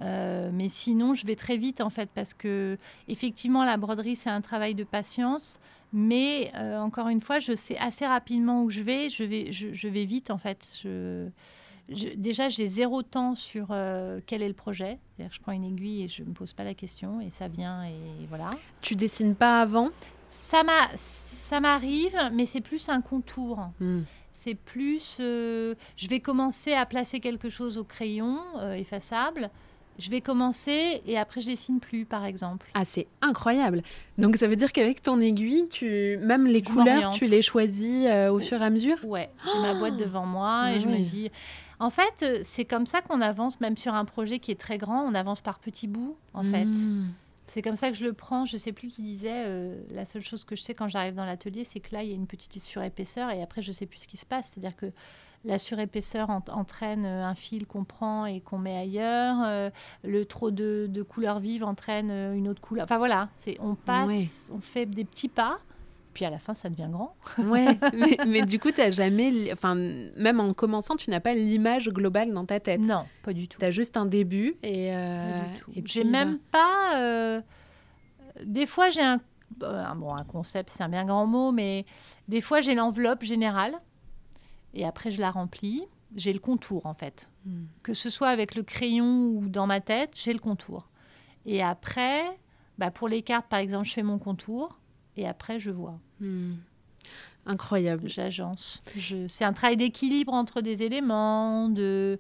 Euh, 0.02 0.50
mais 0.54 0.70
sinon, 0.70 1.14
je 1.14 1.26
vais 1.26 1.36
très 1.36 1.58
vite 1.58 1.82
en 1.82 1.90
fait 1.90 2.10
parce 2.14 2.34
que 2.34 2.78
effectivement, 3.08 3.64
la 3.64 3.78
broderie 3.78 4.16
c'est 4.16 4.30
un 4.30 4.42
travail 4.42 4.76
de 4.76 4.84
patience. 4.84 5.60
Mais 5.94 6.52
euh, 6.56 6.78
encore 6.80 7.08
une 7.08 7.22
fois, 7.22 7.40
je 7.40 7.56
sais 7.56 7.78
assez 7.78 8.06
rapidement 8.06 8.64
où 8.64 8.70
je 8.70 8.82
vais. 8.82 9.10
Je 9.10 9.24
vais, 9.24 9.52
je, 9.52 9.88
vais 9.88 10.06
vite 10.06 10.30
en 10.30 10.38
fait. 10.38 10.80
Je, 10.84 11.30
déjà, 12.16 12.50
j'ai 12.50 12.68
zéro 12.68 13.02
temps 13.02 13.36
sur 13.36 13.68
euh, 13.72 14.20
quel 14.26 14.42
est 14.42 14.48
le 14.48 14.54
projet. 14.54 15.00
je 15.20 15.40
prends 15.40 15.54
une 15.54 15.64
aiguille 15.64 16.04
et 16.04 16.08
je 16.10 16.24
me 16.24 16.34
pose 16.34 16.52
pas 16.52 16.66
la 16.66 16.74
question 16.74 17.22
et 17.22 17.30
ça 17.30 17.48
vient 17.48 17.86
et 17.86 18.26
voilà. 18.28 18.52
Tu 18.82 18.96
dessines 18.96 19.36
pas 19.36 19.62
avant? 19.62 19.92
Ça 20.30 20.64
ça 20.98 21.62
m'arrive, 21.62 22.18
mais 22.34 22.46
c'est 22.46 22.62
plus 22.62 22.90
un 22.90 23.00
contour. 23.00 23.60
Hmm. 23.80 24.02
C'est 24.34 24.56
plus, 24.56 25.16
je 25.20 26.08
vais 26.10 26.20
commencer 26.20 26.74
à 26.74 26.86
placer 26.86 27.22
quelque 27.22 27.48
chose 27.48 27.78
au 27.78 27.86
crayon 27.86 28.42
effaçable 28.74 29.50
je 30.00 30.10
vais 30.10 30.22
commencer 30.22 31.02
et 31.06 31.18
après 31.18 31.42
je 31.42 31.48
dessine 31.48 31.80
plus, 31.80 32.06
par 32.06 32.26
exemple. 32.26 32.70
Ah, 32.74 32.86
c'est 32.86 33.08
incroyable. 33.22 33.82
Donc 34.18 34.36
ça 34.38 34.48
veut 34.48 34.56
dire 34.56 34.72
qu'avec 34.72 35.02
ton 35.02 35.20
aiguille, 35.20 35.68
tu 35.70 36.18
même 36.22 36.46
les 36.46 36.62
couleurs, 36.62 37.12
tu 37.12 37.26
les 37.26 37.42
choisis 37.42 38.06
euh, 38.08 38.32
au 38.32 38.40
fur 38.40 38.62
et 38.62 38.66
à 38.66 38.70
mesure? 38.70 38.98
Ouais, 39.06 39.30
j'ai 39.46 39.60
ma 39.60 39.74
boîte 39.74 39.98
devant 39.98 40.26
moi 40.26 40.72
et 40.72 40.76
ah 40.76 40.80
je 40.80 40.88
me 40.88 41.00
dis. 41.00 41.32
En 41.80 41.90
fait, 41.90 42.24
euh, 42.24 42.40
c'est 42.44 42.66
comme 42.66 42.86
ça 42.86 43.02
qu'on 43.02 43.20
avance, 43.22 43.60
même 43.60 43.78
sur 43.78 43.94
un 43.94 44.06
projet 44.06 44.40
qui 44.40 44.52
est 44.52 44.60
très 44.60 44.78
grand, 44.78 45.02
on 45.02 45.14
avance 45.14 45.42
par 45.42 45.60
petits 45.60 45.88
bouts, 45.88 46.16
en 46.34 46.44
fait. 46.44 46.64
Hmm. 46.64 47.08
C'est 47.48 47.62
comme 47.62 47.76
ça 47.76 47.92
que 47.92 47.98
je 47.98 48.06
le 48.06 48.14
prends. 48.14 48.46
Je 48.46 48.58
sais 48.58 48.72
plus 48.72 48.88
qui 48.88 49.02
disait. 49.02 49.44
Euh, 49.46 49.78
la 49.92 50.06
seule 50.06 50.22
chose 50.22 50.46
que 50.46 50.56
je 50.56 50.62
sais 50.62 50.74
quand 50.74 50.88
j'arrive 50.88 51.16
dans 51.16 51.26
l'atelier, 51.26 51.64
c'est 51.64 51.80
que 51.80 51.94
là, 51.94 52.04
il 52.04 52.10
y 52.10 52.12
a 52.12 52.16
une 52.16 52.28
petite 52.28 52.60
surépaisseur 52.60 53.30
et 53.30 53.42
après, 53.42 53.62
je 53.62 53.72
sais 53.72 53.86
plus 53.86 54.00
ce 54.00 54.08
qui 54.08 54.18
se 54.18 54.26
passe. 54.26 54.52
C'est-à-dire 54.54 54.76
que 54.76 54.88
la 55.46 55.60
surépaisseur 55.60 56.30
entraîne 56.30 57.06
euh, 57.06 57.26
un 57.26 57.36
fil 57.36 57.66
qu'on 57.66 57.84
prend 57.84 58.26
et 58.26 58.42
qu'on 58.42 58.58
met 58.58 58.76
ailleurs. 58.76 59.38
Euh, 59.46 59.70
le 60.04 60.26
trop 60.26 60.52
de, 60.52 61.06
couleurs 61.08 61.40
vives 61.40 61.64
entraîne 61.64 62.10
euh, 62.12 62.34
une 62.34 62.48
autre 62.48 62.62
couleur. 62.62 62.84
Enfin 62.84 62.98
voilà, 62.98 63.30
c'est 63.36 63.58
on 63.60 63.76
passe, 63.76 64.50
on 64.52 64.60
fait 64.60 64.86
des 64.86 65.06
petits 65.06 65.30
pas. 65.30 65.60
Puis 66.14 66.24
à 66.24 66.30
la 66.30 66.40
fin, 66.40 66.54
ça 66.54 66.70
devient 66.70 66.88
grand. 66.90 67.14
ouais, 67.38 67.78
mais, 68.26 68.44
du 68.44 68.58
coup, 68.58 68.72
tu 68.72 68.80
n'as 68.80 68.90
jamais, 68.90 69.52
enfin, 69.52 69.76
même 69.76 70.40
en 70.40 70.54
commençant, 70.54 70.96
tu 70.96 71.10
n'as 71.10 71.20
pas 71.20 71.34
l'image 71.34 71.90
globale 71.90 72.34
dans 72.34 72.46
ta 72.46 72.62
tête. 72.62 72.80
Non, 72.80 73.04
pas 73.22 73.34
du 73.34 73.50
tout. 73.50 73.60
Tu 73.60 73.66
as 73.66 73.72
juste 73.72 73.98
un 73.98 74.06
début 74.06 74.56
et. 74.64 74.94
j'ai 75.84 76.04
même 76.04 76.40
pas. 76.52 77.42
Des 78.44 78.66
fois, 78.66 78.90
j'ai 78.90 79.02
un, 79.02 79.20
bon, 79.60 80.14
un 80.14 80.24
concept, 80.24 80.70
c'est 80.70 80.84
un 80.84 80.90
bien 80.90 81.06
grand 81.06 81.26
mot, 81.26 81.52
mais 81.52 81.86
des 82.28 82.42
fois, 82.42 82.62
j'ai 82.62 82.76
l'enveloppe 82.76 83.24
générale 83.24 83.74
et 84.76 84.86
après 84.86 85.12
je 85.12 85.20
la 85.20 85.32
remplis. 85.32 85.84
J'ai 86.16 86.32
le 86.32 86.40
contour 86.40 86.86
en 86.86 86.94
fait. 86.94 87.30
Hmm. 87.46 87.66
Que 87.84 87.94
ce 87.94 88.10
soit 88.10 88.30
avec 88.30 88.56
le 88.56 88.64
crayon 88.64 89.28
ou 89.30 89.50
dans 89.50 89.68
ma 89.68 89.82
tête, 89.82 90.12
j'ai 90.16 90.34
le 90.34 90.40
contour. 90.40 90.88
Et 91.46 91.62
après, 91.62 92.24
bah, 92.78 92.92
pour 92.92 93.08
les 93.08 93.22
cartes 93.22 93.48
par 93.48 93.60
exemple, 93.60 93.88
je 93.88 93.94
fais 93.94 94.04
mon 94.04 94.20
contour 94.20 94.78
et 95.18 95.28
après 95.28 95.60
je 95.60 95.72
vois. 95.72 96.00
Hmm. 96.20 96.54
Incroyable. 97.46 98.08
J'agence. 98.08 98.84
C'est 99.28 99.46
un 99.46 99.54
travail 99.54 99.78
d'équilibre 99.78 100.34
entre 100.34 100.62
des 100.62 100.82
éléments, 100.82 101.70
de, 101.70 102.20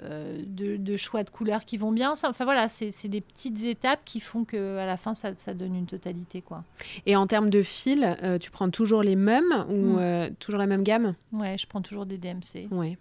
euh, 0.00 0.42
de, 0.46 0.96
choix 0.96 1.22
de 1.22 1.28
couleurs 1.28 1.66
qui 1.66 1.76
vont 1.76 1.92
bien. 1.92 2.12
Enfin 2.12 2.44
voilà, 2.44 2.68
c'est 2.68 3.08
des 3.08 3.20
petites 3.20 3.62
étapes 3.64 4.00
qui 4.04 4.20
font 4.20 4.44
qu'à 4.44 4.86
la 4.86 4.96
fin, 4.96 5.14
ça, 5.14 5.32
donne 5.54 5.74
une 5.74 5.86
totalité. 5.86 6.40
quoi. 6.40 6.64
Et 7.04 7.14
en 7.14 7.26
termes 7.26 7.50
de 7.50 7.62
fils, 7.62 8.02
euh, 8.22 8.38
tu 8.38 8.50
prends 8.50 8.70
toujours 8.70 9.02
les 9.02 9.16
mêmes 9.16 9.66
ou 9.68 9.98
euh, 9.98 10.30
toujours 10.38 10.58
la 10.58 10.66
même 10.66 10.82
gamme? 10.82 11.14
Ouais, 11.32 11.58
je 11.58 11.66
prends 11.66 11.82
toujours 11.82 12.06
des 12.06 12.16
DMC. 12.16 12.68
Ouais. 12.70 12.96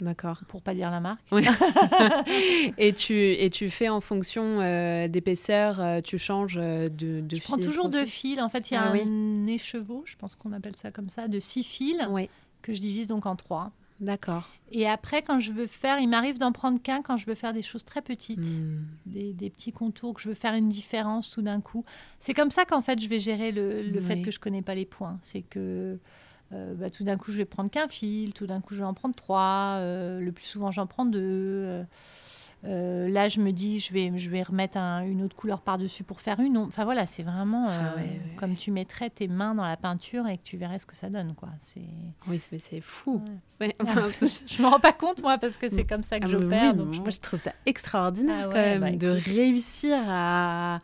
D'accord. 0.00 0.40
Pour 0.46 0.62
pas 0.62 0.72
dire 0.72 0.90
la 0.90 1.00
marque. 1.00 1.20
et, 2.78 2.92
tu, 2.92 3.14
et 3.14 3.50
tu 3.50 3.68
fais 3.68 3.88
en 3.88 4.00
fonction 4.00 4.58
d'épaisseur, 5.08 6.00
tu 6.02 6.16
changes 6.16 6.54
de, 6.54 6.88
de 6.88 7.36
Je 7.36 7.42
prends 7.42 7.58
toujours 7.58 7.88
deux 7.88 8.06
fils. 8.06 8.40
En 8.40 8.48
fait, 8.48 8.70
il 8.70 8.74
y 8.74 8.76
a 8.76 8.84
ah 8.84 8.92
un 8.92 9.46
écheveau, 9.46 10.04
je 10.06 10.14
pense 10.16 10.36
qu'on 10.36 10.52
appelle 10.52 10.76
ça 10.76 10.92
comme 10.92 11.10
ça, 11.10 11.26
de 11.26 11.40
six 11.40 11.64
fils 11.64 11.98
que 12.62 12.72
je 12.72 12.80
divise 12.80 13.08
donc 13.08 13.26
en 13.26 13.36
trois. 13.36 13.72
D'accord. 14.00 14.48
Et 14.72 14.88
après, 14.88 15.22
quand 15.22 15.40
je 15.40 15.52
veux 15.52 15.66
faire, 15.66 15.98
il 15.98 16.08
m'arrive 16.08 16.38
d'en 16.38 16.52
prendre 16.52 16.80
qu'un 16.80 17.02
quand 17.02 17.16
je 17.16 17.26
veux 17.26 17.34
faire 17.34 17.52
des 17.52 17.62
choses 17.62 17.84
très 17.84 18.00
petites, 18.00 18.38
hmm. 18.38 18.84
des, 19.06 19.50
petits 19.50 19.72
contours, 19.72 20.14
que 20.14 20.22
je 20.22 20.28
veux 20.28 20.34
faire 20.34 20.54
une 20.54 20.68
différence 20.68 21.30
tout 21.30 21.42
d'un 21.42 21.60
coup. 21.60 21.84
C'est 22.18 22.32
comme 22.32 22.50
ça 22.50 22.64
qu'en 22.64 22.80
fait, 22.80 23.00
je 23.00 23.08
vais 23.08 23.20
gérer 23.20 23.52
le, 23.52 24.00
fait 24.00 24.22
que 24.22 24.30
je 24.30 24.40
connais 24.40 24.62
pas 24.62 24.74
les 24.74 24.86
points. 24.86 25.18
C'est 25.22 25.42
que 25.42 25.98
euh, 26.52 26.74
bah, 26.74 26.88
tout 26.88 27.04
d'un 27.04 27.16
coup, 27.16 27.30
je 27.30 27.36
vais 27.36 27.44
prendre 27.44 27.70
qu'un 27.70 27.88
fil, 27.88 28.32
tout 28.32 28.46
d'un 28.46 28.60
coup, 28.60 28.74
je 28.74 28.78
vais 28.80 28.84
en 28.84 28.94
prendre 28.94 29.14
trois. 29.14 29.76
Euh, 29.78 30.18
le 30.20 30.32
plus 30.32 30.44
souvent, 30.44 30.70
j'en 30.70 30.86
prends 30.86 31.04
deux. 31.04 31.20
Euh, 31.22 31.82
euh, 32.64 33.08
là, 33.08 33.28
je 33.30 33.40
me 33.40 33.52
dis, 33.52 33.78
je 33.78 33.92
vais, 33.92 34.12
je 34.18 34.28
vais 34.28 34.42
remettre 34.42 34.76
une 34.76 35.22
autre 35.22 35.34
couleur 35.34 35.62
par-dessus 35.62 36.04
pour 36.04 36.20
faire 36.20 36.40
une. 36.40 36.58
Enfin 36.58 36.84
voilà, 36.84 37.06
c'est 37.06 37.22
vraiment 37.22 37.68
ah 37.68 37.94
euh, 37.98 38.02
comme 38.36 38.54
tu 38.54 38.70
mettrais 38.70 39.08
tes 39.08 39.28
mains 39.28 39.54
dans 39.54 39.64
la 39.64 39.78
peinture 39.78 40.26
et 40.28 40.36
que 40.36 40.42
tu 40.42 40.58
verrais 40.58 40.78
ce 40.78 40.84
que 40.84 40.94
ça 40.94 41.08
donne. 41.08 41.34
Quoi. 41.34 41.48
Oui, 42.28 42.38
c'est 42.38 42.80
fou. 42.82 43.22
je 43.60 44.62
me 44.62 44.66
rends 44.66 44.80
pas 44.80 44.92
compte, 44.92 45.22
moi, 45.22 45.38
parce 45.38 45.56
que 45.56 45.70
c'est 45.70 45.84
comme 45.84 46.02
ça 46.02 46.20
que 46.20 46.26
ah, 46.26 46.28
j'opère. 46.28 46.76
moi, 46.76 47.10
je... 47.10 47.18
trouve 47.18 47.40
ça 47.40 47.52
extraordinaire 47.64 48.48
ah 48.50 48.52
quand 48.52 48.60
même, 48.60 48.80
bah, 48.80 48.92
de 48.92 49.08
réussir 49.08 49.96
à, 50.08 50.80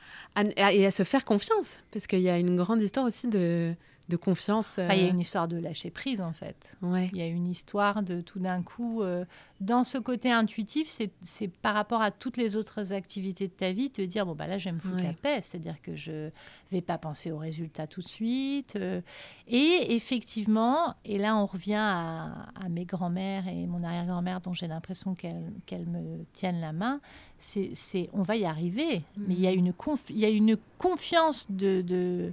et 0.57 0.87
à 0.87 0.91
se 0.91 1.03
faire 1.03 1.27
confiance. 1.27 1.85
Parce 1.93 2.07
qu'il 2.07 2.21
y 2.21 2.31
a 2.31 2.39
une 2.39 2.57
grande 2.57 2.83
histoire 2.83 3.05
aussi 3.05 3.29
de 3.29 3.75
de 4.09 4.17
confiance. 4.17 4.79
il 4.79 4.97
y 4.97 5.03
a 5.03 5.07
euh, 5.07 5.11
une 5.11 5.19
histoire 5.19 5.49
de 5.49 5.57
lâcher 5.57 5.91
prise 5.91 6.21
en 6.21 6.33
fait. 6.33 6.77
Ouais. 6.81 7.11
Il 7.13 7.19
y 7.19 7.23
a 7.23 7.27
une 7.27 7.49
histoire 7.49 8.03
de 8.03 8.21
tout 8.21 8.39
d'un 8.39 8.63
coup, 8.63 9.03
euh, 9.03 9.25
dans 9.61 9.83
ce 9.83 9.99
côté 9.99 10.31
intuitif, 10.31 10.89
c'est 11.23 11.49
par 11.49 11.75
rapport 11.75 12.01
à 12.03 12.13
toutes 12.13 12.37
les 12.37 12.55
autres 12.55 12.93
activités 12.93 13.49
de 13.49 13.53
ta 13.53 13.73
vie, 13.73 13.91
te 13.91 14.03
dire 14.03 14.25
bon 14.25 14.35
bah 14.35 14.47
là 14.47 14.59
je 14.59 14.67
vais 14.67 14.73
me 14.73 14.79
foutre 14.79 15.03
la 15.03 15.13
paix, 15.13 15.41
c'est-à-dire 15.43 15.81
que 15.83 15.97
je 15.97 16.31
vais 16.71 16.81
pas 16.81 16.99
penser 16.99 17.33
aux 17.33 17.39
résultats 17.39 17.87
tout 17.87 18.01
de 18.01 18.09
suite. 18.09 18.77
Euh. 18.77 19.01
et 19.49 19.97
effectivement, 19.97 20.95
et 21.05 21.19
là 21.19 21.37
on 21.37 21.47
revient 21.47 21.75
à, 21.75 22.69
mes 22.71 22.85
grands-mères 22.85 23.49
et 23.49 23.67
mon 23.67 23.83
arrière-grand-mère 23.83 24.41
dont 24.41 24.55
j'ai 24.55 24.69
l'impression 24.69 25.15
qu'elles 25.15 25.87
me 25.87 26.25
tiennent 26.33 26.61
la 26.61 26.73
main, 26.73 27.01
c'est 27.39 28.09
on 28.13 28.23
va 28.23 28.37
y 28.37 28.45
arriver. 28.45 29.03
Mais 29.17 29.35
il 29.35 29.41
y 29.41 29.49
a 29.49 29.53
mm. 29.53 29.59
une, 29.59 29.73
il 30.11 30.19
y 30.19 30.25
a 30.25 30.29
une 30.29 30.57
confiance 30.79 31.47
de 31.51 32.33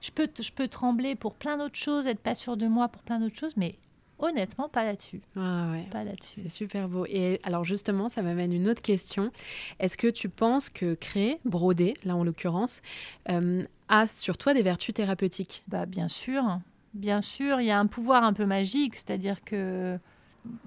je 0.00 0.10
peux, 0.10 0.28
je 0.40 0.52
peux 0.52 0.68
trembler 0.68 1.14
pour 1.14 1.34
plein 1.34 1.56
d'autres 1.56 1.76
choses, 1.76 2.06
être 2.06 2.20
pas 2.20 2.34
sûr 2.34 2.56
de 2.56 2.66
moi 2.66 2.88
pour 2.88 3.02
plein 3.02 3.18
d'autres 3.18 3.38
choses, 3.38 3.56
mais 3.56 3.76
honnêtement, 4.18 4.68
pas 4.68 4.84
là-dessus. 4.84 5.20
Ah 5.36 5.70
ouais. 5.72 5.86
Pas 5.90 6.04
là-dessus. 6.04 6.40
C'est 6.42 6.48
super 6.48 6.88
beau. 6.88 7.06
Et 7.08 7.40
alors 7.42 7.64
justement, 7.64 8.08
ça 8.08 8.22
m'amène 8.22 8.52
une 8.52 8.68
autre 8.68 8.82
question. 8.82 9.30
Est-ce 9.78 9.96
que 9.96 10.08
tu 10.08 10.28
penses 10.28 10.68
que 10.68 10.94
créer, 10.94 11.38
broder, 11.44 11.94
là 12.04 12.16
en 12.16 12.24
l'occurrence, 12.24 12.80
euh, 13.30 13.64
a 13.88 14.06
sur 14.06 14.36
toi 14.36 14.54
des 14.54 14.62
vertus 14.62 14.94
thérapeutiques? 14.94 15.62
Bah 15.68 15.86
bien 15.86 16.08
sûr. 16.08 16.58
bien 16.94 17.20
sûr, 17.20 17.60
il 17.60 17.66
y 17.66 17.70
a 17.70 17.78
un 17.78 17.86
pouvoir 17.86 18.24
un 18.24 18.32
peu 18.32 18.44
magique, 18.44 18.96
c'est-à-dire 18.96 19.42
que 19.44 19.98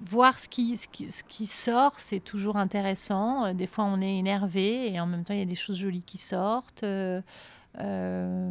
voir 0.04 0.38
ce 0.38 0.48
qui, 0.48 0.76
ce 0.76 0.86
qui, 0.88 1.10
ce 1.10 1.24
qui 1.24 1.46
sort, 1.46 1.98
c'est 1.98 2.20
toujours 2.20 2.56
intéressant. 2.56 3.52
Des 3.52 3.66
fois, 3.66 3.84
on 3.84 4.00
est 4.00 4.16
énervé 4.16 4.92
et 4.92 5.00
en 5.00 5.06
même 5.06 5.24
temps, 5.24 5.34
il 5.34 5.40
y 5.40 5.42
a 5.42 5.46
des 5.46 5.56
choses 5.56 5.78
jolies 5.78 6.02
qui 6.02 6.18
sortent. 6.18 6.84
Euh, 6.84 7.20
euh, 7.78 8.50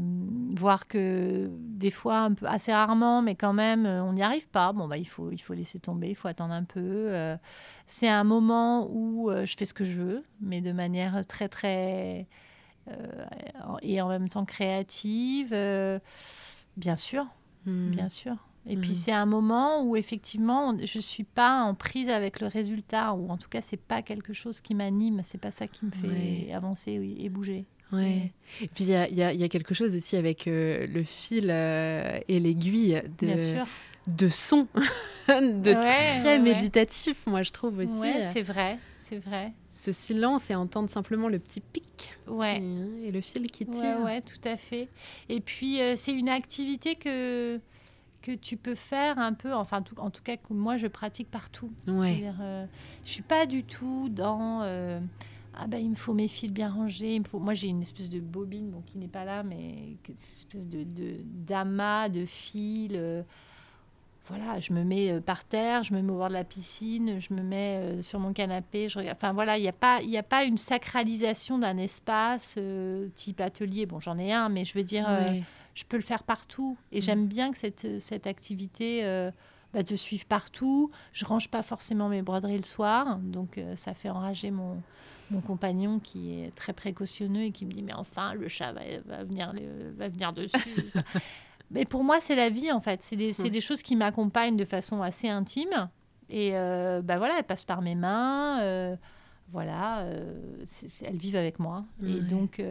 voir 0.55 0.87
que 0.87 1.49
des 1.59 1.91
fois, 1.91 2.19
un 2.19 2.33
peu, 2.33 2.45
assez 2.47 2.73
rarement, 2.73 3.21
mais 3.21 3.35
quand 3.35 3.53
même, 3.53 3.85
on 3.85 4.13
n'y 4.13 4.23
arrive 4.23 4.47
pas. 4.49 4.73
Bon, 4.73 4.87
bah, 4.87 4.97
il, 4.97 5.07
faut, 5.07 5.31
il 5.31 5.39
faut 5.39 5.53
laisser 5.53 5.79
tomber, 5.79 6.09
il 6.09 6.15
faut 6.15 6.27
attendre 6.27 6.53
un 6.53 6.63
peu. 6.63 7.11
c'est 7.87 8.09
un 8.09 8.23
moment 8.23 8.89
où 8.91 9.31
je 9.31 9.55
fais 9.57 9.65
ce 9.65 9.73
que 9.73 9.83
je 9.83 10.01
veux, 10.01 10.23
mais 10.39 10.61
de 10.61 10.71
manière 10.71 11.25
très, 11.25 11.49
très. 11.49 12.27
et 13.81 14.01
en 14.01 14.09
même 14.09 14.29
temps 14.29 14.45
créative. 14.45 15.55
bien 16.77 16.95
sûr, 16.95 17.25
hmm. 17.65 17.91
bien 17.91 18.09
sûr. 18.09 18.35
Et 18.67 18.75
puis 18.75 18.91
mhm. 18.91 18.95
c'est 18.95 19.11
un 19.11 19.25
moment 19.25 19.83
où 19.83 19.95
effectivement 19.95 20.75
je 20.77 20.99
suis 20.99 21.23
pas 21.23 21.63
en 21.63 21.73
prise 21.73 22.09
avec 22.09 22.39
le 22.39 22.47
résultat 22.47 23.13
ou 23.13 23.29
en 23.29 23.37
tout 23.37 23.49
cas 23.49 23.61
c'est 23.61 23.81
pas 23.81 24.03
quelque 24.03 24.33
chose 24.33 24.61
qui 24.61 24.75
m'anime, 24.75 25.21
c'est 25.23 25.39
pas 25.39 25.51
ça 25.51 25.67
qui 25.67 25.85
me 25.85 25.91
fait 25.91 26.53
avancer 26.53 27.15
et 27.17 27.29
bouger. 27.29 27.65
Ouais. 27.93 28.31
Et 28.61 28.67
puis 28.67 28.83
il 28.85 28.89
y 28.89 28.95
a, 28.95 29.09
y 29.09 29.43
a, 29.43 29.49
quelque 29.49 29.73
chose 29.73 29.95
aussi 29.95 30.15
avec 30.15 30.47
euh, 30.47 30.87
le 30.87 31.03
fil 31.03 31.49
euh, 31.49 32.19
et 32.27 32.39
l'aiguille 32.39 33.01
de, 33.19 33.63
de 34.07 34.29
son, 34.29 34.67
de 35.27 35.73
très 35.73 36.39
méditatif, 36.39 37.17
moi 37.25 37.43
je 37.43 37.51
trouve 37.51 37.79
aussi. 37.79 37.93
Ouais, 37.93 38.23
c'est 38.33 38.41
vrai, 38.41 38.77
c'est 38.97 39.19
vrai. 39.19 39.53
Ce 39.69 39.91
silence 39.91 40.49
et 40.49 40.55
entendre 40.55 40.89
simplement 40.89 41.29
le 41.29 41.39
petit 41.39 41.61
pic 41.61 42.17
ouais. 42.27 42.61
et 43.03 43.11
le 43.11 43.21
fil 43.21 43.49
qui 43.51 43.65
tire. 43.65 44.01
Ouais, 44.01 44.21
tout 44.21 44.47
à 44.47 44.57
fait. 44.57 44.87
Et 45.29 45.39
puis 45.39 45.81
euh, 45.81 45.95
c'est 45.97 46.13
une 46.13 46.29
activité 46.29 46.95
que 46.95 47.59
que 48.21 48.31
tu 48.31 48.55
peux 48.55 48.75
faire 48.75 49.17
un 49.17 49.33
peu, 49.33 49.53
enfin 49.53 49.83
en 49.97 50.09
tout 50.09 50.21
cas 50.23 50.37
que 50.37 50.53
moi 50.53 50.77
je 50.77 50.87
pratique 50.87 51.29
partout. 51.29 51.71
Ouais. 51.87 52.23
Euh, 52.39 52.65
je 53.03 53.11
suis 53.11 53.23
pas 53.23 53.45
du 53.45 53.63
tout 53.63 54.09
dans 54.09 54.61
euh, 54.61 54.99
ah 55.53 55.67
ben 55.67 55.77
il 55.77 55.89
me 55.89 55.95
faut 55.95 56.13
mes 56.13 56.27
fils 56.27 56.51
bien 56.51 56.69
rangés. 56.69 57.15
Il 57.15 57.21
me 57.21 57.25
faut... 57.25 57.39
Moi 57.39 57.53
j'ai 57.53 57.67
une 57.67 57.81
espèce 57.81 58.09
de 58.09 58.19
bobine 58.19 58.69
bon, 58.69 58.81
qui 58.81 58.97
n'est 58.97 59.07
pas 59.07 59.25
là, 59.25 59.43
mais 59.43 59.97
une 60.07 60.15
espèce 60.15 60.67
de 60.67 60.85
d'amas 61.25 62.09
de, 62.09 62.25
fils. 62.25 62.91
Euh, 62.93 63.23
voilà, 64.27 64.59
je 64.59 64.71
me 64.71 64.83
mets 64.83 65.19
par 65.19 65.43
terre, 65.43 65.83
je 65.83 65.93
me 65.93 66.01
mets 66.01 66.11
au 66.11 66.17
bord 66.17 66.29
de 66.29 66.33
la 66.33 66.43
piscine, 66.43 67.19
je 67.19 67.33
me 67.33 67.41
mets 67.41 68.01
sur 68.01 68.19
mon 68.19 68.31
canapé. 68.31 68.87
Je 68.87 68.99
regarde. 68.99 69.17
Enfin 69.17 69.33
voilà, 69.33 69.57
il 69.57 69.61
n'y 69.61 69.67
a 69.67 69.73
pas 69.73 69.99
il 70.01 70.15
a 70.15 70.23
pas 70.23 70.45
une 70.45 70.57
sacralisation 70.57 71.59
d'un 71.59 71.77
espace 71.77 72.57
type 73.15 73.41
atelier. 73.41 73.85
Bon 73.85 73.99
j'en 73.99 74.17
ai 74.17 74.31
un, 74.31 74.47
mais 74.47 74.63
je 74.63 74.77
veux 74.77 74.83
dire 74.83 75.07
je 75.73 75.83
peux 75.85 75.97
le 75.97 76.03
faire 76.03 76.23
partout. 76.23 76.77
Et 76.91 76.99
mm. 76.99 77.01
j'aime 77.01 77.27
bien 77.27 77.51
que 77.51 77.57
cette, 77.57 77.99
cette 77.99 78.27
activité 78.27 79.03
euh, 79.03 79.31
bah, 79.73 79.83
te 79.83 79.95
suive 79.95 80.25
partout. 80.25 80.91
Je 81.13 81.25
range 81.25 81.49
pas 81.49 81.63
forcément 81.63 82.09
mes 82.09 82.21
broderies 82.21 82.57
le 82.57 82.65
soir, 82.65 83.17
donc 83.17 83.57
euh, 83.57 83.75
ça 83.75 83.93
fait 83.93 84.09
enrager 84.09 84.51
mon, 84.51 84.81
mon 85.31 85.41
compagnon 85.41 85.99
qui 85.99 86.33
est 86.33 86.53
très 86.55 86.73
précautionneux 86.73 87.43
et 87.43 87.51
qui 87.51 87.65
me 87.65 87.71
dit 87.71 87.83
mais 87.83 87.93
enfin 87.93 88.33
le 88.33 88.47
chat 88.47 88.73
va, 88.73 88.81
va 89.05 89.23
venir, 89.23 89.51
va 89.97 90.07
venir 90.09 90.33
dessus. 90.33 90.55
mais 91.71 91.85
pour 91.85 92.03
moi 92.03 92.19
c'est 92.19 92.35
la 92.35 92.49
vie 92.49 92.71
en 92.71 92.81
fait. 92.81 93.01
C'est 93.01 93.15
des, 93.15 93.31
mm. 93.31 93.49
des, 93.49 93.61
choses 93.61 93.81
qui 93.81 93.95
m'accompagnent 93.95 94.57
de 94.57 94.65
façon 94.65 95.01
assez 95.01 95.27
intime. 95.27 95.89
Et 96.29 96.51
euh, 96.53 97.01
bah 97.01 97.17
voilà, 97.17 97.35
elles 97.37 97.43
passent 97.43 97.65
par 97.65 97.81
mes 97.81 97.95
mains. 97.95 98.97
voilà, 99.51 100.05
elles 101.03 101.17
vivent 101.17 101.35
avec 101.35 101.59
moi. 101.59 101.83
Et 102.05 102.21
donc 102.21 102.61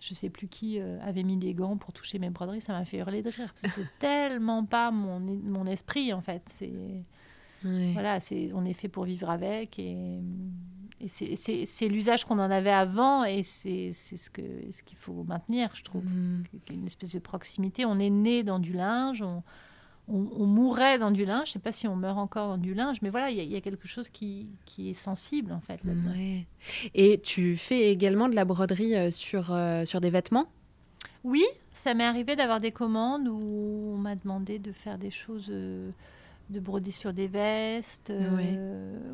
je 0.00 0.14
sais 0.14 0.30
plus 0.30 0.46
qui 0.46 0.80
euh, 0.80 0.98
avait 1.02 1.24
mis 1.24 1.36
des 1.36 1.54
gants 1.54 1.76
pour 1.76 1.92
toucher 1.92 2.18
mes 2.18 2.30
broderies, 2.30 2.60
ça 2.60 2.72
m'a 2.72 2.84
fait 2.84 2.98
hurler 2.98 3.22
de 3.22 3.30
rire. 3.30 3.52
c'est 3.56 3.86
tellement 3.98 4.64
pas 4.64 4.90
mon, 4.90 5.18
mon 5.18 5.66
esprit, 5.66 6.12
en 6.12 6.20
fait. 6.20 6.42
C'est. 6.50 6.72
Voilà, 7.62 8.20
c'est, 8.20 8.50
on 8.54 8.64
est 8.64 8.72
fait 8.72 8.88
pour 8.88 9.04
vivre 9.04 9.30
avec 9.30 9.78
et, 9.78 10.20
et 11.00 11.08
c'est, 11.08 11.88
l'usage 11.88 12.24
qu'on 12.24 12.38
en 12.38 12.50
avait 12.50 12.72
avant 12.72 13.24
et 13.24 13.42
c'est, 13.42 13.92
ce, 13.92 14.30
que, 14.30 14.42
ce 14.70 14.82
qu'il 14.82 14.98
faut 14.98 15.24
maintenir, 15.24 15.70
je 15.74 15.82
trouve. 15.82 16.04
Mm. 16.04 16.44
Une 16.70 16.86
espèce 16.86 17.12
de 17.12 17.18
proximité. 17.18 17.84
On 17.84 17.98
est 17.98 18.10
né 18.10 18.42
dans 18.42 18.58
du 18.58 18.72
linge, 18.72 19.22
on, 19.22 19.42
on, 20.08 20.46
mourrait 20.46 20.98
dans 20.98 21.10
du 21.10 21.24
linge. 21.24 21.48
Je 21.48 21.50
ne 21.50 21.52
sais 21.54 21.58
pas 21.58 21.72
si 21.72 21.86
on 21.86 21.96
meurt 21.96 22.18
encore 22.18 22.48
dans 22.48 22.58
du 22.58 22.74
linge, 22.74 22.98
mais 23.02 23.10
voilà, 23.10 23.30
il 23.30 23.52
y, 23.52 23.56
a 23.56 23.60
quelque 23.60 23.86
chose 23.86 24.08
qui, 24.08 24.48
est 24.78 24.94
sensible 24.94 25.52
en 25.52 25.60
fait. 25.60 25.80
Et 26.94 27.20
tu 27.20 27.56
fais 27.56 27.90
également 27.90 28.28
de 28.28 28.34
la 28.34 28.44
broderie 28.44 28.96
euh, 28.96 29.10
sur, 29.10 29.52
euh, 29.52 29.84
sur 29.84 30.00
des 30.00 30.10
vêtements? 30.10 30.46
Oui, 31.24 31.44
ça 31.74 31.94
m'est 31.94 32.04
arrivé 32.04 32.36
d'avoir 32.36 32.60
des 32.60 32.72
commandes 32.72 33.28
où 33.28 33.92
on 33.94 33.98
m'a 33.98 34.14
demandé 34.14 34.58
de 34.58 34.72
faire 34.72 34.98
des 34.98 35.10
choses, 35.10 35.50
euh, 35.50 35.90
de 36.50 36.60
broder 36.60 36.90
sur 36.90 37.12
des 37.12 37.28
vestes. 37.28 38.12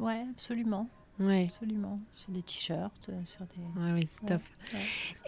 Oui, 0.01 0.15
absolument. 0.31 0.89
Oui. 1.21 1.45
Absolument. 1.45 1.99
Sur 2.13 2.31
des 2.31 2.43
t-shirts, 2.43 3.09
euh, 3.09 3.13
sur 3.25 3.43
des. 3.43 3.93
Oui, 3.93 4.09
c'est 4.11 4.27
top. 4.27 4.43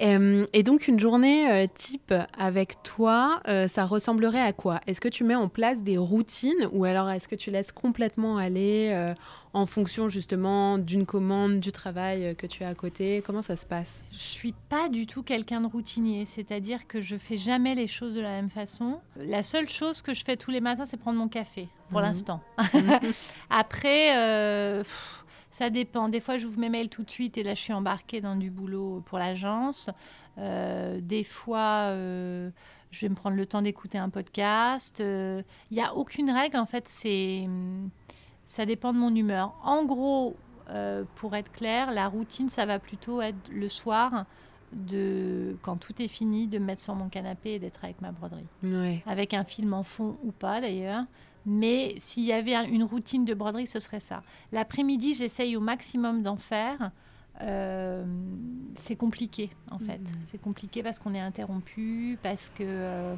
Euh, 0.03 0.47
et 0.53 0.63
donc, 0.63 0.89
une 0.89 0.99
journée 0.99 1.51
euh, 1.51 1.67
type 1.73 2.13
avec 2.37 2.83
toi, 2.83 3.41
ça 3.69 3.85
ressemblerait 3.85 4.41
à 4.41 4.53
quoi? 4.53 4.81
Est-ce 4.87 5.01
que 5.01 5.09
tu 5.09 5.25
mets 5.25 5.35
en 5.35 5.49
place 5.49 5.83
des 5.83 5.99
routines 5.99 6.69
ou 6.73 6.85
alors 6.85 7.09
est-ce 7.11 7.29
que 7.29 7.37
tu 7.37 7.51
laisses 7.51 7.73
complètement 7.73 8.37
aller 8.39 9.15
en 9.53 9.65
fonction 9.65 10.09
justement 10.09 10.77
d'une 10.79 11.07
commande, 11.07 11.61
du 11.61 11.73
travail 11.73 12.35
que 12.37 12.47
tu 12.47 12.65
as 12.65 12.69
à 12.69 12.75
côté? 12.75 13.23
Comment 13.25 13.43
ça 13.43 13.57
se 13.57 13.67
passe? 13.67 14.03
Je 14.13 14.19
suis 14.19 14.55
pas 14.69 14.89
du 14.89 15.07
tout 15.07 15.23
quelqu'un 15.23 15.61
de 15.61 15.67
routinier, 15.67 16.25
c'est-à-dire 16.27 16.87
que 16.87 17.01
je 17.01 17.17
fais 17.17 17.37
jamais 17.37 17.75
les 17.75 17.87
choses 17.87 18.15
de 18.15 18.21
la 18.21 18.31
même 18.31 18.51
façon. 18.51 19.01
La 19.17 19.43
seule 19.43 19.69
chose 19.69 20.03
que 20.03 20.15
je 20.15 20.25
fais 20.25 20.37
tous 20.37 20.51
les 20.51 20.61
matins, 20.61 20.87
c'est 20.87 20.97
prendre 20.97 21.19
mon 21.19 21.29
café, 21.29 21.69
pour 21.91 22.01
mhm. 22.01 22.07
l'instant. 22.07 22.41
Après. 23.51 24.83
Ça 25.57 25.71
dépend. 25.71 26.11
Des 26.11 26.21
fois, 26.21 26.37
j'ouvre 26.37 26.59
mes 26.59 26.69
mails 26.69 26.91
tout 26.91 27.03
de 27.03 27.11
suite 27.11 27.39
et 27.39 27.43
là, 27.43 27.55
je 27.55 27.63
suis 27.63 27.73
embarquée 27.73 28.21
dans 28.21 28.37
du 28.37 28.51
boulot 28.51 29.03
pour 29.07 29.17
l'agence. 29.19 29.89
Euh, 30.37 31.01
des 31.01 31.25
fois, 31.25 31.87
euh, 31.87 32.51
je 32.91 33.01
vais 33.01 33.09
me 33.09 33.15
prendre 33.15 33.37
le 33.37 33.47
temps 33.47 33.63
d'écouter 33.63 33.97
un 33.97 34.11
podcast. 34.11 34.97
Il 34.99 35.07
euh, 35.07 35.43
n'y 35.71 35.81
a 35.81 35.95
aucune 35.95 36.31
règle, 36.31 36.59
en 36.59 36.67
fait. 36.67 36.87
C'est, 36.89 37.49
ça 38.47 38.67
dépend 38.67 38.93
de 38.93 38.99
mon 38.99 39.15
humeur. 39.15 39.55
En 39.65 39.87
gros, 39.87 40.37
pour 41.15 41.35
être 41.35 41.51
clair, 41.53 41.91
la 41.91 42.07
routine, 42.07 42.51
ça 42.51 42.67
va 42.67 42.79
plutôt 42.79 43.23
être 43.23 43.49
le 43.51 43.71
soir. 43.71 44.27
De, 44.73 45.57
quand 45.63 45.79
tout 45.79 46.03
est 46.03 46.09
fini, 46.09 46.49
de 46.49 46.59
me 46.59 46.67
mettre 46.67 46.83
sur 46.83 46.95
mon 46.95 47.09
canapé 47.09 47.53
et 47.53 47.59
d'être 47.59 47.83
avec 47.83 48.03
ma 48.03 48.13
broderie. 48.13 48.49
Avec 49.07 49.33
un 49.33 49.45
film 49.45 49.73
en 49.73 49.85
fond 49.85 50.19
ou 50.23 50.33
pas 50.33 50.61
d'ailleurs. 50.61 51.05
Mais 51.47 51.95
s'il 51.99 52.25
y 52.25 52.33
avait 52.33 52.55
une 52.67 52.83
routine 52.83 53.25
de 53.25 53.33
broderie, 53.33 53.69
ce 53.69 53.79
serait 53.79 54.01
ça. 54.01 54.23
L'après-midi, 54.51 55.15
j'essaye 55.15 55.57
au 55.57 55.61
maximum 55.61 56.23
d'en 56.23 56.37
faire. 56.37 56.91
Euh, 57.43 58.05
c'est 58.75 58.97
compliqué, 58.97 59.51
en 59.71 59.79
fait. 59.79 59.99
Mmh. 59.99 60.21
C'est 60.25 60.41
compliqué 60.41 60.83
parce 60.83 60.99
qu'on 60.99 61.15
est 61.15 61.21
interrompu, 61.21 62.19
parce 62.23 62.51
que 62.51 62.65
euh, 62.65 63.15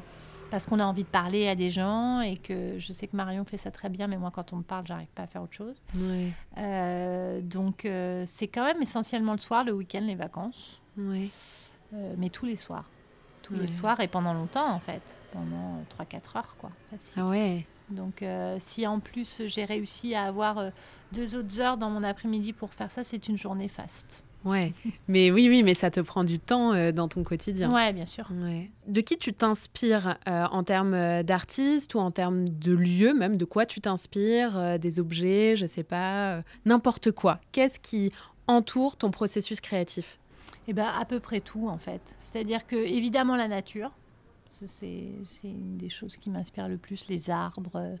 parce 0.51 0.65
qu'on 0.65 0.79
a 0.79 0.83
envie 0.83 1.03
de 1.03 1.09
parler 1.09 1.47
à 1.47 1.55
des 1.55 1.69
gens 1.71 2.21
et 2.21 2.35
que 2.35 2.79
je 2.79 2.91
sais 2.91 3.07
que 3.07 3.15
Marion 3.15 3.45
fait 3.45 3.57
ça 3.57 3.71
très 3.71 3.89
bien, 3.89 4.07
mais 4.07 4.17
moi, 4.17 4.31
quand 4.33 4.51
on 4.51 4.57
me 4.57 4.63
parle, 4.63 4.85
j'arrive 4.87 5.09
pas 5.13 5.23
à 5.23 5.27
faire 5.27 5.43
autre 5.43 5.53
chose. 5.53 5.81
Euh, 6.57 7.39
donc, 7.41 7.87
c'est 8.25 8.47
quand 8.47 8.65
même 8.65 8.81
essentiellement 8.81 9.33
le 9.33 9.39
soir, 9.39 9.63
le 9.63 9.73
week-end, 9.73 10.01
les 10.01 10.15
vacances. 10.15 10.81
mais 10.97 12.29
tous 12.29 12.45
les 12.45 12.57
soirs. 12.57 12.89
Tous 13.43 13.53
les 13.53 13.71
soirs 13.71 13.99
et 13.99 14.07
pendant 14.07 14.33
longtemps, 14.33 14.71
en 14.71 14.79
fait. 14.79 15.01
Pendant 15.33 15.83
3-4 15.99 16.37
heures, 16.37 16.55
quoi. 16.59 16.71
Ah 17.15 17.27
ouais 17.27 17.65
donc, 17.91 18.21
euh, 18.21 18.57
si 18.59 18.85
en 18.87 18.99
plus 18.99 19.43
j'ai 19.47 19.65
réussi 19.65 20.15
à 20.15 20.23
avoir 20.23 20.57
euh, 20.57 20.69
deux 21.11 21.35
autres 21.35 21.59
heures 21.59 21.77
dans 21.77 21.89
mon 21.89 22.03
après-midi 22.03 22.53
pour 22.53 22.73
faire 22.73 22.91
ça, 22.91 23.03
c'est 23.03 23.27
une 23.27 23.37
journée 23.37 23.67
faste. 23.67 24.23
Ouais, 24.45 24.73
mais 25.07 25.31
oui, 25.31 25.49
oui, 25.49 25.63
mais 25.63 25.73
ça 25.73 25.91
te 25.91 25.99
prend 25.99 26.23
du 26.23 26.39
temps 26.39 26.73
euh, 26.73 26.91
dans 26.91 27.07
ton 27.07 27.23
quotidien. 27.23 27.73
Ouais, 27.73 27.91
bien 27.91 28.05
sûr. 28.05 28.29
De 28.87 29.01
qui 29.01 29.17
tu 29.17 29.33
t'inspires 29.33 30.17
en 30.25 30.63
termes 30.63 31.23
d'artistes 31.23 31.95
ou 31.95 31.99
en 31.99 32.11
termes 32.11 32.47
de 32.47 32.73
lieux, 32.73 33.13
même? 33.13 33.37
De 33.37 33.45
quoi 33.45 33.65
tu 33.65 33.81
t'inspires, 33.81 34.79
des 34.79 34.99
objets, 34.99 35.55
je 35.55 35.65
sais 35.65 35.83
pas, 35.83 36.41
n'importe 36.65 37.11
quoi? 37.11 37.39
Qu'est-ce 37.51 37.79
qui 37.79 38.11
entoure 38.47 38.95
ton 38.95 39.11
processus 39.11 39.59
créatif? 39.59 40.19
Eh 40.67 40.73
ben, 40.73 40.85
à 40.85 41.03
peu 41.05 41.19
près 41.19 41.39
tout 41.39 41.67
en 41.67 41.77
fait. 41.77 42.15
C'est-à-dire 42.19 42.67
que 42.67 42.75
évidemment 42.75 43.35
la 43.35 43.47
nature, 43.47 43.91
c'est 44.49 45.13
une 45.43 45.77
des 45.77 45.89
choses 45.89 46.17
qui 46.17 46.29
m'inspire 46.29 46.67
le 46.67 46.77
plus, 46.77 47.07
les 47.07 47.29
arbres. 47.29 47.97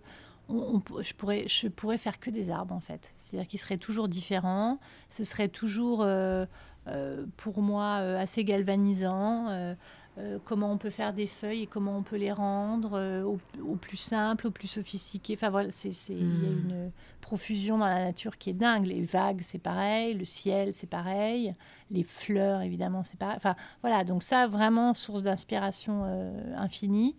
On, 0.49 0.81
je, 1.01 1.13
pourrais, 1.13 1.47
je 1.47 1.67
pourrais 1.67 1.99
faire 1.99 2.19
que 2.19 2.31
des 2.31 2.49
arbres, 2.49 2.73
en 2.73 2.79
fait. 2.79 3.11
C'est-à-dire 3.15 3.47
qu'ils 3.47 3.59
seraient 3.59 3.77
toujours 3.77 4.07
différents. 4.09 4.79
Ce 5.11 5.23
serait 5.23 5.47
toujours, 5.47 6.01
euh, 6.01 6.45
euh, 6.87 7.25
pour 7.37 7.61
moi, 7.61 7.99
euh, 8.01 8.19
assez 8.19 8.43
galvanisant. 8.43 9.75
Euh, 10.19 10.37
comment 10.43 10.71
on 10.71 10.77
peut 10.77 10.89
faire 10.89 11.13
des 11.13 11.27
feuilles 11.27 11.63
et 11.63 11.67
comment 11.67 11.97
on 11.97 12.03
peut 12.03 12.17
les 12.17 12.31
rendre 12.31 12.91
euh, 12.95 13.23
au, 13.23 13.75
plus 13.75 13.97
simple, 13.97 14.47
au 14.47 14.51
plus 14.51 14.67
sophistiqué. 14.67 15.35
Enfin 15.35 15.49
voilà, 15.49 15.71
c'est, 15.71 15.89
il 16.09 16.43
y 16.43 16.45
a 16.45 16.49
hmm. 16.49 16.69
une 16.69 16.91
profusion 17.21 17.77
dans 17.77 17.87
la 17.87 18.03
nature 18.03 18.37
qui 18.37 18.49
est 18.49 18.53
dingue. 18.53 18.85
Les 18.85 19.01
vagues, 19.01 19.41
c'est 19.43 19.59
pareil, 19.59 20.15
le 20.15 20.25
ciel, 20.25 20.73
c'est 20.73 20.89
pareil, 20.89 21.55
les 21.89 22.03
fleurs, 22.03 22.61
évidemment, 22.61 23.03
c'est 23.03 23.17
pareil. 23.17 23.37
Enfin 23.37 23.55
voilà, 23.81 24.03
donc 24.03 24.21
ça, 24.23 24.47
vraiment, 24.47 24.93
source 24.93 25.21
d'inspiration 25.21 26.03
euh, 26.05 26.55
infinie. 26.57 27.15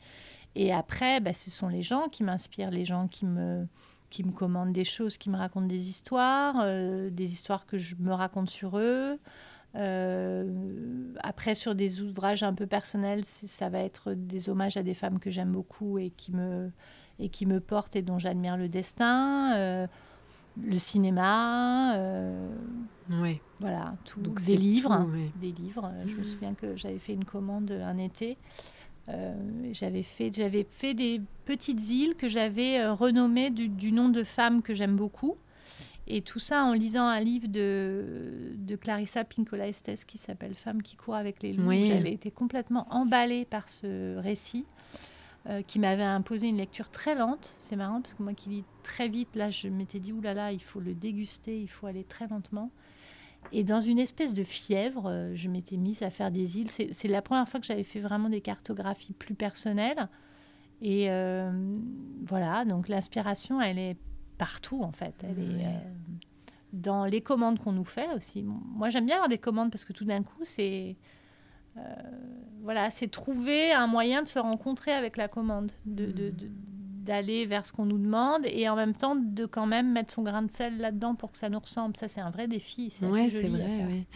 Et 0.55 0.73
après, 0.73 1.21
bah, 1.21 1.33
ce 1.33 1.51
sont 1.51 1.69
les 1.69 1.83
gens 1.83 2.09
qui 2.09 2.23
m'inspirent, 2.23 2.71
les 2.71 2.85
gens 2.85 3.09
qui 3.09 3.25
me, 3.25 3.67
qui 4.11 4.25
me 4.25 4.33
commandent 4.33 4.73
des 4.73 4.85
choses, 4.85 5.17
qui 5.17 5.31
me 5.31 5.37
racontent 5.37 5.67
des 5.67 5.89
histoires, 5.89 6.57
euh, 6.63 7.09
des 7.11 7.33
histoires 7.33 7.65
que 7.67 7.79
je 7.79 7.95
me 7.97 8.13
raconte 8.13 8.51
sur 8.51 8.79
eux. 8.79 9.19
Euh, 9.77 11.13
après, 11.23 11.55
sur 11.55 11.75
des 11.75 12.01
ouvrages 12.01 12.43
un 12.43 12.55
peu 12.55 12.67
personnels, 12.67 13.25
ça 13.25 13.69
va 13.69 13.81
être 13.81 14.15
des 14.15 14.49
hommages 14.49 14.77
à 14.77 14.83
des 14.83 14.95
femmes 14.95 15.19
que 15.19 15.31
j'aime 15.31 15.53
beaucoup 15.53 15.99
et 15.99 16.11
qui 16.11 16.33
me, 16.33 16.71
et 17.19 17.29
qui 17.29 17.47
me 17.47 17.61
portent 17.61 17.97
et 17.97 18.03
dont 18.03 18.19
j'admire 18.19 18.57
le 18.57 18.69
destin. 18.69 19.55
Euh, 19.57 19.87
le 20.61 20.79
cinéma, 20.79 21.97
oui. 23.09 23.41
voilà, 23.61 23.95
tout, 24.05 24.21
des 24.21 24.57
livres, 24.57 25.09
des 25.37 25.53
livres. 25.53 25.91
Je 26.07 26.17
me 26.17 26.25
souviens 26.25 26.55
que 26.55 26.77
j'avais 26.77 26.99
fait 26.99 27.15
une 27.15 27.25
commande 27.25 27.71
un 27.71 27.99
été 27.99 28.37
euh, 29.11 29.35
j'avais 29.73 30.03
fait, 30.03 30.31
fait 30.71 30.95
des 30.95 31.21
petites 31.45 31.89
îles 31.91 32.15
que 32.15 32.29
j'avais 32.29 32.79
euh, 32.79 32.95
renommées 32.95 33.51
du, 33.51 33.93
nom 33.93 34.09
de 34.09 34.23
femmes 34.23 34.63
que 34.63 34.75
j'aime 34.75 34.97
beaucoup. 34.97 35.37
Et 36.13 36.23
tout 36.23 36.41
ça 36.41 36.65
en 36.65 36.73
lisant 36.73 37.07
un 37.07 37.21
livre 37.21 37.47
de, 37.47 38.53
de 38.57 38.75
Clarissa 38.75 39.23
Pinkola 39.23 39.69
Estes 39.69 40.05
qui 40.05 40.19
s'appelle 40.19 40.57
Femmes 40.57 40.83
qui 40.83 40.97
courent 40.97 41.15
avec 41.15 41.41
les 41.41 41.53
loups. 41.53 41.71
J'avais 41.71 42.13
été 42.13 42.33
complètement 42.33 42.89
emballée 42.91 43.45
par 43.45 43.69
ce 43.69 44.17
récit 44.19 44.67
euh, 45.49 45.63
qui 45.63 45.79
m'avait 45.79 46.03
imposé 46.03 46.49
une 46.49 46.57
lecture 46.57 46.91
très 46.91 47.15
lente. 47.15 47.53
C'est 47.59 47.77
marrant 47.77 48.01
parce 48.01 48.15
que 48.15 48.25
moi 48.25 48.35
qui 48.35 48.49
lis 48.49 48.65
très 48.83 49.09
vite, 49.09 49.37
là 49.37 49.53
je 49.53 49.69
m'étais 49.69 50.01
dit, 50.01 50.13
oulala, 50.13 50.35
là 50.35 50.47
là, 50.47 50.53
il 50.53 50.61
faut 50.61 50.81
le 50.81 50.95
déguster, 50.95 51.61
il 51.61 51.69
faut 51.69 51.87
aller 51.87 52.03
très 52.03 52.27
lentement. 52.27 52.73
Et 53.53 53.63
dans 53.63 53.81
une 53.81 54.01
espèce 54.01 54.35
de 54.35 54.43
fièvre, 54.43 55.07
euh, 55.07 55.33
je 55.37 55.49
m'étais 55.49 55.77
mise 55.77 56.03
à 56.03 56.11
faire 56.11 56.33
des 56.33 56.59
îles. 56.59 56.71
C'est 56.71 57.09
la 57.09 57.23
première 57.23 57.49
fois 57.49 57.61
que 57.61 57.67
j'avais 57.67 57.85
fait 57.85 58.01
vraiment 58.01 58.29
des 58.29 58.41
cartographies 58.41 59.13
plus 59.13 59.35
personnelles. 59.35 60.09
Et 60.83 61.09
euh, 61.09 61.53
voilà, 62.25 62.65
donc 62.65 62.89
l'inspiration, 62.89 63.63
elle 63.63 63.79
est 63.79 63.97
partout 64.41 64.83
en 64.83 64.91
fait. 64.91 65.15
Elle 65.23 65.39
est 65.39 65.65
euh, 65.67 65.79
dans 66.73 67.05
les 67.05 67.21
commandes 67.21 67.59
qu'on 67.59 67.73
nous 67.73 67.85
fait 67.85 68.09
aussi. 68.17 68.43
Moi, 68.43 68.91
j'aime 68.91 69.07
bien 69.07 69.17
avoir 69.17 69.29
des 69.29 69.39
commandes 69.39 69.71
parce 69.71 69.85
que 69.85 69.93
tout 69.93 70.05
d'un 70.05 70.23
coup, 70.23 70.43
c'est 70.43 70.97
voilà, 72.63 72.91
c'est 72.91 73.09
trouver 73.09 73.73
un 73.73 73.87
moyen 73.87 74.23
de 74.23 74.29
se 74.29 74.39
rencontrer 74.39 74.93
avec 74.93 75.17
la 75.17 75.29
commande, 75.29 75.73
de, 75.87 76.07
de, 76.13 76.33
d'aller 77.01 77.47
vers 77.47 77.67
ce 77.67 77.73
qu'on 77.73 77.87
nous 77.87 77.99
demande 77.99 78.43
et 78.45 78.69
en 78.69 78.77
même 78.77 78.95
temps 78.95 79.17
de 79.17 79.47
quand 79.47 79.67
même 79.67 79.91
mettre 79.93 80.13
son 80.13 80.23
grain 80.23 80.43
de 80.43 80.51
sel 80.51 80.79
là-dedans 80.79 81.15
pour 81.15 81.33
que 81.33 81.39
ça 81.39 81.49
nous 81.49 81.59
ressemble. 81.59 81.97
Ça, 81.97 82.09
c'est 82.09 82.21
un 82.21 82.31
vrai 82.31 82.47
défi. 82.47 82.91
C'est 82.93 83.07
ouais, 83.07 83.29
vrai. 83.29 84.07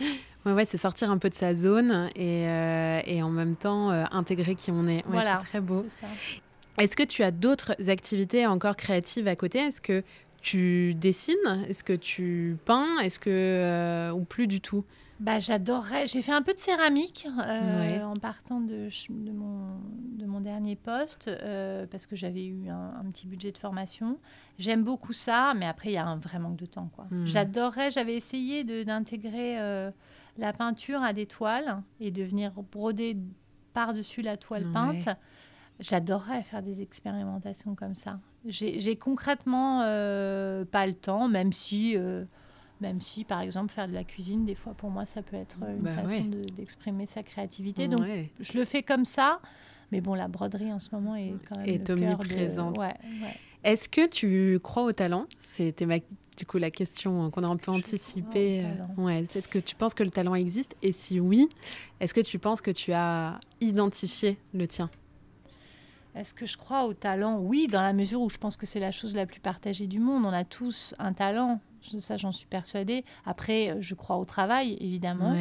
Ouais. 0.44 0.52
ouais, 0.52 0.64
c'est 0.64 0.76
sortir 0.76 1.10
un 1.10 1.18
peu 1.18 1.30
de 1.30 1.34
sa 1.34 1.54
zone 1.54 2.10
et, 2.14 2.46
euh, 2.48 3.00
et 3.06 3.22
en 3.22 3.30
même 3.30 3.56
temps 3.56 3.90
euh, 3.90 4.04
intégrer 4.10 4.54
qui 4.54 4.70
on 4.70 4.86
est. 4.86 5.02
voilà, 5.06 5.38
c'est 5.40 5.46
très 5.46 5.60
beau. 5.60 5.84
Est-ce 6.78 6.96
que 6.96 7.02
tu 7.02 7.22
as 7.22 7.30
d'autres 7.30 7.74
activités 7.88 8.46
encore 8.46 8.76
créatives 8.76 9.28
à 9.28 9.36
côté? 9.36 9.58
Est-ce 9.58 9.80
que 9.80 10.02
tu 10.42 10.94
dessines? 10.94 11.64
Est-ce 11.68 11.84
que 11.84 11.92
tu 11.92 12.56
peins? 12.64 12.98
Est-ce 13.00 13.18
que 13.18 13.30
euh, 13.30 14.12
ou 14.12 14.24
plus 14.24 14.46
du 14.46 14.60
tout? 14.60 14.84
Bah, 15.20 15.38
j'adorerais. 15.38 16.06
J'ai 16.06 16.22
fait 16.22 16.32
un 16.32 16.42
peu 16.42 16.54
de 16.54 16.58
céramique 16.58 17.26
euh, 17.38 18.02
en 18.02 18.16
partant 18.16 18.60
de, 18.60 18.88
de, 19.10 19.32
mon, 19.32 19.78
de 20.18 20.26
mon 20.26 20.40
dernier 20.40 20.74
poste 20.74 21.28
euh, 21.28 21.86
parce 21.86 22.06
que 22.06 22.16
j'avais 22.16 22.44
eu 22.44 22.68
un, 22.68 23.04
petit 23.12 23.26
budget 23.26 23.52
de 23.52 23.58
formation. 23.58 24.18
J'aime 24.58 24.82
beaucoup 24.82 25.12
ça, 25.12 25.54
mais 25.56 25.66
après, 25.66 25.90
il 25.90 25.92
y 25.92 25.98
a 25.98 26.06
un 26.06 26.16
vrai 26.16 26.38
manque 26.38 26.56
de 26.56 26.66
temps. 26.66 26.90
quoi. 26.94 27.06
Hmm. 27.10 27.26
J'adorerais. 27.26 27.92
J'avais 27.92 28.16
essayé 28.16 28.64
d'intégrer 28.64 29.58
euh, 29.58 29.90
la 30.36 30.52
peinture 30.52 31.02
à 31.02 31.12
des 31.12 31.26
toiles 31.26 31.80
et 32.00 32.10
de 32.10 32.24
venir 32.24 32.52
broder 32.72 33.16
par-dessus 33.72 34.20
la 34.20 34.36
toile 34.36 34.66
peinte. 34.72 35.08
J'adorerais 35.80 36.42
faire 36.42 36.62
des 36.62 36.82
expérimentations 36.82 37.74
comme 37.74 37.94
ça. 37.94 38.20
J'ai 38.46 38.96
concrètement 38.96 39.80
pas 40.70 40.86
le 40.86 40.94
temps, 40.94 41.28
même 41.28 41.52
si 41.52 41.96
même 42.80 43.00
si, 43.00 43.24
par 43.24 43.40
exemple, 43.40 43.72
faire 43.72 43.88
de 43.88 43.94
la 43.94 44.04
cuisine, 44.04 44.44
des 44.44 44.54
fois, 44.54 44.74
pour 44.74 44.90
moi, 44.90 45.06
ça 45.06 45.22
peut 45.22 45.36
être 45.36 45.58
une 45.62 45.82
bah 45.82 45.90
façon 45.90 46.28
d'exprimer 46.54 47.06
sa 47.06 47.22
créativité. 47.22 47.88
Donc, 47.88 48.04
je 48.40 48.58
le 48.58 48.64
fais 48.64 48.82
comme 48.82 49.04
ça. 49.04 49.40
Mais 49.92 50.00
bon, 50.00 50.14
la 50.14 50.28
broderie 50.28 50.72
en 50.72 50.80
ce 50.80 50.88
moment 50.92 51.14
est 51.14 51.34
quand 51.48 51.56
même. 51.56 51.66
Est 51.66 51.88
omniprésente. 51.90 52.78
Est-ce 53.62 53.88
que 53.88 54.06
tu 54.06 54.58
crois 54.60 54.82
au 54.82 54.92
talent? 54.92 55.26
C'était 55.38 55.86
du 56.36 56.46
coup 56.46 56.58
la 56.58 56.70
question 56.70 57.30
qu'on 57.30 57.44
a 57.44 57.46
un 57.46 57.56
peu 57.56 57.70
anticipée. 57.70 58.64
Euh, 58.64 59.02
ouais, 59.02 59.20
est-ce 59.20 59.48
que 59.48 59.58
tu 59.58 59.74
penses 59.76 59.94
que 59.94 60.02
le 60.02 60.10
talent 60.10 60.34
existe? 60.34 60.76
Et 60.82 60.92
si 60.92 61.20
oui, 61.20 61.48
est-ce 62.00 62.12
que 62.12 62.20
tu 62.20 62.38
penses 62.38 62.60
que 62.60 62.72
tu 62.72 62.92
as 62.92 63.40
identifié 63.60 64.36
le 64.52 64.66
tien? 64.68 64.90
Est-ce 66.14 66.34
que 66.34 66.46
je 66.46 66.56
crois 66.56 66.84
au 66.84 66.94
talent? 66.94 67.38
Oui, 67.38 67.66
dans 67.68 67.82
la 67.82 67.92
mesure 67.92 68.20
où 68.20 68.30
je 68.30 68.38
pense 68.38 68.56
que 68.56 68.66
c'est 68.66 68.80
la 68.80 68.92
chose 68.92 69.14
la 69.14 69.26
plus 69.26 69.40
partagée 69.40 69.86
du 69.86 69.98
monde. 69.98 70.24
On 70.24 70.32
a 70.32 70.44
tous 70.44 70.94
un 70.98 71.12
talent 71.12 71.60
ça 71.98 72.16
j'en 72.16 72.32
suis 72.32 72.46
persuadée. 72.46 73.04
Après, 73.24 73.70
euh, 73.70 73.76
je 73.80 73.94
crois 73.94 74.16
au 74.16 74.24
travail, 74.24 74.76
évidemment. 74.80 75.36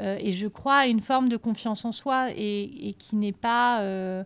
Euh, 0.00 0.16
et 0.20 0.32
je 0.32 0.48
crois 0.48 0.76
à 0.78 0.86
une 0.86 1.00
forme 1.00 1.28
de 1.28 1.36
confiance 1.36 1.84
en 1.84 1.92
soi 1.92 2.30
et, 2.36 2.96
qui 2.98 3.16
n'est 3.16 3.32
pas... 3.32 3.80
Euh, 3.82 4.24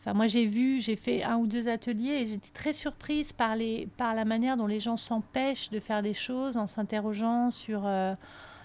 enfin, 0.00 0.12
moi, 0.12 0.26
j'ai 0.26 0.46
vu, 0.46 0.80
j'ai 0.80 0.96
fait 0.96 1.22
un 1.22 1.36
ou 1.36 1.46
deux 1.46 1.68
ateliers 1.68 2.22
et 2.22 2.26
j'étais 2.26 2.50
très 2.52 2.72
surprise 2.72 3.32
par, 3.32 3.54
les, 3.54 3.88
par 3.96 4.14
la 4.14 4.24
manière 4.24 4.56
dont 4.56 4.66
les 4.66 4.80
gens 4.80 4.96
s'empêchent 4.96 5.70
de 5.70 5.78
faire 5.78 6.02
des 6.02 6.14
choses 6.14 6.56
en 6.56 6.66
s'interrogeant 6.66 7.50
sur 7.50 7.88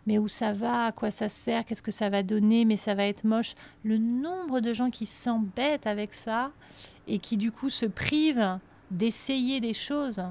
mais 0.05 0.17
où 0.17 0.27
ça 0.27 0.53
va, 0.53 0.85
à 0.85 0.91
quoi 0.91 1.11
ça 1.11 1.29
sert, 1.29 1.65
qu'est-ce 1.65 1.81
que 1.81 1.91
ça 1.91 2.09
va 2.09 2.23
donner, 2.23 2.65
mais 2.65 2.77
ça 2.77 2.93
va 2.93 3.05
être 3.05 3.23
moche. 3.23 3.55
Le 3.83 3.97
nombre 3.97 4.59
de 4.59 4.73
gens 4.73 4.89
qui 4.89 5.05
s'embêtent 5.05 5.87
avec 5.87 6.13
ça 6.13 6.51
et 7.07 7.19
qui 7.19 7.37
du 7.37 7.51
coup 7.51 7.69
se 7.69 7.85
privent 7.85 8.59
d'essayer 8.91 9.59
des 9.59 9.73
choses. 9.73 10.23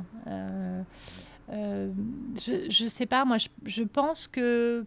Euh, 1.53 1.91
je 2.39 2.85
ne 2.85 2.89
sais 2.89 3.07
pas, 3.07 3.25
moi, 3.25 3.37
je, 3.65 3.83
pense 3.83 4.27
que. 4.27 4.85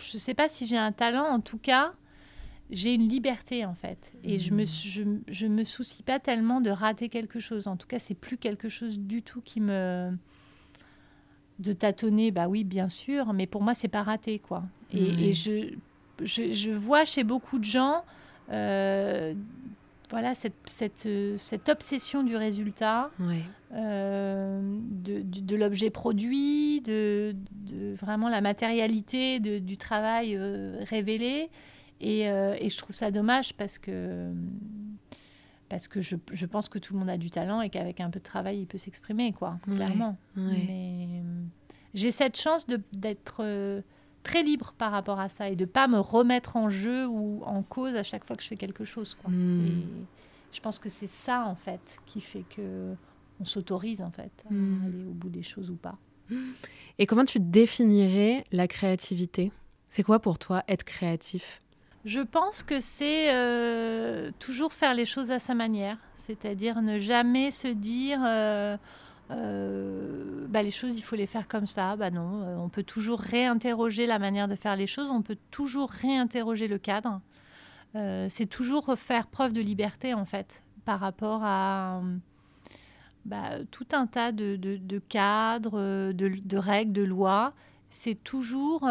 Je 0.00 0.16
ne 0.16 0.20
sais 0.20 0.34
pas 0.34 0.48
si 0.48 0.66
j'ai 0.66 0.76
un 0.76 0.92
talent, 0.92 1.26
en 1.26 1.40
tout 1.40 1.58
cas, 1.58 1.94
j'ai 2.70 2.94
une 2.94 3.08
liberté, 3.08 3.64
en 3.64 3.74
fait. 3.74 4.12
Et 4.22 4.38
je 4.38 4.52
ne 4.52 4.58
me, 4.58 4.64
je, 4.64 5.02
je, 5.28 5.46
me 5.46 5.64
soucie 5.64 6.02
pas 6.02 6.18
tellement 6.20 6.60
de 6.60 6.70
rater 6.70 7.08
quelque 7.08 7.40
chose. 7.40 7.66
En 7.66 7.76
tout 7.76 7.86
cas, 7.86 7.98
c'est 7.98 8.14
plus 8.14 8.36
quelque 8.36 8.68
chose 8.68 8.98
du 8.98 9.22
tout 9.22 9.40
qui 9.40 9.60
me. 9.60 10.12
De 11.58 11.72
tâtonner, 11.72 12.30
bah 12.30 12.48
oui, 12.48 12.64
bien 12.64 12.88
sûr, 12.88 13.32
mais 13.32 13.46
pour 13.46 13.62
moi, 13.62 13.74
c'est 13.74 13.88
pas 13.88 14.02
raté, 14.02 14.38
quoi. 14.38 14.64
Et, 14.92 15.28
et 15.28 15.32
je, 15.32 15.72
je, 16.22 16.52
je, 16.52 16.70
vois 16.70 17.04
chez 17.04 17.24
beaucoup 17.24 17.58
de 17.58 17.64
gens. 17.64 18.04
Euh, 18.52 19.34
voilà 20.10 20.34
cette, 20.34 20.54
cette, 20.66 21.08
cette, 21.36 21.68
obsession 21.68 22.22
du 22.22 22.36
résultat, 22.36 23.10
euh, 23.74 24.78
de, 24.90 25.20
de, 25.22 25.56
l'objet 25.56 25.90
produit, 25.90 26.80
de, 26.82 27.34
de, 27.66 27.94
vraiment 27.94 28.28
la 28.28 28.40
matérialité 28.40 29.40
du 29.40 29.76
travail 29.76 30.36
euh, 30.36 30.78
révélé. 30.84 31.50
Et, 32.00 32.28
euh, 32.28 32.54
et, 32.60 32.68
je 32.68 32.76
trouve 32.76 32.94
ça 32.94 33.10
dommage 33.10 33.54
parce 33.54 33.78
que, 33.78 34.30
parce 35.68 35.88
que 35.88 36.00
je, 36.00 36.16
je, 36.32 36.46
pense 36.46 36.68
que 36.68 36.78
tout 36.78 36.94
le 36.94 37.00
monde 37.00 37.10
a 37.10 37.16
du 37.16 37.30
talent 37.30 37.60
et 37.60 37.70
qu'avec 37.70 38.00
un 38.00 38.10
peu 38.10 38.18
de 38.20 38.24
travail, 38.24 38.60
il 38.60 38.66
peut 38.66 38.78
s'exprimer, 38.78 39.32
quoi, 39.32 39.58
clairement. 39.64 40.16
Mais 40.36 41.22
j'ai 41.94 42.10
cette 42.10 42.36
chance 42.38 42.66
d'être 42.92 43.42
très 44.26 44.42
libre 44.42 44.74
par 44.76 44.90
rapport 44.90 45.20
à 45.20 45.28
ça 45.28 45.48
et 45.48 45.54
de 45.54 45.64
pas 45.64 45.86
me 45.86 46.00
remettre 46.00 46.56
en 46.56 46.68
jeu 46.68 47.06
ou 47.06 47.42
en 47.44 47.62
cause 47.62 47.94
à 47.94 48.02
chaque 48.02 48.24
fois 48.24 48.34
que 48.34 48.42
je 48.42 48.48
fais 48.48 48.56
quelque 48.56 48.84
chose. 48.84 49.14
Quoi. 49.14 49.30
Hmm. 49.30 49.66
Et 49.66 49.84
je 50.52 50.60
pense 50.60 50.80
que 50.80 50.88
c'est 50.88 51.06
ça 51.06 51.46
en 51.46 51.54
fait 51.54 51.98
qui 52.06 52.20
fait 52.20 52.44
que 52.50 52.94
on 53.38 53.44
s'autorise 53.44 54.02
en 54.02 54.10
fait 54.10 54.32
à 54.50 54.52
hmm. 54.52 54.82
aller 54.84 55.04
au 55.04 55.12
bout 55.12 55.28
des 55.28 55.44
choses 55.44 55.70
ou 55.70 55.76
pas. 55.76 55.96
Et 56.98 57.06
comment 57.06 57.24
tu 57.24 57.38
définirais 57.38 58.42
la 58.50 58.66
créativité? 58.66 59.52
C'est 59.90 60.02
quoi 60.02 60.18
pour 60.18 60.38
toi 60.40 60.64
être 60.66 60.82
créatif? 60.82 61.60
Je 62.06 62.20
pense 62.20 62.62
que 62.62 62.80
c'est 62.80 63.34
euh, 63.34 64.30
toujours 64.38 64.72
faire 64.72 64.94
les 64.94 65.04
choses 65.04 65.32
à 65.32 65.40
sa 65.40 65.54
manière, 65.54 65.98
c'est-à-dire 66.14 66.80
ne 66.80 67.00
jamais 67.00 67.50
se 67.50 67.66
dire 67.66 68.20
euh, 68.24 68.76
euh, 69.32 70.46
bah, 70.48 70.62
les 70.62 70.70
choses, 70.70 70.96
il 70.96 71.02
faut 71.02 71.16
les 71.16 71.26
faire 71.26 71.48
comme 71.48 71.66
ça. 71.66 71.96
Bah 71.96 72.12
non, 72.12 72.62
on 72.62 72.68
peut 72.68 72.84
toujours 72.84 73.18
réinterroger 73.18 74.06
la 74.06 74.20
manière 74.20 74.46
de 74.46 74.54
faire 74.54 74.76
les 74.76 74.86
choses, 74.86 75.08
on 75.10 75.20
peut 75.20 75.36
toujours 75.50 75.90
réinterroger 75.90 76.68
le 76.68 76.78
cadre. 76.78 77.20
C'est 78.28 78.46
toujours 78.46 78.94
faire 78.98 79.26
preuve 79.26 79.54
de 79.54 79.62
liberté, 79.62 80.12
en 80.12 80.26
fait, 80.26 80.62
par 80.84 81.00
rapport 81.00 81.40
à 81.42 82.02
bah, 83.24 83.64
tout 83.70 83.86
un 83.92 84.06
tas 84.06 84.32
de, 84.32 85.00
cadres, 85.08 86.12
de, 86.12 86.56
règles, 86.58 86.92
de 86.92 87.02
lois. 87.02 87.54
C'est 87.88 88.22
toujours 88.22 88.86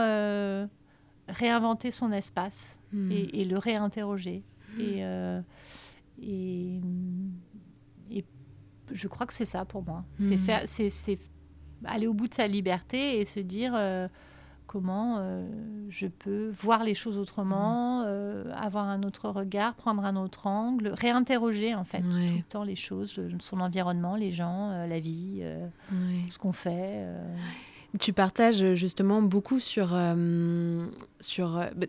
réinventer 1.28 1.92
son 1.92 2.12
espace 2.12 2.78
hmm. 2.94 3.12
et, 3.12 3.46
le 3.46 3.58
réinterroger. 3.58 4.44
Et, 4.80 5.02
et, 6.22 6.82
et 8.12 8.26
je 8.92 9.08
crois 9.08 9.26
que 9.26 9.34
c'est 9.34 9.46
ça 9.46 9.66
pour 9.66 9.84
moi. 9.84 10.04
C'est 10.20 10.36
hmm. 10.36 10.40
faire, 10.40 10.64
c'est 10.68 11.20
aller 11.84 12.08
au 12.08 12.14
bout 12.14 12.28
de 12.28 12.34
sa 12.34 12.48
liberté 12.48 13.20
et 13.20 13.26
se 13.26 13.40
dire 13.40 13.74
euh, 13.76 14.08
comment 14.68 15.18
euh, 15.20 15.48
je 15.90 16.08
peux 16.08 16.50
voir 16.50 16.84
les 16.84 16.96
choses 16.96 17.18
autrement, 17.18 18.02
hmm. 18.02 18.06
euh, 18.08 18.54
avoir 18.56 18.86
un 18.86 19.04
autre 19.04 19.30
regard, 19.30 19.76
prendre 19.76 20.04
un 20.06 20.16
autre 20.16 20.48
angle, 20.48 20.90
réinterroger 20.90 21.76
en 21.76 21.84
fait 21.84 22.02
tout 22.02 22.18
le 22.18 22.44
temps 22.44 22.64
les 22.64 22.76
choses, 22.76 23.20
son 23.40 23.60
environnement, 23.60 24.16
les 24.16 24.32
gens, 24.32 24.86
la 24.88 25.00
vie, 25.00 25.44
ce 26.30 26.38
qu'on 26.38 26.54
fait. 26.54 27.06
Tu 28.00 28.14
partages 28.14 28.74
justement 28.74 29.22
beaucoup 29.22 29.60
sur... 29.60 29.98
sur 31.20 31.50
bah, 31.76 31.88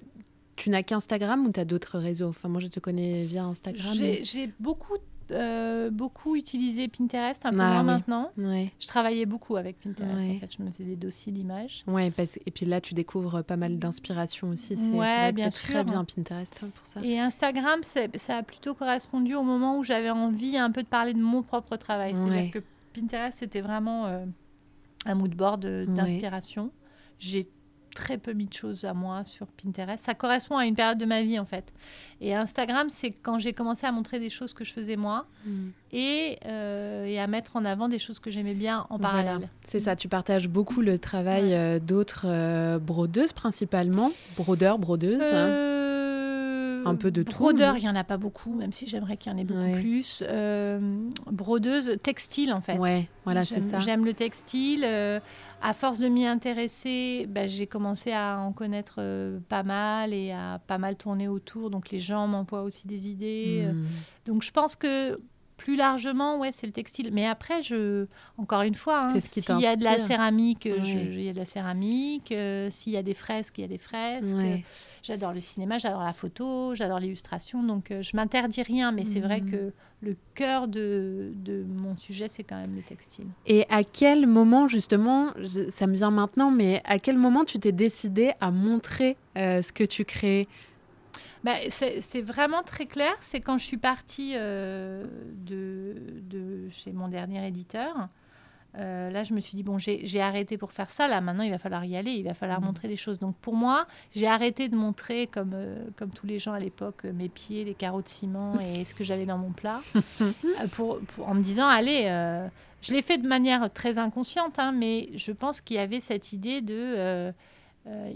tu 0.57 0.71
n'as 0.71 0.83
qu'Instagram 0.83 1.47
ou 1.47 1.53
tu 1.53 1.61
as 1.61 1.65
d'autres 1.65 1.99
réseaux? 1.99 2.29
Enfin, 2.29 2.49
moi, 2.49 2.61
je 2.61 2.69
te 2.69 2.81
connais 2.81 3.25
via 3.25 3.45
Instagram. 3.45 3.95
J'ai 4.23 4.53
beaucoup 4.59 4.97
euh, 5.33 5.91
beaucoup 5.91 6.37
utilisé 6.37 6.87
Pinterest, 6.89 7.45
un 7.47 7.51
peu 7.51 7.61
ah 7.61 7.73
moins 7.73 7.83
maintenant. 7.83 8.31
Je 8.37 8.87
travaillais 8.87 9.27
beaucoup 9.27 9.57
avec 9.57 9.81
Pinterest. 9.81 10.29
En 10.29 10.39
fait, 10.39 10.57
je 10.57 10.63
me 10.63 10.71
faisais 10.71 10.85
des 10.85 10.97
dossiers 10.97 11.33
d'images. 11.33 11.85
Ouais, 11.87 12.13
et 12.47 12.51
puis 12.51 12.67
là, 12.67 12.81
tu 12.81 12.95
découvres 12.95 13.43
pas 13.43 13.57
mal 13.57 13.77
d'inspiration 13.77 14.51
aussi. 14.51 14.77
C'est 14.77 14.97
ouais, 14.97 15.33
bien 15.33 15.49
très 15.49 15.85
bien 15.85 16.05
Pinterest 16.05 16.61
hein, 16.63 16.69
pour 16.75 16.87
ça. 16.87 17.01
Et 17.03 17.19
Instagram, 17.19 17.81
ça 17.83 18.37
a 18.37 18.43
plutôt 18.43 18.75
correspondu 18.75 19.35
au 19.35 19.43
moment 19.43 19.79
où 19.79 19.85
j'avais 19.85 20.11
envie 20.11 20.57
un 20.57 20.71
peu 20.71 20.83
de 20.83 20.89
parler 20.89 21.15
de 21.15 21.21
mon 21.21 21.43
propre 21.43 21.77
travail. 21.77 22.15
C'est-à-dire 22.15 22.51
que 22.53 22.61
Pinterest, 22.95 23.39
c'était 23.41 23.61
vraiment 23.61 24.07
euh, 24.07 24.25
un 25.07 25.15
mood 25.15 25.35
board 25.35 25.67
d'inspiration. 25.87 26.71
J'ai 27.19 27.49
très 27.97 28.19
peu 28.19 28.35
mis 28.35 28.45
de 28.45 28.53
choses 28.53 28.85
à 28.85 28.93
moi 28.93 29.25
sur 29.25 29.47
Pinterest. 29.47 30.05
Ça 30.05 30.15
correspond 30.15 30.59
à 30.59 30.67
une 30.67 30.75
période 30.75 30.99
de 30.99 31.07
ma 31.07 31.23
vie 31.23 31.39
en 31.39 31.47
fait. 31.47 31.73
Et 32.21 32.35
Instagram, 32.35 32.89
c'est 32.91 33.11
quand 33.11 33.39
j'ai 33.39 33.53
commencé 33.53 33.87
à 33.87 33.93
montrer 33.93 34.21
des 34.21 34.29
choses 34.29 34.53
que 34.53 34.65
je 34.65 34.73
faisais 34.73 34.97
moi 34.97 35.27
et, 35.93 36.39
euh, 36.45 37.07
et, 37.07 37.19
à 37.19 37.27
mettre 37.27 37.57
en 37.57 37.65
avant 37.65 37.89
des 37.89 37.99
choses 37.99 38.21
que 38.21 38.31
j'aimais 38.31 38.55
bien 38.55 38.87
en 38.91 38.99
parallèle. 38.99 39.49
C'est 39.67 39.81
ça, 39.81 39.97
tu 39.97 40.09
partages 40.09 40.49
beaucoup 40.49 40.83
le 40.83 40.99
travail 40.99 41.55
euh, 41.55 41.79
d'autres 41.79 42.27
euh, 42.27 42.79
brodeuses 42.79 43.33
principalement, 43.33 44.13
brodeurs, 44.37 44.79
brodeuses. 44.79 45.23
Hein 45.23 45.76
un 46.87 46.97
peu 46.97 47.11
de 47.11 47.23
tout. 47.23 47.37
Brodeur, 47.37 47.77
il 47.77 47.83
n'y 47.83 47.89
en 47.89 47.97
a 47.97 48.05
pas 48.05 48.17
beaucoup, 48.17 48.55
même 48.55 48.73
si 48.73 48.87
j'aimerais 48.87 49.17
qu'il 49.17 49.33
y 49.33 49.35
en 49.35 49.39
ait 49.39 49.45
beaucoup 49.45 49.81
plus. 49.81 50.23
Euh, 50.27 51.09
brodeuse, 51.31 51.99
textile 52.03 52.53
en 52.53 52.61
fait. 52.61 52.79
Ouais, 52.79 53.09
voilà, 53.25 53.45
c'est 53.45 53.63
ça. 53.63 53.79
J'aime 53.81 54.05
le 54.05 54.15
textile. 54.15 54.85
Euh, 54.85 55.21
à 55.63 55.73
force 55.73 55.99
de 55.99 56.09
m'y 56.09 56.27
intéresser, 56.27 57.27
bah, 57.29 57.47
j'ai 57.47 57.67
commencé 57.67 58.13
à 58.13 58.39
en 58.39 58.53
connaître 58.53 58.97
euh, 58.99 59.39
pas 59.49 59.63
mal 59.63 60.13
et 60.13 60.31
à 60.31 60.61
pas 60.67 60.79
mal 60.79 60.97
tourner 60.97 61.29
autour. 61.29 61.71
Donc 61.71 61.91
les 61.91 61.99
gens 61.99 62.27
m'envoient 62.27 62.63
aussi 62.63 62.87
des 62.87 63.09
idées. 63.09 63.67
Hmm. 63.73 63.87
Donc 64.27 64.43
je 64.43 64.51
pense 64.51 64.77
que 64.77 65.19
plus 65.67 65.75
largement, 65.75 66.39
ouais, 66.39 66.53
c'est 66.53 66.69
le 66.69 66.73
textile. 66.73 67.11
Mais 67.13 67.27
après, 67.27 67.61
je, 67.61 68.07
encore 68.39 68.63
une 68.63 68.77
fois, 68.77 69.01
hein, 69.03 69.21
s'il 69.21 69.59
y 69.59 69.67
a 69.67 69.75
de 69.75 69.83
la 69.83 69.99
céramique, 69.99 70.65
il 70.67 71.21
y 71.21 71.29
a 71.29 71.33
de 71.33 71.39
la 71.39 71.45
céramique. 71.45 72.33
s'il 72.71 72.93
y 72.93 72.97
a 72.97 73.03
des 73.03 73.15
fresques, 73.15 73.59
il 73.59 73.63
y 73.63 73.65
a 73.65 73.69
des 73.69 73.77
fresques. 73.77 74.29
J'adore 75.03 75.33
le 75.33 75.41
cinéma, 75.41 75.79
j'adore 75.79 76.05
la 76.05 76.13
photo, 76.13 76.77
j'adore 76.77 77.01
l'illustration. 77.01 77.65
Donc, 77.65 77.91
euh, 77.91 78.03
je 78.03 78.17
m'interdis 78.17 78.63
rien, 78.63 78.93
mais 78.93 79.07
c'est 79.07 79.21
vrai 79.21 79.41
mmh. 79.41 79.51
que 79.51 79.73
le 80.03 80.17
cœur 80.35 80.69
de, 80.69 81.33
de 81.35 81.65
mon 81.65 81.97
sujet, 81.97 82.27
c'est 82.29 82.45
quand 82.45 82.61
même 82.61 82.75
le 82.75 82.83
textile. 82.83 83.27
Et 83.47 83.67
à 83.71 83.83
quel 83.83 84.27
moment, 84.27 84.69
justement, 84.69 85.31
ça 85.69 85.87
me 85.89 85.95
vient 85.95 86.11
maintenant, 86.13 86.53
mais 86.53 86.81
à 86.85 86.99
quel 87.01 87.19
moment 87.19 87.45
tu 87.45 87.59
t'es 87.59 87.73
décidé 87.73 88.33
à 88.41 88.51
montrer 88.53 89.17
euh, 89.37 89.63
ce 89.63 89.73
que 89.73 89.85
tu 89.85 90.05
crées 90.05 90.49
bah, 91.47 91.59
c'est 91.71 92.23
vraiment 92.23 92.65
très 92.65 92.87
clair. 92.87 93.15
C'est 93.21 93.39
quand 93.39 93.57
je 93.57 93.65
suis 93.65 93.77
partie 93.77 94.33
euh, 94.35 95.07
de, 95.47 95.95
de, 96.23 96.69
chez 96.71 96.91
mon 96.91 97.07
dernier 97.07 97.47
éditeur. 97.47 98.09
Euh, 98.79 99.11
là, 99.11 99.23
je 99.23 99.33
me 99.33 99.39
suis 99.39 99.55
dit, 99.55 99.63
bon, 99.63 99.79
j'ai 99.79 100.21
arrêté 100.21 100.59
pour 100.59 100.73
faire 100.73 100.91
ça. 100.91 101.07
Là, 101.07 101.21
maintenant, 101.21 101.45
il 101.45 101.53
va 101.53 101.59
falloir 101.59 101.85
y 101.85 101.97
aller. 101.97 102.11
Il 102.11 102.25
va 102.25 102.35
falloir 102.35 102.61
mmh. 102.61 102.65
montrer 102.65 102.89
les 102.89 102.97
choses. 102.97 103.21
Donc, 103.21 103.37
pour 103.37 103.55
moi, 103.55 103.87
j'ai 104.13 104.27
arrêté 104.27 104.69
de 104.69 104.75
montrer, 104.75 105.29
comme, 105.29 105.53
euh, 105.55 105.87
comme 105.97 106.11
tous 106.11 106.27
les 106.27 106.41
gens 106.41 106.53
à 106.53 106.59
l'époque, 106.59 107.05
mes 107.05 107.29
pieds, 107.29 107.63
les 107.63 107.75
carreaux 107.75 108.03
de 108.03 108.09
ciment 108.09 108.55
et 108.75 108.85
ce 108.85 108.97
que 108.97 109.05
j'avais 109.05 109.25
dans 109.25 109.39
mon 109.39 109.53
plat, 109.53 109.81
pour, 110.73 110.99
en 111.25 111.35
me 111.35 111.43
disant, 111.43 111.69
allez, 111.69 112.07
je 112.83 112.93
l'ai 112.93 113.03
fait 113.03 113.19
de 113.19 113.29
manière 113.29 113.73
très 113.73 113.99
inconsciente, 113.99 114.59
hein, 114.59 114.73
mais 114.73 115.11
je 115.15 115.31
pense 115.31 115.61
qu'il 115.61 115.77
y 115.77 115.79
avait 115.79 116.01
cette 116.01 116.33
idée 116.33 116.61
de. 116.61 117.33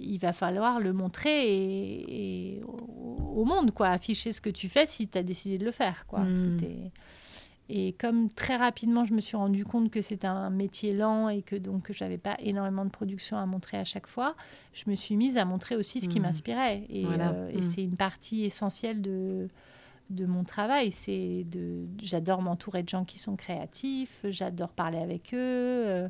Il 0.00 0.18
va 0.18 0.32
falloir 0.32 0.80
le 0.80 0.92
montrer 0.92 1.46
et, 1.46 2.60
au, 2.64 3.44
monde, 3.44 3.72
quoi. 3.72 3.88
Afficher 3.88 4.32
ce 4.32 4.40
que 4.40 4.50
tu 4.50 4.68
fais 4.68 4.86
si 4.86 5.08
tu 5.08 5.18
as 5.18 5.22
décidé 5.22 5.58
de 5.58 5.64
le 5.64 5.70
faire, 5.70 6.06
quoi. 6.06 6.20
Mmh. 6.20 6.36
C'était. 6.36 6.92
Et 7.72 7.92
comme 7.92 8.30
très 8.30 8.56
rapidement, 8.56 9.04
je 9.04 9.14
me 9.14 9.20
suis 9.20 9.36
rendu 9.36 9.64
compte 9.64 9.92
que 9.92 10.02
c'était 10.02 10.26
un 10.26 10.50
métier 10.50 10.92
lent 10.92 11.28
et 11.28 11.40
que 11.40 11.54
donc 11.54 11.92
j'avais 11.92 12.18
pas 12.18 12.36
énormément 12.40 12.84
de 12.84 12.90
production 12.90 13.38
à 13.38 13.46
montrer 13.46 13.78
à 13.78 13.84
chaque 13.84 14.08
fois, 14.08 14.34
je 14.72 14.90
me 14.90 14.96
suis 14.96 15.14
mise 15.14 15.36
à 15.36 15.44
montrer 15.44 15.76
aussi 15.76 16.00
ce 16.00 16.08
qui 16.08 16.18
mmh. 16.18 16.22
m'inspirait. 16.22 16.82
Et, 16.90 17.06
euh, 17.06 17.52
mmh. 17.52 17.62
c'est 17.62 17.84
une 17.84 17.96
partie 17.96 18.44
essentielle 18.44 19.00
de, 19.00 19.46
de 20.10 20.26
mon 20.26 20.42
travail. 20.42 20.90
C'est 20.90 21.44
de, 21.44 21.86
j'adore 22.02 22.42
m'entourer 22.42 22.82
de 22.82 22.88
gens 22.88 23.04
qui 23.04 23.20
sont 23.20 23.36
créatifs, 23.36 24.18
j'adore 24.24 24.70
parler 24.70 24.98
avec 24.98 25.32
eux. 25.32 25.36
Euh, 25.86 26.08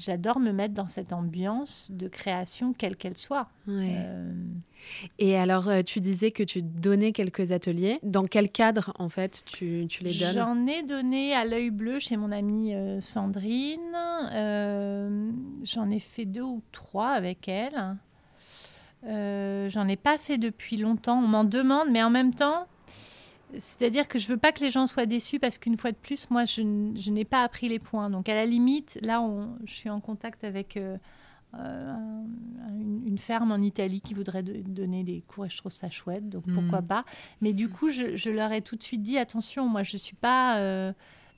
j'adore 0.00 0.40
me 0.40 0.50
mettre 0.52 0.74
dans 0.74 0.88
cette 0.88 1.12
ambiance 1.12 1.88
de 1.90 2.08
création, 2.08 2.72
quelle 2.72 2.96
qu'elle 2.96 3.16
soit. 3.18 3.48
Euh, 3.68 4.32
Et 5.18 5.36
alors, 5.36 5.68
euh, 5.68 5.82
tu 5.82 6.00
disais 6.00 6.30
que 6.30 6.42
tu 6.42 6.62
donnais 6.62 7.12
quelques 7.12 7.52
ateliers. 7.52 7.98
Dans 8.02 8.24
quel 8.24 8.50
cadre, 8.50 8.92
en 8.98 9.08
fait, 9.08 9.42
tu, 9.44 9.86
tu 9.88 10.02
les 10.02 10.14
donnes? 10.18 10.34
J'en 10.34 10.66
ai 10.66 10.82
donné 10.82 11.34
à 11.34 11.44
l'œil 11.44 11.70
bleu 11.70 11.98
chez 11.98 12.16
mon 12.16 12.32
amie 12.32 12.74
euh, 12.74 13.00
Sandrine. 13.00 13.78
J'en 15.64 15.90
ai 15.90 16.00
fait 16.00 16.24
deux 16.24 16.42
ou 16.42 16.62
trois 16.72 17.10
avec 17.10 17.46
elle. 17.48 17.96
J'en 19.04 19.88
ai 19.88 19.96
pas 19.96 20.18
fait 20.18 20.38
depuis 20.38 20.76
longtemps. 20.76 21.18
On 21.18 21.28
m'en 21.28 21.44
demande, 21.44 21.88
mais 21.90 22.02
en 22.02 22.10
même 22.10 22.34
temps, 22.34 22.66
c'est-à-dire 23.58 24.08
que 24.08 24.18
je 24.18 24.28
veux 24.28 24.36
pas 24.36 24.52
que 24.52 24.60
les 24.60 24.70
gens 24.70 24.86
soient 24.86 25.06
déçus 25.06 25.38
parce 25.38 25.58
qu'une 25.58 25.76
fois 25.76 25.92
de 25.92 25.96
plus, 25.96 26.30
moi, 26.30 26.44
je, 26.44 26.62
n'ai 26.62 27.24
pas 27.24 27.42
appris 27.42 27.68
les 27.68 27.78
points. 27.78 28.10
Donc, 28.10 28.28
à 28.28 28.34
la 28.34 28.46
limite, 28.46 28.98
là, 29.02 29.22
je 29.64 29.72
suis 29.72 29.90
en 29.90 30.00
contact 30.00 30.44
avec 30.44 30.76
euh, 30.76 30.96
euh, 31.54 31.94
une, 33.06 33.18
ferme 33.18 33.52
en 33.52 33.58
Italie 33.58 34.00
qui 34.00 34.14
voudrait 34.14 34.42
donner 34.42 35.04
des 35.04 35.22
cours 35.22 35.46
et 35.46 35.48
je 35.48 35.56
trouve 35.56 35.72
ça 35.72 35.90
chouette. 35.90 36.28
Donc, 36.28 36.44
pourquoi 36.44 36.80
hmm. 36.80 36.86
pas 36.86 37.04
Mais 37.40 37.52
du 37.52 37.68
coup, 37.68 37.90
je, 37.90 38.30
leur 38.30 38.52
ai 38.52 38.62
tout 38.62 38.76
de 38.76 38.82
suite 38.82 39.02
dit 39.02 39.18
attention, 39.18 39.68
moi, 39.68 39.82
je 39.82 39.96
suis 39.96 40.16
pas. 40.16 40.58
Euh, 40.58 40.92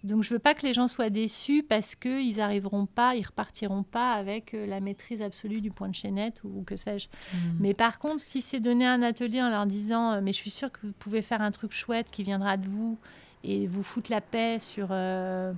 donc 0.05 0.25
je 0.25 0.31
veux 0.35 0.41
pas 0.41 0.55
que 0.55 0.67
les 0.67 0.75
gens 0.75 0.89
soient 0.89 1.11
déçus 1.11 1.63
parce 1.63 1.95
qu'ils 1.95 2.37
n'arriveront 2.37 2.87
pas, 2.87 3.15
ils 3.15 3.25
repartiront 3.25 3.85
pas 3.85 4.13
avec 4.13 4.53
euh, 4.53 4.67
la 4.67 4.81
maîtrise 4.81 5.23
absolue 5.23 5.61
du 5.61 5.71
point 5.71 5.89
de 5.89 5.95
chaînette 5.95 6.43
ou, 6.45 6.65
que 6.67 6.75
sais-je. 6.75 7.09
Mm. 7.09 7.39
Mais 7.61 7.75
par 7.75 7.99
contre, 7.99 8.21
si 8.21 8.43
c'est 8.43 8.59
donner 8.59 8.87
un 8.87 9.03
atelier 9.03 9.41
en 9.41 9.51
leur 9.51 9.67
disant 9.67 10.13
euh, 10.13 10.21
mais 10.21 10.33
je 10.33 10.39
suis 10.39 10.51
sûre 10.51 10.73
que 10.73 10.87
vous 10.87 10.93
pouvez 10.93 11.23
faire 11.23 11.41
un 11.41 11.53
truc 11.53 11.73
chouette 11.73 12.09
qui 12.11 12.25
viendra 12.25 12.57
de 12.57 12.67
vous 12.67 12.99
et 13.45 13.67
vous 13.67 13.83
foutre 13.85 14.11
la 14.11 14.21
paix 14.21 14.59
sur 14.59 14.89
euh, 14.91 15.53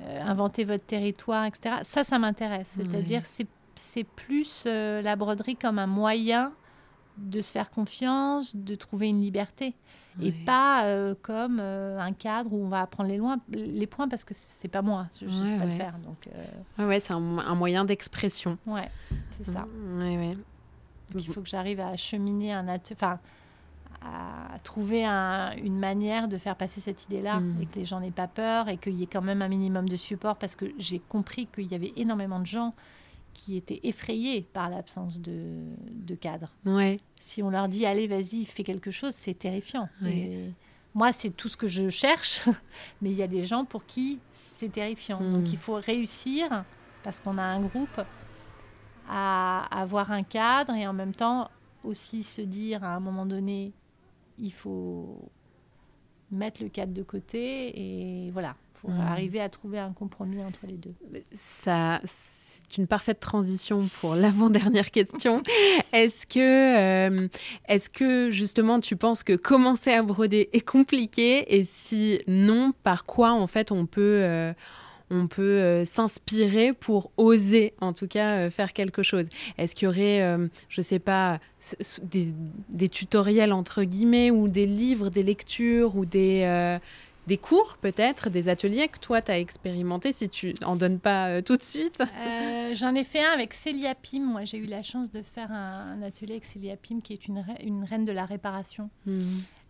inventer 0.00 0.64
votre 0.64 0.84
territoire, 0.84 1.44
etc. 1.44 1.76
Ça, 1.82 2.02
ça 2.04 2.18
m'intéresse. 2.18 2.76
C'est-à-dire 2.76 3.22
c'est 3.74 4.04
plus 4.04 4.64
la 4.66 5.16
broderie 5.16 5.56
comme 5.56 5.78
un 5.78 5.86
moyen 5.86 6.52
de 7.16 7.40
se 7.40 7.52
faire 7.52 7.70
confiance, 7.70 8.54
de 8.54 8.74
trouver 8.74 9.08
une 9.08 9.20
liberté 9.20 9.74
et 10.22 10.32
pas 10.32 10.84
euh, 10.84 11.14
comme 11.22 11.58
euh, 11.60 11.98
un 12.00 12.12
cadre 12.12 12.52
où 12.52 12.64
on 12.64 12.68
va 12.68 12.80
apprendre 12.80 13.10
les, 13.10 13.18
loin, 13.18 13.38
les 13.50 13.86
points 13.86 14.08
parce 14.08 14.24
que 14.24 14.32
c'est 14.34 14.68
pas 14.68 14.82
moi, 14.82 15.06
je, 15.20 15.26
ne 15.26 15.30
sais 15.30 15.58
pas 15.58 15.66
le 15.66 15.72
faire. 15.72 15.98
Donc, 15.98 16.28
euh. 16.28 16.88
ouais, 16.88 17.00
c'est 17.00 17.12
un, 17.12 17.20
moyen 17.20 17.84
d'expression. 17.84 18.56
Ouais, 18.66 18.88
c'est 19.36 19.52
ça. 19.52 19.66
Ouais, 19.98 20.30
donc 21.12 21.26
il 21.26 21.32
faut 21.32 21.42
que 21.42 21.48
j'arrive 21.48 21.80
à 21.80 21.96
cheminer 21.96 22.52
un 22.52 22.66
enfin 22.92 23.18
à 24.02 24.58
trouver 24.62 25.04
une 25.04 25.78
manière 25.78 26.28
de 26.28 26.38
faire 26.38 26.54
passer 26.54 26.80
cette 26.80 27.04
idée-là 27.06 27.40
mm. 27.40 27.62
et 27.62 27.66
que 27.66 27.78
les 27.78 27.84
gens 27.84 27.98
n'aient 27.98 28.10
pas 28.10 28.28
peur 28.28 28.68
et 28.68 28.76
qu'il 28.76 28.94
y 28.94 29.02
ait 29.02 29.08
quand 29.08 29.22
même 29.22 29.42
un 29.42 29.48
minimum 29.48 29.88
de 29.88 29.96
support 29.96 30.36
parce 30.36 30.54
que 30.54 30.66
j'ai 30.78 31.00
compris 31.00 31.46
qu'il 31.46 31.66
y 31.66 31.74
avait 31.74 31.92
énormément 31.96 32.38
de 32.38 32.46
gens 32.46 32.72
qui 33.36 33.56
étaient 33.56 33.80
effrayés 33.82 34.46
par 34.52 34.70
l'absence 34.70 35.20
de, 35.20 35.40
de, 35.90 36.14
cadre. 36.14 36.54
Ouais. 36.64 36.98
Si 37.20 37.42
on 37.42 37.50
leur 37.50 37.68
dit 37.68 37.84
allez, 37.84 38.08
vas-y, 38.08 38.46
fais 38.46 38.62
quelque 38.62 38.90
chose, 38.90 39.14
c'est 39.14 39.34
terrifiant. 39.34 39.88
moi, 40.94 41.12
c'est 41.12 41.30
tout 41.30 41.48
ce 41.48 41.56
que 41.56 41.68
je 41.68 41.90
cherche, 41.90 42.42
mais 43.02 43.10
il 43.10 43.16
y 43.16 43.22
a 43.22 43.28
des 43.28 43.44
gens 43.44 43.66
pour 43.66 43.84
qui 43.84 44.18
c'est 44.30 44.72
terrifiant. 44.72 45.20
Hmm. 45.20 45.34
Donc 45.34 45.52
il 45.52 45.58
faut 45.58 45.74
réussir, 45.74 46.64
parce 47.02 47.20
qu'on 47.20 47.36
a 47.36 47.42
un 47.42 47.60
groupe, 47.60 48.00
à 49.08 49.66
avoir 49.70 50.10
un 50.10 50.22
cadre 50.22 50.74
et 50.74 50.86
en 50.86 50.92
même 50.92 51.14
temps 51.14 51.50
aussi 51.84 52.22
se 52.24 52.40
dire 52.40 52.82
à 52.82 52.94
un 52.96 53.00
moment 53.00 53.26
donné, 53.26 53.72
il 54.38 54.52
faut 54.52 55.30
mettre 56.32 56.62
le 56.62 56.70
cadre 56.70 56.92
de 56.92 57.02
côté 57.02 58.26
et 58.26 58.30
voilà, 58.30 58.56
pour 58.80 58.90
hmm. 58.90 59.00
arriver 59.00 59.40
à 59.40 59.50
trouver 59.50 59.78
un 59.78 59.92
compromis 59.92 60.42
entre 60.42 60.66
les 60.66 60.78
deux. 60.78 60.94
Ça, 61.34 62.00
c'est 62.68 62.78
une 62.78 62.86
parfaite 62.86 63.20
transition 63.20 63.88
pour 64.00 64.14
l'avant-dernière 64.14 64.90
question. 64.90 65.42
Est-ce 65.92 66.26
que, 66.26 66.38
euh, 67.18 67.28
est-ce 67.68 67.88
que 67.90 68.30
justement 68.30 68.80
tu 68.80 68.96
penses 68.96 69.22
que 69.22 69.34
commencer 69.34 69.92
à 69.92 70.02
broder 70.02 70.48
est 70.52 70.60
compliqué? 70.60 71.56
Et 71.56 71.64
si 71.64 72.20
non, 72.26 72.72
par 72.82 73.04
quoi 73.04 73.32
en 73.32 73.46
fait 73.46 73.70
on 73.70 73.86
peut, 73.86 74.20
euh, 74.22 74.52
peut 75.30 75.84
s'inspirer 75.84 76.72
pour 76.72 77.12
oser, 77.16 77.74
en 77.80 77.92
tout 77.92 78.08
cas, 78.08 78.50
faire 78.50 78.72
quelque 78.72 79.02
chose? 79.02 79.26
Est-ce 79.58 79.74
qu'il 79.74 79.86
y 79.86 79.88
aurait, 79.88 80.38
je 80.68 80.80
ne 80.80 80.84
sais 80.84 80.98
pas, 80.98 81.38
des, 82.02 82.88
tutoriels 82.88 83.52
entre 83.52 83.84
guillemets 83.84 84.30
ou 84.30 84.48
des 84.48 84.66
livres, 84.66 85.10
des 85.10 85.22
lectures 85.22 85.96
ou 85.96 86.04
des 86.04 86.78
des 87.26 87.38
cours 87.38 87.76
peut-être, 87.80 88.30
des 88.30 88.48
ateliers 88.48 88.88
que 88.88 88.98
toi 88.98 89.22
tu 89.22 89.30
as 89.30 89.38
expérimenté 89.38 90.12
si 90.12 90.28
tu 90.28 90.54
n'en 90.62 90.76
donnes 90.76 91.00
pas 91.00 91.28
euh, 91.28 91.42
tout 91.42 91.56
de 91.56 91.62
suite? 91.62 92.00
Euh, 92.00 92.74
J'en 92.74 92.94
ai 92.94 93.04
fait 93.04 93.24
un 93.24 93.30
avec 93.30 93.54
Célia 93.54 93.94
Pim. 93.94 94.20
Moi 94.20 94.44
j'ai 94.44 94.58
eu 94.58 94.66
la 94.66 94.82
chance 94.82 95.10
de 95.10 95.22
faire 95.22 95.50
un, 95.52 96.02
atelier 96.02 96.32
avec 96.32 96.44
Célia 96.44 96.76
Pim 96.76 97.00
qui 97.00 97.12
est 97.12 97.26
une, 97.26 97.44
une 97.62 97.84
reine 97.84 98.04
de 98.04 98.12
la 98.12 98.24
réparation. 98.24 98.90
Hmm. 99.06 99.20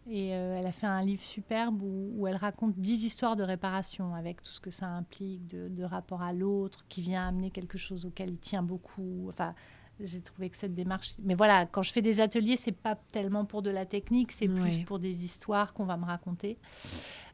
Et 0.09 0.34
euh, 0.34 0.59
elle 0.59 0.66
a 0.66 0.72
fait 0.72 0.86
un 0.86 1.02
livre 1.02 1.22
superbe 1.22 1.82
où, 1.82 2.28
elle 2.28 2.36
raconte 2.36 2.74
dix 2.76 3.04
histoires 3.04 3.34
de 3.34 3.42
réparation 3.42 4.14
avec 4.14 4.40
tout 4.40 4.52
ce 4.52 4.61
que 4.61 4.70
ça 4.70 4.86
implique 4.86 5.48
de, 5.48 5.68
de 5.68 5.82
rapport 5.82 6.22
à 6.22 6.32
l'autre 6.32 6.84
qui 6.88 7.00
vient 7.00 7.26
amener 7.26 7.50
quelque 7.50 7.76
chose 7.76 8.07
auquel 8.07 8.30
il 8.30 8.38
tient 8.38 8.62
beaucoup. 8.62 9.26
Enfin, 9.28 9.52
j'ai 10.00 10.20
trouvé 10.20 10.50
que 10.50 10.57
cette 10.57 10.74
démarche. 10.74 11.14
Mais 11.24 11.34
voilà, 11.34 11.66
quand 11.66 11.82
je 11.82 11.92
fais 11.92 12.02
des 12.02 12.20
ateliers, 12.20 12.57
c'est 12.57 12.72
pas 12.72 12.96
tellement 13.12 13.44
pour 13.44 13.62
de 13.62 13.70
la 13.70 13.86
technique, 13.86 14.32
c'est 14.32 14.48
plus 14.48 14.84
pour 14.84 14.98
des 14.98 15.24
histoires 15.24 15.74
qu'on 15.74 15.86
va 15.86 15.96
me 15.96 16.04
raconter. 16.04 16.59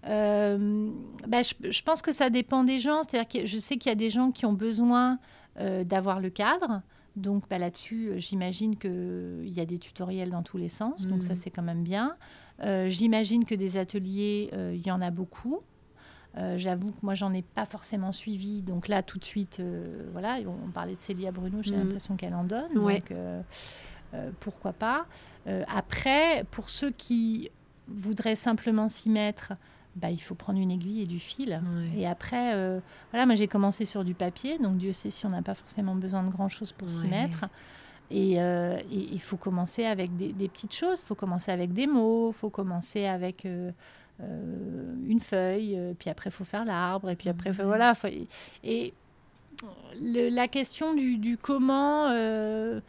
Euh, 0.09 0.91
bah, 1.27 1.43
je, 1.43 1.83
pense 1.83 2.03
que 2.03 2.13
ça 2.13 2.31
dépend 2.31 2.65
des 2.65 2.81
gens. 2.81 3.03
C'est-à-dire 3.03 3.43
que 3.43 3.47
je 3.47 3.59
sais 3.59 3.77
qu'il 3.77 3.91
y 3.91 3.93
a 3.93 3.97
des 3.97 4.11
gens 4.11 4.31
qui 4.31 4.47
ont 4.47 4.53
besoin 4.53 5.19
euh, 5.59 5.85
d'avoir 5.85 6.21
le 6.21 6.31
cadre. 6.31 6.83
Donc 7.17 7.49
bah, 7.49 7.59
là-dessus, 7.59 8.09
euh, 8.09 8.19
j'imagine 8.19 8.77
qu'il 8.77 9.53
y 9.53 9.61
a 9.61 9.67
des 9.67 9.79
tutoriels 9.79 10.31
dans 10.31 10.43
tous 10.43 10.57
les 10.57 10.69
sens. 10.69 11.07
Donc 11.07 11.23
ça, 11.23 11.35
mmh. 11.35 11.37
c'est 11.37 11.51
quand 11.51 11.63
même 11.63 11.83
bien. 11.83 12.17
j'imagine 12.89 13.45
que 13.45 13.55
des 13.55 13.77
ateliers, 13.77 14.51
il 14.75 14.87
y 14.87 14.91
en 14.91 15.01
a 15.01 15.11
beaucoup. 15.11 15.63
Euh, 16.39 16.57
j'avoue 16.57 16.93
que 16.93 16.99
moi, 17.03 17.15
j'en 17.15 17.33
ai 17.33 17.43
pas 17.43 17.67
forcément 17.67 18.13
suivi. 18.13 18.63
Donc 18.63 18.89
là, 18.89 19.03
tout 19.03 19.19
de 19.19 19.25
suite, 19.25 19.59
euh, 19.61 20.09
voilà, 20.13 20.39
on 20.47 20.71
parlait 20.71 20.95
de 20.95 20.99
Célia 20.99 21.31
Bruno, 21.31 21.59
j'ai 21.61 21.77
mm. 21.77 21.85
l'impression 21.85 22.17
qu'elle 22.17 22.35
en 22.35 22.45
donne. 22.45 22.73
Donc 22.75 23.11
euh, 23.11 23.43
pourquoi 24.41 24.73
pas. 24.73 25.07
après, 25.69 26.45
pour 26.51 26.69
ceux 26.69 26.91
qui 26.91 27.51
voudraient 27.89 28.37
simplement 28.37 28.89
s'y 28.89 29.11
mettre, 29.11 29.55
bah, 29.97 30.11
il 30.11 30.21
faut 30.21 30.35
prendre 30.35 30.59
une 30.59 30.71
aiguille 30.71 31.03
et 31.03 31.07
du 31.07 31.19
fil. 31.19 31.61
Et 31.97 32.07
après, 32.07 32.55
voilà, 33.11 33.27
moi 33.27 33.35
j'ai 33.35 33.49
commencé 33.49 33.85
sur 33.85 34.05
du 34.05 34.15
papier, 34.15 34.59
donc 34.59 34.79
Dieu 34.79 34.93
sait 34.93 35.11
si 35.11 35.27
on 35.27 35.31
n'a 35.31 35.43
pas 35.43 35.55
forcément 35.55 35.95
besoin 35.95 36.23
de 36.23 36.31
grand-chose 36.31 36.73
pour 36.73 36.89
s'y 36.89 37.09
mettre. 37.09 37.45
Et 38.11 38.39
il 38.91 39.21
faut 39.21 39.37
commencer 39.37 39.85
avec 39.85 40.17
des, 40.17 40.33
des 40.33 40.49
petites 40.49 40.75
choses, 40.75 41.01
il 41.03 41.07
faut 41.07 41.15
commencer 41.15 41.51
avec 41.51 41.73
des 41.73 41.87
mots, 41.87 42.31
il 42.31 42.39
faut 42.39 42.51
commencer 42.51 43.07
avec 43.07 43.47
euh, 44.23 44.95
une 45.07 45.21
feuille, 45.21 45.75
euh, 45.77 45.95
puis 45.99 46.11
après 46.11 46.31
il 46.31 46.33
faut 46.33 46.45
faire 46.45 46.65
l'arbre, 46.65 47.11
et 47.11 47.17
puis 47.17 47.29
après 47.29 47.51
voilà. 47.51 47.95
et 48.63 48.95
la 50.01 50.49
question 50.49 50.95
du, 50.95 51.39
comment, 51.41 52.09
euh, 52.11 52.81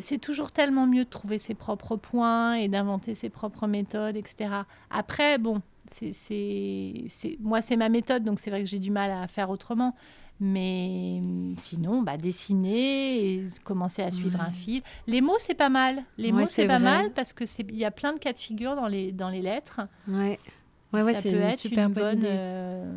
c'est 0.00 0.18
toujours 0.18 0.52
tellement 0.52 0.86
mieux 0.86 1.04
de 1.04 1.10
trouver 1.10 1.38
ses 1.38 1.54
propres 1.54 1.96
points 1.96 2.54
et 2.54 2.68
d'inventer 2.68 3.14
ses 3.14 3.30
propres 3.30 3.66
méthodes, 3.66 4.16
etc. 4.16 4.50
Après, 4.90 5.38
bon, 5.38 5.60
c'est, 5.90 7.38
moi 7.40 7.62
c'est 7.62 7.76
ma 7.76 7.88
méthode, 7.88 8.24
donc 8.24 8.38
c'est 8.38 8.50
vrai 8.50 8.60
que 8.60 8.68
j'ai 8.68 8.78
du 8.78 8.90
mal 8.90 9.10
à 9.10 9.26
faire 9.26 9.50
autrement. 9.50 9.94
Mais 10.40 11.22
sinon, 11.58 12.02
bah, 12.02 12.16
dessiner 12.16 13.24
et 13.24 13.46
commencer 13.62 14.02
à 14.02 14.10
suivre 14.10 14.40
un 14.40 14.50
fil. 14.50 14.82
Les 15.06 15.20
mots, 15.20 15.36
c'est 15.38 15.54
pas 15.54 15.68
mal. 15.68 16.02
Les 16.18 16.32
mots, 16.32 16.46
c'est 16.48 16.66
pas 16.66 16.80
mal 16.80 17.12
parce 17.12 17.32
qu'il 17.32 17.76
y 17.76 17.84
a 17.84 17.90
plein 17.92 18.12
de 18.12 18.18
cas 18.18 18.32
de 18.32 18.38
figure 18.38 18.74
dans 18.74 18.88
les, 18.88 19.12
dans 19.12 19.28
les 19.28 19.42
lettres. 19.42 19.82
Ouais. 20.08 20.40
Ouais, 20.92 21.02
ouais, 21.02 21.14
c'est 21.14 21.32
une 21.32 21.56
super 21.56 21.90
bonne, 21.90 22.22
euh, 22.24 22.94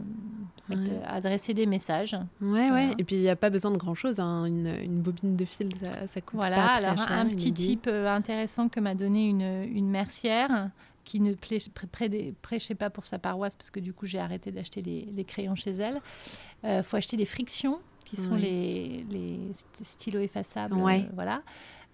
ça 0.58 0.76
peut 0.76 1.02
adresser 1.08 1.56
des 1.56 1.66
messages. 1.66 2.16
Ouais, 2.42 2.70
ouais. 2.70 2.92
Et 3.00 3.04
puis 3.04 3.16
il 3.16 3.22
n'y 3.22 3.30
a 3.30 3.36
pas 3.36 3.50
besoin 3.50 3.72
de 3.72 3.78
grand 3.78 3.96
chose. 3.96 4.20
Hein. 4.20 4.46
Une, 4.46 4.72
une, 4.84 5.02
bobine 5.02 5.36
de 5.36 5.46
fil, 5.46 5.70
ça, 5.82 6.06
ça 6.06 6.22
coûte 6.22 6.40
voilà, 6.40 6.56
pas 6.58 6.78
très 6.78 6.86
alors 6.86 7.08
cher, 7.08 7.18
un 7.18 7.26
petit 7.26 7.52
type 7.52 7.88
euh, 7.88 8.08
intéressant 8.08 8.70
que 8.70 8.80
m'a 8.80 8.94
donné 8.94 9.28
une, 9.28 9.64
une 9.74 9.90
mercière 9.90 10.70
qui 11.08 11.22
ne 11.22 11.34
prêchait 11.34 12.76
pas 12.76 12.89
pour 12.89 13.05
sa 13.05 13.18
paroisse 13.18 13.55
parce 13.55 13.72
que 13.72 13.80
du 13.80 13.93
coup 13.93 14.05
j'ai 14.05 14.20
arrêté 14.20 14.51
d'acheter 14.51 14.82
les, 14.82 15.08
les, 15.16 15.24
crayons 15.24 15.55
chez 15.55 15.72
elle. 15.72 16.01
Il 16.64 16.70
euh, 16.70 16.84
faut 16.84 16.97
acheter 16.97 17.16
des 17.16 17.26
frictions 17.26 17.80
qui 18.03 18.18
sont 18.18 18.36
les, 18.36 19.05
les, 19.10 19.39
stylos 19.82 20.20
effaçables. 20.20 20.76
Ouais. 20.76 21.08
voilà. 21.14 21.43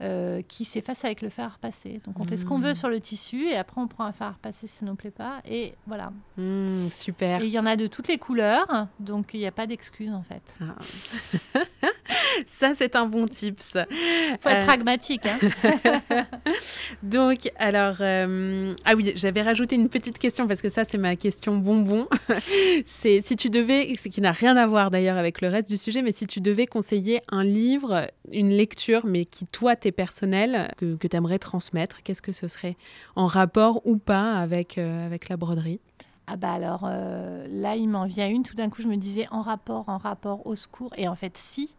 Euh, 0.01 0.41
qui 0.41 0.65
s'efface 0.65 1.05
avec 1.05 1.21
le 1.21 1.29
fer 1.29 1.45
à 1.45 1.49
repasser. 1.49 2.01
Donc 2.05 2.19
on 2.19 2.23
fait 2.23 2.35
ce 2.35 2.45
qu'on 2.45 2.57
veut 2.57 2.71
mmh. 2.71 2.75
sur 2.75 2.89
le 2.89 2.99
tissu 2.99 3.45
et 3.45 3.55
après 3.55 3.79
on 3.79 3.87
prend 3.87 4.03
un 4.03 4.11
fer 4.11 4.27
à 4.27 4.31
repasser 4.31 4.65
si 4.65 4.79
ça 4.79 4.85
nous 4.85 4.95
plaît 4.95 5.11
pas 5.11 5.41
et 5.47 5.75
voilà. 5.85 6.11
Mmh, 6.37 6.87
super. 6.89 7.41
Et 7.41 7.45
il 7.45 7.51
y 7.51 7.59
en 7.59 7.67
a 7.67 7.75
de 7.75 7.85
toutes 7.85 8.07
les 8.07 8.17
couleurs, 8.17 8.87
donc 8.99 9.35
il 9.35 9.39
n'y 9.39 9.45
a 9.45 9.51
pas 9.51 9.67
d'excuse 9.67 10.11
en 10.11 10.23
fait. 10.23 10.55
Ah. 10.59 11.59
ça 12.45 12.73
c'est 12.73 12.95
un 12.95 13.05
bon 13.05 13.27
tips. 13.27 13.73
Faut 13.73 14.49
être 14.49 14.61
euh, 14.61 14.65
pragmatique. 14.65 15.23
Hein. 15.25 16.01
donc 17.03 17.51
alors 17.57 17.97
euh, 18.01 18.73
ah 18.85 18.95
oui 18.95 19.13
j'avais 19.15 19.41
rajouté 19.41 19.75
une 19.75 19.89
petite 19.89 20.19
question 20.19 20.47
parce 20.47 20.61
que 20.61 20.69
ça 20.69 20.85
c'est 20.85 20.97
ma 20.97 21.15
question 21.15 21.57
bonbon. 21.57 22.07
c'est 22.85 23.21
si 23.21 23.35
tu 23.35 23.49
devais, 23.49 23.95
ce 23.97 24.09
qui 24.09 24.21
n'a 24.21 24.31
rien 24.31 24.57
à 24.57 24.67
voir 24.67 24.91
d'ailleurs 24.91 25.17
avec 25.17 25.41
le 25.41 25.47
reste 25.47 25.69
du 25.69 25.77
sujet, 25.77 26.01
mais 26.01 26.11
si 26.11 26.27
tu 26.27 26.41
devais 26.41 26.65
conseiller 26.65 27.21
un 27.29 27.43
livre, 27.43 28.07
une 28.31 28.51
lecture, 28.51 29.05
mais 29.05 29.25
qui 29.25 29.45
toi 29.45 29.75
t'es 29.75 29.91
personnel 29.91 30.71
que, 30.77 30.95
que 30.95 31.07
tu 31.07 31.15
aimerais 31.15 31.39
transmettre 31.39 31.83
Qu'est-ce 32.03 32.21
que 32.21 32.31
ce 32.31 32.47
serait 32.47 32.75
en 33.15 33.27
rapport 33.27 33.85
ou 33.85 33.97
pas 33.97 34.33
avec, 34.33 34.77
euh, 34.77 35.05
avec 35.05 35.29
la 35.29 35.37
broderie? 35.37 35.79
Ah 36.27 36.35
bah 36.35 36.53
alors 36.53 36.85
euh, 36.85 37.45
là, 37.49 37.75
il 37.75 37.89
m'en 37.89 38.05
vient 38.05 38.27
une. 38.27 38.43
Tout 38.43 38.55
d'un 38.55 38.69
coup, 38.69 38.81
je 38.81 38.87
me 38.87 38.97
disais 38.97 39.27
en 39.31 39.41
rapport, 39.41 39.89
en 39.89 39.97
rapport, 39.97 40.45
au 40.47 40.55
secours. 40.55 40.93
Et 40.97 41.07
en 41.07 41.15
fait, 41.15 41.37
si. 41.37 41.75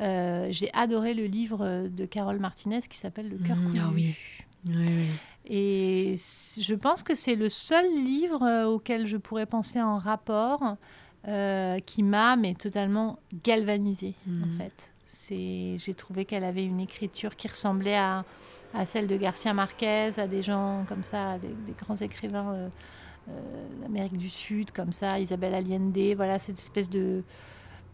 Euh, 0.00 0.48
j'ai 0.50 0.72
adoré 0.72 1.14
le 1.14 1.26
livre 1.26 1.86
de 1.86 2.04
Carole 2.04 2.40
Martinez 2.40 2.80
qui 2.90 2.98
s'appelle 2.98 3.28
Le 3.28 3.38
cœur 3.38 3.56
mmh. 3.56 3.72
Ah 3.80 3.90
oui. 3.94 4.16
Et 5.44 6.16
je 6.60 6.74
pense 6.74 7.04
que 7.04 7.14
c'est 7.14 7.36
le 7.36 7.48
seul 7.48 7.86
livre 8.02 8.64
auquel 8.64 9.06
je 9.06 9.16
pourrais 9.16 9.46
penser 9.46 9.80
en 9.80 9.98
rapport 9.98 10.76
qui 11.86 12.02
m'a 12.02 12.34
mais 12.34 12.54
totalement 12.54 13.20
galvanisé 13.44 14.14
en 14.26 14.46
mmh. 14.46 14.58
fait 14.58 14.94
j'ai 15.30 15.94
trouvé 15.94 16.24
qu'elle 16.24 16.44
avait 16.44 16.64
une 16.64 16.80
écriture 16.80 17.36
qui 17.36 17.48
ressemblait 17.48 17.96
à, 17.96 18.24
celle 18.86 19.06
de 19.06 19.16
Garcia 19.16 19.54
Marquez, 19.54 20.10
à 20.18 20.26
des 20.26 20.42
gens 20.42 20.84
comme 20.88 21.02
ça, 21.02 21.38
des, 21.38 21.74
grands 21.78 21.96
écrivains 21.96 22.52
euh, 22.54 22.68
euh, 23.28 23.82
d'Amérique 23.82 24.16
du 24.16 24.28
Sud, 24.28 24.70
comme 24.72 24.92
ça, 24.92 25.18
Isabelle 25.18 25.54
Allende. 25.54 26.14
Voilà, 26.16 26.38
cette 26.38 26.58
espèce 26.58 26.90
de, 26.90 27.22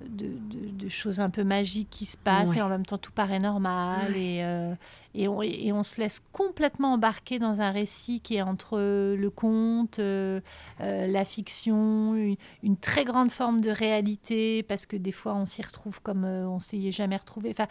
de, 0.08 0.88
choses 0.88 1.20
un 1.20 1.30
peu 1.30 1.44
magiques 1.44 1.90
qui 1.90 2.04
se 2.04 2.16
passent 2.16 2.56
et 2.56 2.62
en 2.62 2.68
même 2.68 2.84
temps 2.84 2.98
tout 2.98 3.12
paraît 3.12 3.38
normal 3.38 4.16
et, 4.16 4.40
euh, 4.42 4.74
et, 5.14 5.28
on, 5.28 5.42
et, 5.42 5.72
on, 5.72 5.82
se 5.82 6.00
laisse 6.00 6.20
complètement 6.32 6.94
embarquer 6.94 7.38
dans 7.38 7.60
un 7.60 7.70
récit 7.70 8.20
qui 8.20 8.36
est 8.36 8.42
entre 8.42 8.78
le 8.78 9.30
conte, 9.30 9.98
euh, 9.98 10.40
euh, 10.80 11.06
la 11.06 11.24
fiction, 11.24 12.14
une, 12.62 12.76
très 12.76 13.04
grande 13.04 13.30
forme 13.30 13.60
de 13.60 13.70
réalité 13.70 14.62
parce 14.62 14.86
que 14.86 14.96
des 14.96 15.12
fois 15.12 15.34
on 15.34 15.44
s'y 15.44 15.62
retrouve 15.62 16.00
comme 16.00 16.24
on 16.24 16.58
s'y 16.58 16.88
est 16.88 16.92
jamais 16.92 17.16
retrouvé. 17.16 17.50
Enfin, 17.50 17.68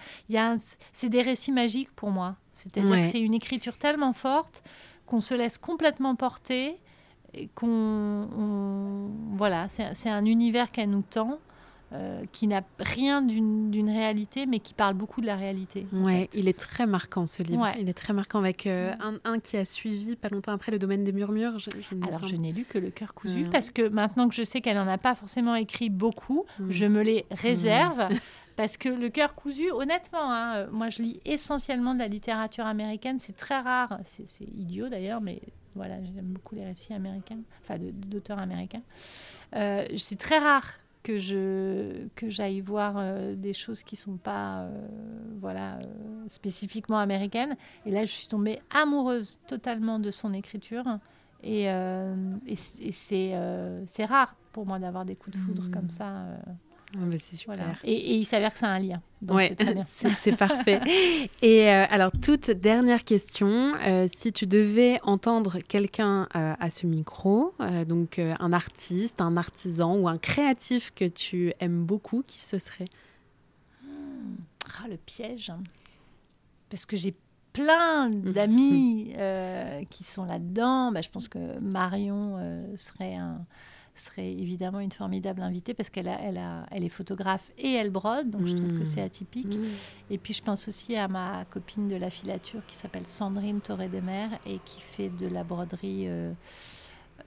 c'est 0.93 1.09
des 1.09 1.21
récits 1.21 1.51
magiques 1.51 1.91
pour 1.95 2.11
moi. 2.11 2.35
C'est-à-dire 2.51 3.03
que 3.03 3.07
c'est 3.07 3.19
une 3.19 3.33
écriture 3.33 3.77
tellement 3.77 4.13
forte 4.13 4.63
qu'on 5.05 5.21
se 5.21 5.33
laisse 5.33 5.57
complètement 5.57 6.15
porter 6.15 6.79
qu'on 7.55 9.09
voilà 9.33 9.67
c'est 9.69 10.09
un 10.09 10.25
univers 10.25 10.71
qu'elle 10.71 10.89
nous 10.89 11.03
tend 11.07 11.39
euh, 11.91 12.21
qui 12.31 12.45
n'a 12.45 12.61
rien 12.77 13.23
d'une 13.23 13.89
réalité, 13.89 14.45
mais 14.45 14.59
qui 14.59 14.75
parle 14.75 14.93
beaucoup 14.93 15.21
de 15.21 15.25
la 15.25 15.35
réalité. 15.35 15.87
Ouais, 15.91 16.29
il 16.35 16.47
est 16.47 16.57
très 16.57 16.85
marquant 16.85 17.25
ce 17.25 17.41
livre. 17.41 17.67
Il 17.79 17.89
est 17.89 17.95
très 17.97 18.13
marquant 18.13 18.37
avec 18.37 18.67
euh, 18.67 18.93
un, 18.99 19.15
un, 19.23 19.39
qui 19.39 19.57
a 19.57 19.65
suivi 19.65 20.15
pas 20.15 20.29
longtemps 20.29 20.51
après 20.51 20.71
le 20.71 20.77
domaine 20.77 21.03
des 21.03 21.11
murmures. 21.11 21.57
Je, 21.57 21.71
Alors 22.07 22.27
je 22.27 22.35
n'ai 22.35 22.51
lu 22.51 22.65
que 22.65 22.77
le 22.77 22.91
cœur 22.91 23.15
cousu 23.15 23.45
parce 23.51 23.71
que 23.71 23.89
maintenant 23.89 24.29
que 24.29 24.35
je 24.35 24.43
sais 24.43 24.61
qu'elle 24.61 24.77
n'en 24.77 24.87
a 24.87 24.99
pas 24.99 25.15
forcément 25.15 25.55
écrit 25.55 25.89
beaucoup, 25.89 26.45
mm. 26.59 26.69
je 26.69 26.85
me 26.85 27.01
les 27.01 27.25
réserve. 27.31 28.07
Parce 28.55 28.75
que 28.75 28.89
le 28.89 29.07
cœur 29.07 29.35
cousu, 29.35 29.71
honnêtement, 29.71 30.33
hein, 30.33 30.55
euh, 30.57 30.67
moi 30.69 30.89
je 30.89 31.01
lis 31.01 31.21
essentiellement 31.23 31.93
de 31.93 31.99
la 31.99 32.09
littérature 32.09 32.65
américaine. 32.65 33.17
C'est 33.17 33.37
très 33.37 33.57
rare, 33.57 33.99
c'est 34.03 34.25
idiot 34.41 34.89
d'ailleurs, 34.89 35.21
mais 35.21 35.41
voilà, 35.79 35.95
j'aime 36.03 36.33
beaucoup 36.33 36.55
les 36.55 36.65
récits 36.65 36.93
américains, 36.93 37.39
enfin 37.61 37.77
d'auteurs 37.79 38.39
américains. 38.39 38.83
c'est 39.53 40.19
très 40.19 40.37
rare 40.37 40.79
que 41.03 41.19
je 41.19 42.07
que 42.15 42.29
j'aille 42.29 42.61
voir 42.61 42.95
euh, 42.97 43.35
des 43.35 43.53
choses 43.53 43.83
qui 43.83 43.95
sont 43.95 44.17
pas 44.17 44.61
euh, 44.61 44.87
voilà 45.39 45.77
euh, 45.77 45.83
spécifiquement 46.27 46.99
américaines 46.99 47.55
et 47.85 47.91
là 47.91 48.05
je 48.05 48.11
suis 48.11 48.27
tombée 48.27 48.59
amoureuse 48.69 49.39
totalement 49.47 49.99
de 49.99 50.11
son 50.11 50.33
écriture 50.33 50.85
et, 51.41 51.67
et, 52.47 52.55
c'est 52.91 53.33
c'est 53.87 54.05
rare 54.05 54.35
pour 54.51 54.65
moi 54.65 54.77
d'avoir 54.77 55.05
des 55.05 55.15
coups 55.15 55.37
de 55.37 55.41
foudre 55.41 55.63
mmh. 55.63 55.71
comme 55.71 55.89
ça 55.89 56.25
Ah 56.95 57.01
bah, 57.01 57.17
c'est 57.19 57.35
super. 57.35 57.79
Et, 57.83 58.15
il 58.15 58.25
s'avère 58.25 58.51
que 58.51 58.59
c'est 58.59 58.65
un 58.65 58.79
lien. 58.79 59.01
Donc 59.21 59.37
bien. 59.37 59.85
c'est 60.21 60.35
parfait. 60.35 60.81
Et 61.41 61.69
euh, 61.69 61.85
alors, 61.89 62.11
toute 62.11 62.49
dernière 62.49 63.03
question. 63.03 63.73
Euh, 63.85 64.07
si 64.11 64.33
tu 64.33 64.47
devais 64.47 64.99
entendre 65.03 65.59
quelqu'un 65.59 66.27
euh, 66.35 66.53
à 66.59 66.69
ce 66.69 66.87
micro, 66.87 67.53
donc 67.87 68.19
un 68.19 68.53
artiste, 68.53 69.21
un 69.21 69.37
artisan 69.37 69.97
ou 69.97 70.07
un 70.07 70.17
créatif 70.17 70.91
que 70.95 71.05
tu 71.05 71.53
aimes 71.59 71.85
beaucoup, 71.85 72.23
qui 72.25 72.39
ce 72.39 72.57
serait? 72.57 72.89
Hmm. 73.83 74.37
Ah, 74.81 74.87
le 74.87 74.97
piège. 74.97 75.51
Parce 76.71 76.85
que 76.85 76.97
j'ai 76.97 77.13
plein 77.53 78.09
d'amis 78.09 79.13
qui 79.91 80.03
sont 80.03 80.25
là-dedans. 80.25 80.91
Bah, 80.91 81.01
je 81.01 81.09
pense 81.09 81.27
que 81.27 81.59
Marion 81.59 82.39
serait 82.75 83.15
un 83.15 83.45
serait 84.01 84.31
évidemment 84.31 84.79
une 84.79 84.91
formidable 84.91 85.41
invitée 85.41 85.73
parce 85.73 85.89
qu'elle 85.89 86.07
a, 86.07 86.19
elle 86.21 86.37
a, 86.37 86.65
elle 86.71 86.83
est 86.83 86.89
photographe 86.89 87.51
et 87.57 87.73
elle 87.73 87.89
brode, 87.89 88.29
donc 88.29 88.45
je 88.45 88.55
trouve 88.55 88.79
que 88.79 88.85
c'est 88.85 89.01
mmh. 89.01 89.05
atypique. 89.05 89.55
Mmh. 89.55 89.65
Et 90.11 90.17
puis 90.17 90.33
je 90.33 90.41
pense 90.41 90.67
aussi 90.67 90.95
à 90.95 91.07
ma 91.07 91.45
copine 91.49 91.87
de 91.87 91.95
la 91.95 92.09
filature 92.09 92.65
qui 92.67 92.75
s'appelle 92.75 93.05
Sandrine 93.05 93.61
Toré-des-Mer 93.61 94.31
et 94.45 94.59
qui 94.65 94.81
fait 94.81 95.09
de 95.09 95.27
la 95.27 95.43
broderie. 95.43 96.05
Euh, 96.07 96.31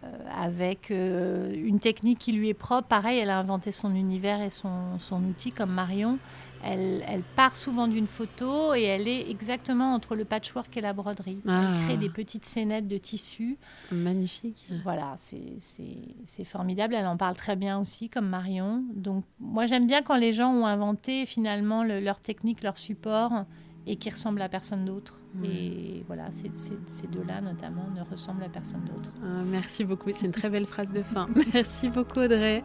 euh, 0.05 0.09
avec 0.37 0.91
euh, 0.91 1.53
une 1.55 1.79
technique 1.79 2.19
qui 2.19 2.33
lui 2.33 2.49
est 2.49 2.55
propre. 2.55 2.89
Pareil, 2.89 3.19
elle 3.19 3.31
a 3.31 3.39
inventé 3.39 3.71
son 3.71 3.95
univers 3.95 4.41
et 4.41 4.51
son, 4.51 4.99
son 4.99 5.23
outil 5.25 5.53
comme 5.53 5.71
Marion. 5.71 6.19
Elle, 6.65 7.23
part 7.37 7.57
souvent 7.57 7.89
d'une 7.89 8.07
photo 8.07 8.75
et 8.75 8.83
elle 8.83 9.09
est 9.09 9.29
exactement 9.31 9.95
entre 9.95 10.15
le 10.15 10.25
patchwork 10.25 10.77
et 10.77 10.81
la 10.81 10.93
broderie. 10.93 11.39
Elle 11.45 11.51
ah. 11.51 11.77
crée 11.85 11.97
des 11.97 12.09
petites 12.09 12.45
scénettes 12.45 12.89
de 12.89 12.99
tissu. 12.99 13.59
Magnifique. 13.91 14.67
Voilà, 14.85 15.17
c'est 15.19 16.45
formidable. 16.45 16.95
Elle 16.95 17.07
en 17.07 17.17
parle 17.17 17.37
très 17.37 17.57
bien 17.57 17.79
aussi, 17.79 18.09
comme 18.09 18.29
Marion. 18.29 18.85
Donc, 18.95 19.25
moi, 19.41 19.67
j'aime 19.67 19.87
bien 19.87 20.03
quand 20.03 20.17
les 20.17 20.33
gens 20.33 20.53
ont 20.53 20.67
inventé 20.67 21.27
finalement 21.27 21.85
leur 21.85 22.21
technique, 22.21 22.63
leur 22.63 22.79
support 22.79 23.45
et 23.87 23.97
qui 23.97 24.11
ressemblent 24.11 24.43
à 24.43 24.49
personne 24.49 24.85
d'autre. 24.85 25.21
Et 25.45 26.05
voilà, 26.07 26.29
ces 26.31 27.07
deux-là 27.07 27.41
notamment 27.41 27.89
ne 27.97 28.03
ressemblent 28.03 28.45
à 28.45 28.49
personne 28.49 28.85
d'autre. 28.85 29.11
Ah, 29.23 29.43
merci 29.47 29.85
beaucoup, 29.85 30.11
c'est 30.13 30.27
une 30.27 30.33
très 30.33 30.51
belle 30.51 30.67
phrase 30.67 30.93
de 30.93 31.03
fin. 31.03 31.29
merci 31.55 31.89
beaucoup 31.89 32.21
Audrey. 32.21 32.63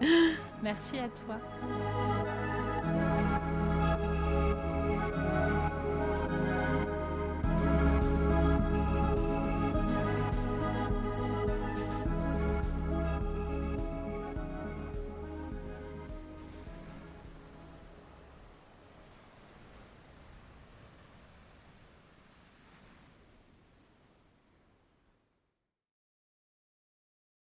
Merci 0.62 0.98
à 0.98 1.08
toi. 1.08 1.40